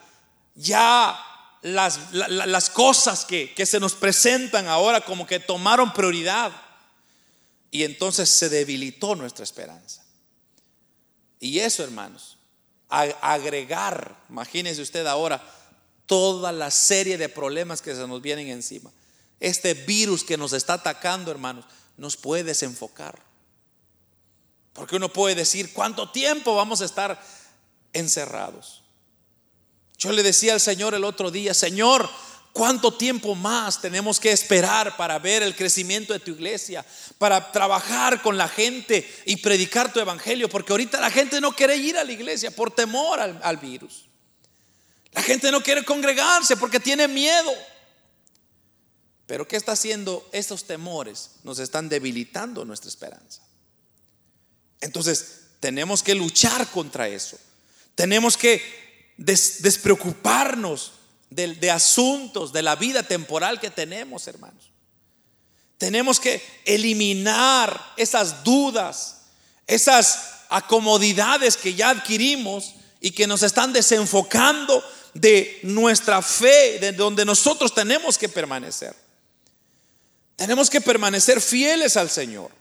Ya 0.56 1.18
las, 1.62 2.70
cosas 2.70 3.26
que, 3.26 3.54
que 3.54 3.66
se 3.66 3.80
nos 3.80 3.94
presentan 3.94 4.68
ahora 4.68 5.02
como 5.02 5.28
que 5.28 5.40
tomaron 5.40 5.94
prioridad. 5.94 6.52
Y 7.72 7.84
entonces 7.84 8.30
se 8.30 8.50
debilitó 8.50 9.16
nuestra 9.16 9.44
esperanza. 9.44 10.04
Y 11.40 11.60
eso, 11.60 11.84
hermanos, 11.84 12.37
agregar, 12.90 14.16
imagínense 14.30 14.82
usted 14.82 15.06
ahora, 15.06 15.44
toda 16.06 16.52
la 16.52 16.72
serie 16.72 17.18
de 17.18 17.30
problemas 17.30 17.82
que 17.82 17.96
se 17.96 18.08
nos 18.08 18.22
vienen 18.22 18.48
encima. 18.48 18.92
Este 19.40 19.74
virus 19.74 20.24
que 20.24 20.38
nos 20.38 20.54
está 20.54 20.74
atacando, 20.74 21.32
hermanos, 21.32 21.66
nos 21.98 22.18
puede 22.18 22.44
desenfocar. 22.44 23.20
Porque 24.74 24.96
uno 24.96 25.10
puede 25.10 25.36
decir, 25.36 25.74
¿cuánto 25.74 26.12
tiempo 26.12 26.56
vamos 26.56 26.82
a 26.82 26.86
estar 26.86 27.20
encerrados. 27.98 28.84
Yo 29.98 30.12
le 30.12 30.24
decía 30.24 30.54
al 30.54 30.60
Señor 30.60 30.94
el 30.94 31.04
otro 31.04 31.32
día, 31.32 31.54
Señor, 31.54 32.08
¿cuánto 32.58 32.92
tiempo 32.92 33.36
más 33.36 33.80
tenemos 33.80 34.20
que 34.20 34.32
esperar 34.32 34.98
para 34.98 35.20
ver 35.20 35.44
el 35.44 35.56
crecimiento 35.56 36.12
de 36.12 36.20
tu 36.20 36.32
iglesia, 36.32 36.84
para 37.20 37.52
trabajar 37.52 38.24
con 38.24 38.36
la 38.36 38.48
gente 38.48 39.08
y 39.28 39.38
predicar 39.38 39.94
tu 39.94 40.00
evangelio? 40.00 40.50
Porque 40.50 40.74
ahorita 40.74 41.00
la 41.00 41.12
gente 41.12 41.40
no 41.40 41.52
quiere 41.52 41.78
ir 41.78 42.00
a 42.00 42.04
la 42.04 42.12
iglesia 42.12 42.50
por 42.50 42.72
temor 42.72 43.20
al, 43.20 43.58
virus. 43.58 44.06
La 45.12 45.22
gente 45.22 45.52
no 45.52 45.62
quiere 45.62 45.86
congregarse 45.86 46.58
porque 46.58 46.80
tiene 46.80 47.08
miedo. 47.08 47.54
Pero 49.28 49.48
¿qué 49.48 49.56
está 49.56 49.74
haciendo 49.74 50.28
estos 50.32 50.66
temores? 50.66 51.34
Nos 51.44 51.60
están 51.60 51.90
debilitando 51.90 52.66
nuestra 52.66 52.90
esperanza. 52.90 53.44
Entonces, 54.82 55.42
tenemos 55.60 56.02
que 56.02 56.16
luchar 56.16 56.66
contra 56.72 57.08
eso. 57.08 57.38
Tenemos 57.94 58.36
que 58.36 58.64
despreocuparnos 59.18 60.94
de, 61.30 61.72
asuntos, 61.72 62.54
de 62.54 62.64
la 62.64 62.76
vida 62.76 63.04
temporal 63.04 63.60
que 63.60 63.70
tenemos, 63.70 64.28
hermanos. 64.28 64.72
Tenemos 65.78 66.20
que 66.20 66.42
eliminar 66.66 67.94
esas 67.98 68.44
dudas, 68.44 69.22
esas 69.68 70.46
acomodidades 70.50 71.58
que 71.58 71.76
ya 71.76 71.90
adquirimos 71.90 72.76
y 73.00 73.12
que 73.12 73.28
nos 73.28 73.44
están 73.44 73.74
desenfocando 73.74 74.84
de 75.14 75.60
nuestra 75.64 76.22
fe, 76.22 76.80
de 76.80 76.94
donde 76.94 77.26
nosotros 77.26 77.74
tenemos 77.74 78.18
que 78.18 78.30
permanecer. 78.30 78.96
Tenemos 80.36 80.70
que 80.70 80.82
permanecer 80.82 81.42
fieles 81.42 81.98
al 81.98 82.10
Señor. 82.10 82.52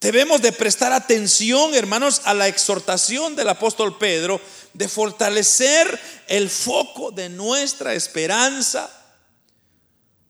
Debemos 0.00 0.40
de 0.42 0.52
prestar 0.52 0.92
atención, 0.92 1.74
hermanos, 1.74 2.22
a 2.24 2.32
la 2.32 2.46
exhortación 2.46 3.34
del 3.34 3.48
apóstol 3.48 3.98
Pedro 3.98 4.40
de 4.72 4.88
fortalecer 4.88 5.98
el 6.28 6.48
foco 6.50 7.10
de 7.10 7.28
nuestra 7.28 7.94
esperanza 7.94 8.88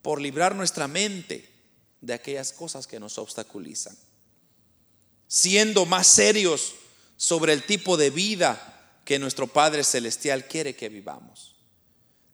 por 0.01 0.19
librar 0.21 0.55
nuestra 0.55 0.87
mente 0.87 1.47
de 2.01 2.13
aquellas 2.13 2.51
cosas 2.51 2.87
que 2.87 2.99
nos 2.99 3.19
obstaculizan. 3.19 3.95
Siendo 5.27 5.85
más 5.85 6.07
serios 6.07 6.73
sobre 7.15 7.53
el 7.53 7.63
tipo 7.63 7.95
de 7.95 8.09
vida 8.09 9.01
que 9.05 9.19
nuestro 9.19 9.45
Padre 9.45 9.83
Celestial 9.83 10.47
quiere 10.47 10.75
que 10.75 10.89
vivamos. 10.89 11.55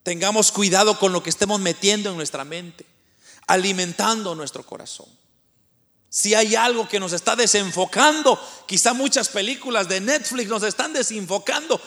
Tengamos 0.04 0.54
cuidado 0.54 1.00
con 1.00 1.12
lo 1.12 1.22
que 1.22 1.32
estemos 1.32 1.60
metiendo 1.60 2.12
en 2.12 2.16
nuestra 2.16 2.46
mente, 2.46 2.86
alimentando 3.48 4.36
nuestro 4.36 4.66
corazón. 4.66 5.08
Si 6.16 6.34
hay 6.34 6.56
algo 6.56 6.88
que 6.88 6.98
nos 6.98 7.12
está 7.12 7.36
desenfocando, 7.36 8.40
quizá 8.66 8.94
muchas 8.94 9.28
películas 9.28 9.90
de 9.90 10.00
Netflix 10.00 10.48
nos 10.48 10.64
están 10.64 10.94
desenfocando. 10.94 11.82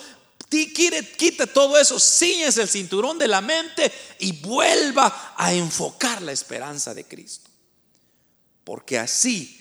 Quite, 0.51 1.47
todo 1.47 1.79
eso, 1.79 1.99
ciñes 1.99 2.59
el 2.59 2.69
cinturón 2.69 3.19
de 3.19 3.27
la 3.27 3.41
mente 3.41 3.91
y 4.19 4.33
vuelva 4.33 5.33
a 5.35 5.55
enfocar 5.55 6.21
la 6.21 6.33
esperanza 6.33 6.93
de 6.93 7.05
Cristo. 7.05 7.49
Porque 8.65 8.99
así 8.99 9.59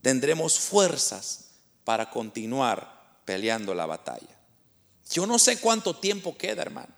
tendremos 0.00 0.58
fuerzas 0.58 1.50
para 1.84 2.08
continuar 2.08 3.20
peleando 3.26 3.74
la 3.74 3.84
batalla. 3.84 4.34
Yo 5.12 5.26
no 5.26 5.38
sé 5.38 5.58
cuánto 5.58 5.94
tiempo 5.94 6.38
queda, 6.38 6.62
hermano. 6.62 6.94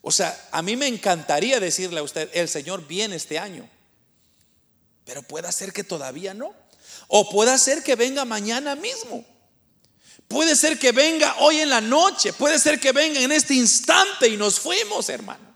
O 0.00 0.12
sea, 0.12 0.48
a 0.52 0.62
mí 0.62 0.76
me 0.76 0.86
encantaría 0.86 1.58
decirle 1.58 1.98
a 1.98 2.04
usted, 2.04 2.30
el 2.34 2.48
Señor 2.48 2.86
viene 2.86 3.16
este 3.16 3.36
año. 3.36 3.68
Pero 5.06 5.22
puede 5.22 5.50
ser 5.52 5.72
que 5.72 5.84
todavía 5.84 6.34
no. 6.34 6.52
O 7.08 7.30
puede 7.30 7.56
ser 7.58 7.82
que 7.82 7.94
venga 7.94 8.24
mañana 8.26 8.74
mismo. 8.74 9.24
Puede 10.28 10.56
ser 10.56 10.78
que 10.78 10.90
venga 10.90 11.36
hoy 11.38 11.60
en 11.60 11.70
la 11.70 11.80
noche. 11.80 12.32
Puede 12.32 12.58
ser 12.58 12.80
que 12.80 12.90
venga 12.92 13.20
en 13.20 13.30
este 13.30 13.54
instante 13.54 14.28
y 14.28 14.36
nos 14.36 14.58
fuimos, 14.58 15.08
hermano. 15.08 15.46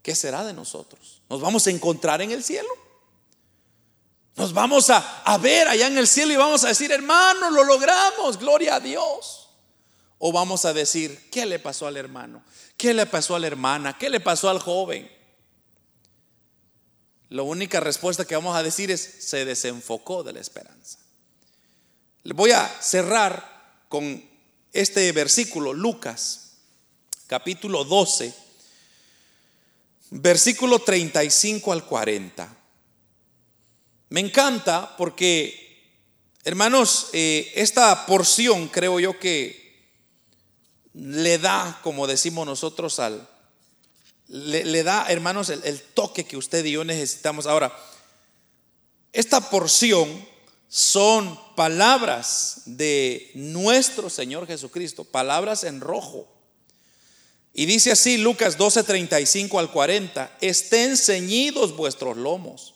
¿Qué 0.00 0.14
será 0.14 0.44
de 0.44 0.52
nosotros? 0.52 1.22
¿Nos 1.28 1.40
vamos 1.40 1.66
a 1.66 1.70
encontrar 1.70 2.22
en 2.22 2.30
el 2.30 2.44
cielo? 2.44 2.68
Nos 4.36 4.52
vamos 4.52 4.88
a, 4.88 5.22
a 5.22 5.36
ver 5.38 5.66
allá 5.66 5.88
en 5.88 5.98
el 5.98 6.06
cielo 6.06 6.32
y 6.32 6.36
vamos 6.36 6.64
a 6.64 6.68
decir, 6.68 6.92
hermano, 6.92 7.50
lo 7.50 7.64
logramos, 7.64 8.38
gloria 8.38 8.76
a 8.76 8.80
Dios. 8.80 9.48
¿O 10.18 10.30
vamos 10.30 10.64
a 10.64 10.72
decir, 10.72 11.30
¿qué 11.32 11.46
le 11.46 11.58
pasó 11.58 11.88
al 11.88 11.96
hermano? 11.96 12.44
¿Qué 12.76 12.94
le 12.94 13.06
pasó 13.06 13.34
a 13.34 13.40
la 13.40 13.48
hermana? 13.48 13.98
¿Qué 13.98 14.08
le 14.08 14.20
pasó 14.20 14.48
al 14.48 14.60
joven? 14.60 15.10
La 17.32 17.42
única 17.42 17.80
respuesta 17.80 18.26
que 18.26 18.34
vamos 18.34 18.54
a 18.54 18.62
decir 18.62 18.90
es, 18.90 19.00
se 19.00 19.46
desenfocó 19.46 20.22
de 20.22 20.34
la 20.34 20.40
esperanza. 20.40 20.98
Voy 22.24 22.50
a 22.50 22.68
cerrar 22.68 23.86
con 23.88 24.22
este 24.70 25.10
versículo, 25.12 25.72
Lucas, 25.72 26.58
capítulo 27.26 27.84
12, 27.84 28.34
versículo 30.10 30.80
35 30.80 31.72
al 31.72 31.86
40. 31.86 32.54
Me 34.10 34.20
encanta 34.20 34.94
porque, 34.98 35.88
hermanos, 36.44 37.08
eh, 37.14 37.50
esta 37.54 38.04
porción 38.04 38.68
creo 38.68 39.00
yo 39.00 39.18
que 39.18 39.88
le 40.92 41.38
da, 41.38 41.80
como 41.82 42.06
decimos 42.06 42.44
nosotros, 42.44 42.98
al, 42.98 43.26
le, 44.32 44.82
da, 44.82 45.06
hermanos, 45.10 45.50
el, 45.50 45.62
el 45.64 45.82
toque 45.82 46.24
que 46.24 46.38
usted 46.38 46.64
y 46.64 46.72
yo 46.72 46.84
necesitamos. 46.84 47.46
Ahora, 47.46 47.70
esta 49.12 49.50
porción 49.50 50.26
son 50.68 51.38
palabras 51.54 52.62
de 52.64 53.30
nuestro 53.34 54.08
Señor 54.08 54.46
Jesucristo, 54.46 55.04
palabras 55.04 55.64
en 55.64 55.82
rojo. 55.82 56.26
Y 57.52 57.66
dice 57.66 57.92
así 57.92 58.16
Lucas 58.16 58.56
12, 58.56 58.84
35 58.84 59.58
al 59.58 59.70
40, 59.70 60.38
estén 60.40 60.96
ceñidos 60.96 61.76
vuestros 61.76 62.16
lomos 62.16 62.74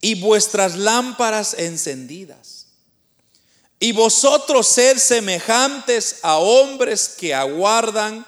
y 0.00 0.16
vuestras 0.16 0.74
lámparas 0.74 1.54
encendidas. 1.54 2.66
Y 3.78 3.92
vosotros 3.92 4.66
sed 4.66 4.98
semejantes 4.98 6.18
a 6.22 6.38
hombres 6.38 7.14
que 7.16 7.32
aguardan 7.32 8.26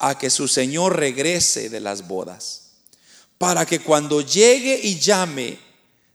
a 0.00 0.16
que 0.16 0.30
su 0.30 0.48
Señor 0.48 0.96
regrese 0.96 1.68
de 1.68 1.78
las 1.78 2.08
bodas, 2.08 2.72
para 3.38 3.66
que 3.66 3.80
cuando 3.80 4.22
llegue 4.22 4.80
y 4.82 4.98
llame, 4.98 5.58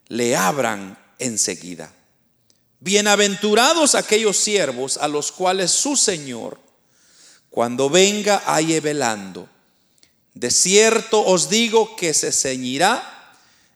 le 0.08 0.36
abran 0.36 0.98
enseguida. 1.20 1.94
Bienaventurados 2.80 3.96
aquellos 3.96 4.38
siervos 4.38 4.98
a 4.98 5.08
los 5.08 5.32
cuales 5.32 5.72
su 5.72 5.96
Señor, 5.96 6.60
cuando 7.50 7.90
venga, 7.90 8.42
halle 8.46 8.82
velando. 8.82 9.48
De 10.34 10.52
cierto 10.52 11.24
os 11.24 11.50
digo 11.50 11.96
que 11.96 12.14
se 12.14 12.32
ceñirá 12.32 13.34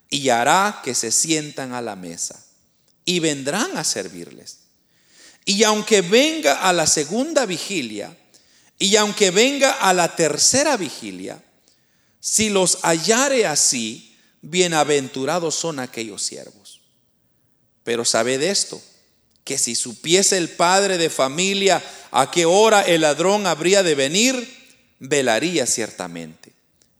y 0.09 0.29
hará 0.29 0.81
que 0.83 0.95
se 0.95 1.11
sientan 1.11 1.73
a 1.73 1.81
la 1.81 1.95
mesa 1.95 2.43
y 3.05 3.19
vendrán 3.19 3.77
a 3.77 3.83
servirles. 3.83 4.57
Y 5.45 5.63
aunque 5.63 6.01
venga 6.01 6.67
a 6.67 6.73
la 6.73 6.85
segunda 6.85 7.45
vigilia 7.45 8.15
y 8.79 8.95
aunque 8.95 9.29
venga 9.29 9.73
a 9.73 9.93
la 9.93 10.15
tercera 10.15 10.77
vigilia, 10.77 11.43
si 12.21 12.49
los 12.49 12.79
hallare 12.81 13.45
así, 13.45 14.17
bienaventurados 14.41 15.53
son 15.55 15.79
aquellos 15.79 16.21
siervos. 16.21 16.79
Pero 17.83 18.05
sabed 18.05 18.41
esto, 18.41 18.81
que 19.43 19.57
si 19.57 19.75
supiese 19.75 20.37
el 20.37 20.49
padre 20.49 20.97
de 20.97 21.09
familia 21.09 21.83
a 22.11 22.31
qué 22.31 22.45
hora 22.45 22.81
el 22.81 23.01
ladrón 23.01 23.47
habría 23.47 23.83
de 23.83 23.95
venir, 23.95 24.47
velaría 24.99 25.65
ciertamente 25.65 26.53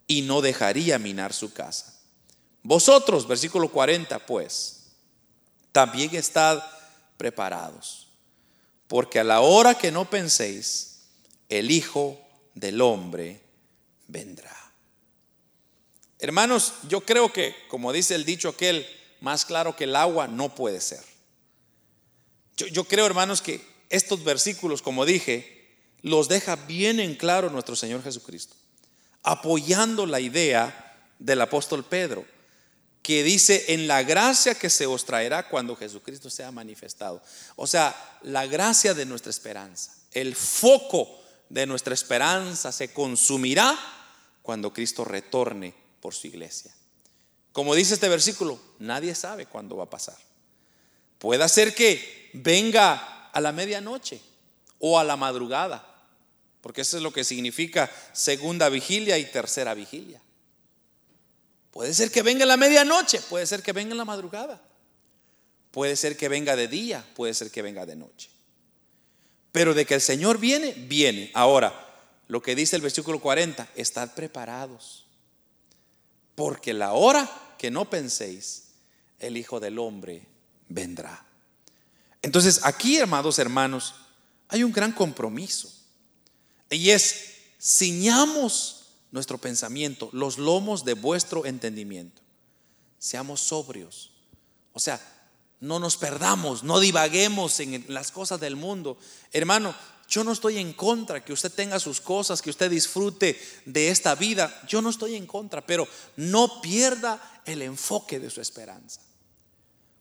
y 0.07 0.23
no 0.23 0.41
dejaría 0.41 0.99
minar 0.99 1.34
su 1.34 1.53
casa. 1.53 1.93
Vosotros, 2.63 3.27
versículo 3.27 3.71
40, 3.71 4.25
pues, 4.25 4.88
también 5.71 6.13
estad 6.15 6.61
preparados, 7.17 8.07
porque 8.88 9.19
a 9.19 9.23
la 9.23 9.41
hora 9.41 9.75
que 9.75 9.91
no 9.91 10.09
penséis, 10.09 10.89
el 11.50 11.72
Hijo 11.72 12.20
del 12.54 12.82
Hombre 12.82 13.41
vendrá. 14.08 14.56
Hermanos, 16.20 16.74
yo 16.88 17.02
creo 17.02 17.32
que, 17.34 17.56
como 17.70 17.91
dice 17.93 18.16
el 18.16 18.26
dicho 18.26 18.50
aquel, 18.50 18.88
más 19.22 19.45
claro 19.45 19.76
que 19.76 19.86
el 19.86 19.95
agua 19.95 20.28
no 20.28 20.54
puede 20.54 20.82
ser. 20.82 21.04
Yo, 22.58 22.68
yo 22.68 22.84
creo, 22.84 23.06
hermanos, 23.06 23.41
que 23.41 23.62
estos 23.89 24.24
versículos, 24.24 24.82
como 24.82 25.06
dije, 25.06 25.78
los 26.02 26.28
deja 26.28 26.56
bien 26.56 27.00
en 27.00 27.16
claro 27.16 27.50
nuestro 27.50 27.76
Señor 27.76 28.04
Jesucristo, 28.04 28.56
apoyando 29.24 30.06
la 30.06 30.20
idea 30.20 31.12
del 31.20 31.41
apóstol 31.41 31.84
Pedro 31.84 32.26
que 33.02 33.24
dice 33.24 33.66
en 33.70 33.88
la 33.88 34.04
gracia 34.04 34.56
que 34.56 34.70
se 34.70 34.86
os 34.86 35.06
traerá 35.06 35.47
cuando 35.47 35.76
Jesucristo 35.76 36.30
sea 36.30 36.52
manifestado. 36.52 37.22
O 37.56 37.66
sea, 37.66 37.95
la 38.24 38.45
gracia 38.45 38.93
de 38.93 39.06
nuestra 39.06 39.30
esperanza, 39.30 39.93
el 40.12 40.36
foco 40.36 41.18
de 41.50 41.66
nuestra 41.66 41.93
esperanza 41.93 42.72
se 42.72 42.93
consumirá 42.93 43.78
cuando 44.41 44.72
Cristo 44.72 45.04
retorne 45.04 45.74
por 46.00 46.14
su 46.14 46.28
iglesia. 46.28 46.74
Como 47.52 47.76
dice 47.76 47.95
este 47.95 48.10
versículo, 48.10 48.60
nadie 48.80 49.16
sabe 49.16 49.45
cuándo 49.45 49.76
va 49.76 49.86
a 49.86 49.89
pasar. 49.89 50.18
Puede 51.18 51.47
ser 51.50 51.76
que 51.76 52.30
venga 52.34 53.30
a 53.32 53.41
la 53.41 53.52
medianoche 53.52 54.22
o 54.80 54.97
a 55.00 55.04
la 55.04 55.18
madrugada, 55.18 55.86
porque 56.62 56.82
eso 56.82 56.97
es 56.97 57.04
lo 57.04 57.12
que 57.12 57.24
significa 57.24 57.91
segunda 58.14 58.70
vigilia 58.70 59.18
y 59.18 59.26
tercera 59.26 59.74
vigilia. 59.74 60.22
Puede 61.72 61.93
ser 61.93 62.12
que 62.12 62.22
venga 62.22 62.43
en 62.43 62.47
la 62.47 62.58
medianoche, 62.58 63.20
puede 63.30 63.45
ser 63.45 63.62
que 63.62 63.74
venga 63.74 63.91
en 63.91 63.97
la 63.97 64.06
madrugada, 64.06 64.62
puede 65.72 65.95
ser 65.95 66.16
que 66.16 66.30
venga 66.30 66.56
de 66.56 66.68
día, 66.68 67.06
puede 67.16 67.34
ser 67.34 67.52
que 67.52 67.62
venga 67.62 67.86
de 67.86 67.95
noche. 67.95 68.30
Pero 69.52 69.74
de 69.74 69.86
que 69.86 69.95
el 69.95 70.02
Señor 70.02 70.38
viene, 70.38 70.74
viene. 70.74 71.32
Ahora, 71.34 71.88
lo 72.28 72.41
que 72.41 72.56
dice 72.56 72.76
el 72.76 72.82
versículo 72.82 73.20
40, 73.20 73.70
estad 73.76 74.14
preparados, 74.14 75.06
porque 76.36 76.74
la 76.74 76.93
hora 76.93 77.30
que 77.58 77.72
no 77.72 77.89
penséis, 77.89 78.68
el 79.20 79.36
Hijo 79.36 79.60
del 79.60 79.80
Hombre 79.80 80.26
vendrá. 80.68 81.26
Entonces, 82.22 82.62
aquí, 82.64 83.00
amados 83.00 83.39
hermanos, 83.39 83.95
hay 84.47 84.64
un 84.64 84.72
gran 84.72 84.91
compromiso. 84.91 85.72
Y 86.70 86.91
es, 86.91 87.34
ciñamos 87.60 88.88
nuestro 89.12 89.38
pensamiento, 89.38 90.10
los 90.14 90.38
lomos 90.38 90.86
de 90.86 90.93
vuestro 90.93 91.45
entendimiento. 91.45 92.22
Seamos 93.00 93.41
sobrios. 93.41 94.12
O 94.74 94.80
sea, 94.80 95.02
no 95.62 95.80
nos 95.80 95.97
perdamos, 95.97 96.64
no 96.64 96.80
divaguemos 96.80 97.60
en 97.60 97.86
las 97.88 98.12
cosas 98.12 98.39
del 98.39 98.55
mundo. 98.55 98.97
Hermano, 99.32 99.76
yo 100.07 100.24
no 100.24 100.32
estoy 100.32 100.57
en 100.57 100.74
contra 100.74 101.24
que 101.24 101.34
usted 101.34 101.51
tenga 101.51 101.80
sus 101.80 102.01
cosas, 102.01 102.41
que 102.41 102.49
usted 102.49 102.72
disfrute 102.72 103.39
de 103.66 103.89
esta 103.89 104.16
vida. 104.16 104.62
Yo 104.68 104.82
no 104.82 104.89
estoy 104.89 105.16
en 105.16 105.28
contra, 105.28 105.66
pero 105.66 105.88
no 106.16 106.62
pierda 106.62 107.41
el 107.45 107.62
enfoque 107.62 108.20
de 108.20 108.30
su 108.30 108.41
esperanza. 108.41 109.01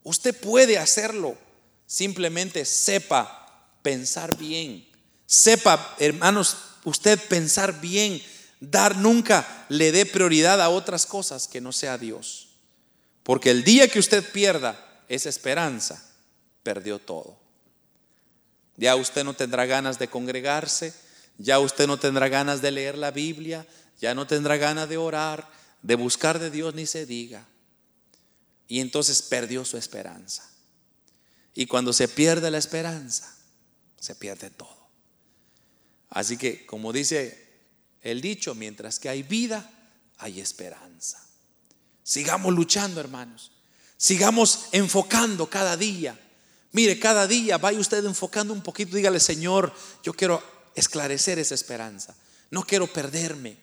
Usted 0.03 0.35
puede 0.35 0.79
hacerlo. 0.79 1.37
Simplemente 1.85 2.65
sepa 2.65 3.67
pensar 3.83 4.37
bien. 4.37 4.87
Sepa, 5.27 5.95
hermanos, 5.99 6.57
usted 6.85 7.19
pensar 7.27 7.79
bien 7.79 8.21
dar 8.59 8.97
nunca 8.97 9.65
le 9.69 9.91
dé 9.91 10.05
prioridad 10.05 10.61
a 10.61 10.69
otras 10.69 11.05
cosas 11.05 11.47
que 11.47 11.61
no 11.61 11.71
sea 11.71 11.97
Dios. 11.97 12.49
Porque 13.23 13.51
el 13.51 13.63
día 13.63 13.87
que 13.87 13.99
usted 13.99 14.23
pierda 14.31 14.88
esa 15.09 15.27
esperanza, 15.27 16.01
perdió 16.63 16.99
todo. 16.99 17.37
Ya 18.77 18.95
usted 18.95 19.25
no 19.25 19.33
tendrá 19.33 19.65
ganas 19.65 19.99
de 19.99 20.07
congregarse, 20.07 20.93
ya 21.37 21.59
usted 21.59 21.87
no 21.87 21.99
tendrá 21.99 22.29
ganas 22.29 22.61
de 22.61 22.71
leer 22.71 22.97
la 22.97 23.11
Biblia, 23.11 23.67
ya 23.99 24.13
no 24.13 24.27
tendrá 24.27 24.55
ganas 24.55 24.87
de 24.87 24.97
orar, 24.97 25.49
de 25.81 25.95
buscar 25.95 26.39
de 26.39 26.49
Dios, 26.49 26.75
ni 26.75 26.85
se 26.85 27.05
diga. 27.05 27.45
Y 28.67 28.79
entonces 28.79 29.21
perdió 29.21 29.65
su 29.65 29.77
esperanza. 29.77 30.49
Y 31.53 31.65
cuando 31.65 31.91
se 31.91 32.07
pierde 32.07 32.51
la 32.51 32.57
esperanza, 32.57 33.35
se 33.99 34.15
pierde 34.15 34.49
todo. 34.49 34.89
Así 36.09 36.37
que, 36.37 36.65
como 36.65 36.93
dice 36.93 37.49
el 38.01 38.21
dicho, 38.21 38.55
mientras 38.55 38.99
que 38.99 39.09
hay 39.09 39.23
vida, 39.23 39.69
hay 40.17 40.39
esperanza. 40.39 41.25
Sigamos 42.03 42.53
luchando, 42.53 43.01
hermanos. 43.01 43.51
Sigamos 43.99 44.69
enfocando 44.71 45.49
cada 45.49 45.75
día. 45.75 46.17
Mire, 46.71 46.97
cada 46.97 47.27
día 47.27 47.57
vaya 47.57 47.79
usted 47.79 48.03
enfocando 48.05 48.53
un 48.53 48.63
poquito. 48.63 48.95
Dígale, 48.95 49.19
Señor, 49.19 49.73
yo 50.01 50.13
quiero 50.13 50.41
esclarecer 50.73 51.37
esa 51.37 51.53
esperanza. 51.53 52.15
No 52.49 52.63
quiero 52.63 52.87
perderme. 52.87 53.57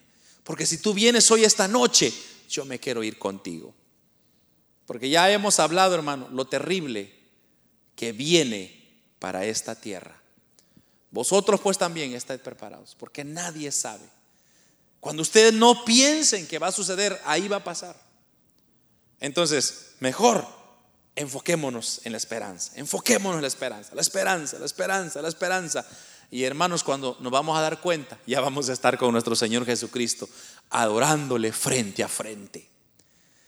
Porque 0.45 0.67
si 0.67 0.77
tú 0.77 0.93
vienes 0.93 1.31
hoy 1.31 1.45
esta 1.45 1.67
noche, 1.67 2.13
yo 2.51 2.67
me 2.67 2.79
quiero 2.79 3.03
ir 3.03 3.19
contigo. 3.19 3.75
Porque 4.85 5.09
ya 5.09 5.31
hemos 5.31 5.59
hablado, 5.59 5.95
hermano, 5.95 6.29
lo 6.31 6.45
terrible 6.47 7.13
que 7.95 8.13
viene 8.13 9.01
para 9.19 9.47
esta 9.47 9.75
tierra. 9.75 10.21
Vosotros 11.11 11.61
pues 11.63 11.79
también 11.79 12.13
estáis 12.13 12.41
preparados, 12.41 12.95
porque 12.95 13.25
nadie 13.25 13.73
sabe 13.73 14.05
cuando 15.07 15.23
ustedes 15.23 15.53
no 15.53 15.85
piensen 15.85 16.49
que 16.49 16.59
va 16.59 16.67
a 16.67 16.73
suceder, 16.73 17.17
ahí 17.25 17.47
va 17.47 17.59
a 17.59 17.65
pasar. 17.65 17.97
Entonces, 19.21 19.95
mejor 20.01 20.47
enfoquémonos 21.17 22.03
en 22.05 22.13
la 22.13 22.19
esperanza. 22.19 22.73
Enfoquémonos 22.77 23.37
en 23.37 23.43
la 23.43 23.49
esperanza, 23.49 23.95
la 23.95 24.03
esperanza, 24.03 24.59
la 24.59 24.67
esperanza, 24.67 25.23
la 25.23 25.29
esperanza. 25.29 25.87
Y 26.31 26.45
hermanos, 26.45 26.85
cuando 26.85 27.17
nos 27.21 27.33
vamos 27.33 27.57
a 27.59 27.63
dar 27.63 27.81
cuenta, 27.81 28.19
ya 28.27 28.41
vamos 28.41 28.69
a 28.69 28.73
estar 28.73 28.99
con 28.99 29.13
nuestro 29.13 29.35
Señor 29.35 29.65
Jesucristo, 29.65 30.29
adorándole 30.71 31.53
frente 31.53 32.03
a 32.03 32.09
frente, 32.09 32.69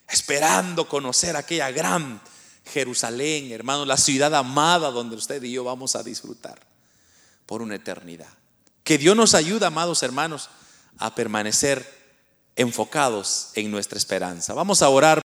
esperando 0.08 0.88
conocer 0.88 1.36
aquella 1.36 1.70
gran 1.70 2.20
Jerusalén, 2.64 3.50
hermanos, 3.50 3.86
la 3.86 3.96
ciudad 3.96 4.34
amada 4.34 4.90
donde 4.90 5.16
usted 5.16 5.42
y 5.42 5.52
yo 5.52 5.64
vamos 5.64 5.96
a 5.96 6.02
disfrutar 6.02 6.60
por 7.46 7.62
una 7.62 7.74
eternidad. 7.74 8.28
Que 8.84 8.98
Dios 8.98 9.16
nos 9.16 9.34
ayude, 9.34 9.66
amados 9.66 10.02
hermanos, 10.02 10.48
a 10.98 11.14
permanecer 11.14 11.98
enfocados 12.56 13.50
en 13.54 13.70
nuestra 13.70 13.98
esperanza. 13.98 14.52
Vamos 14.54 14.82
a 14.82 14.88
orar. 14.88 15.16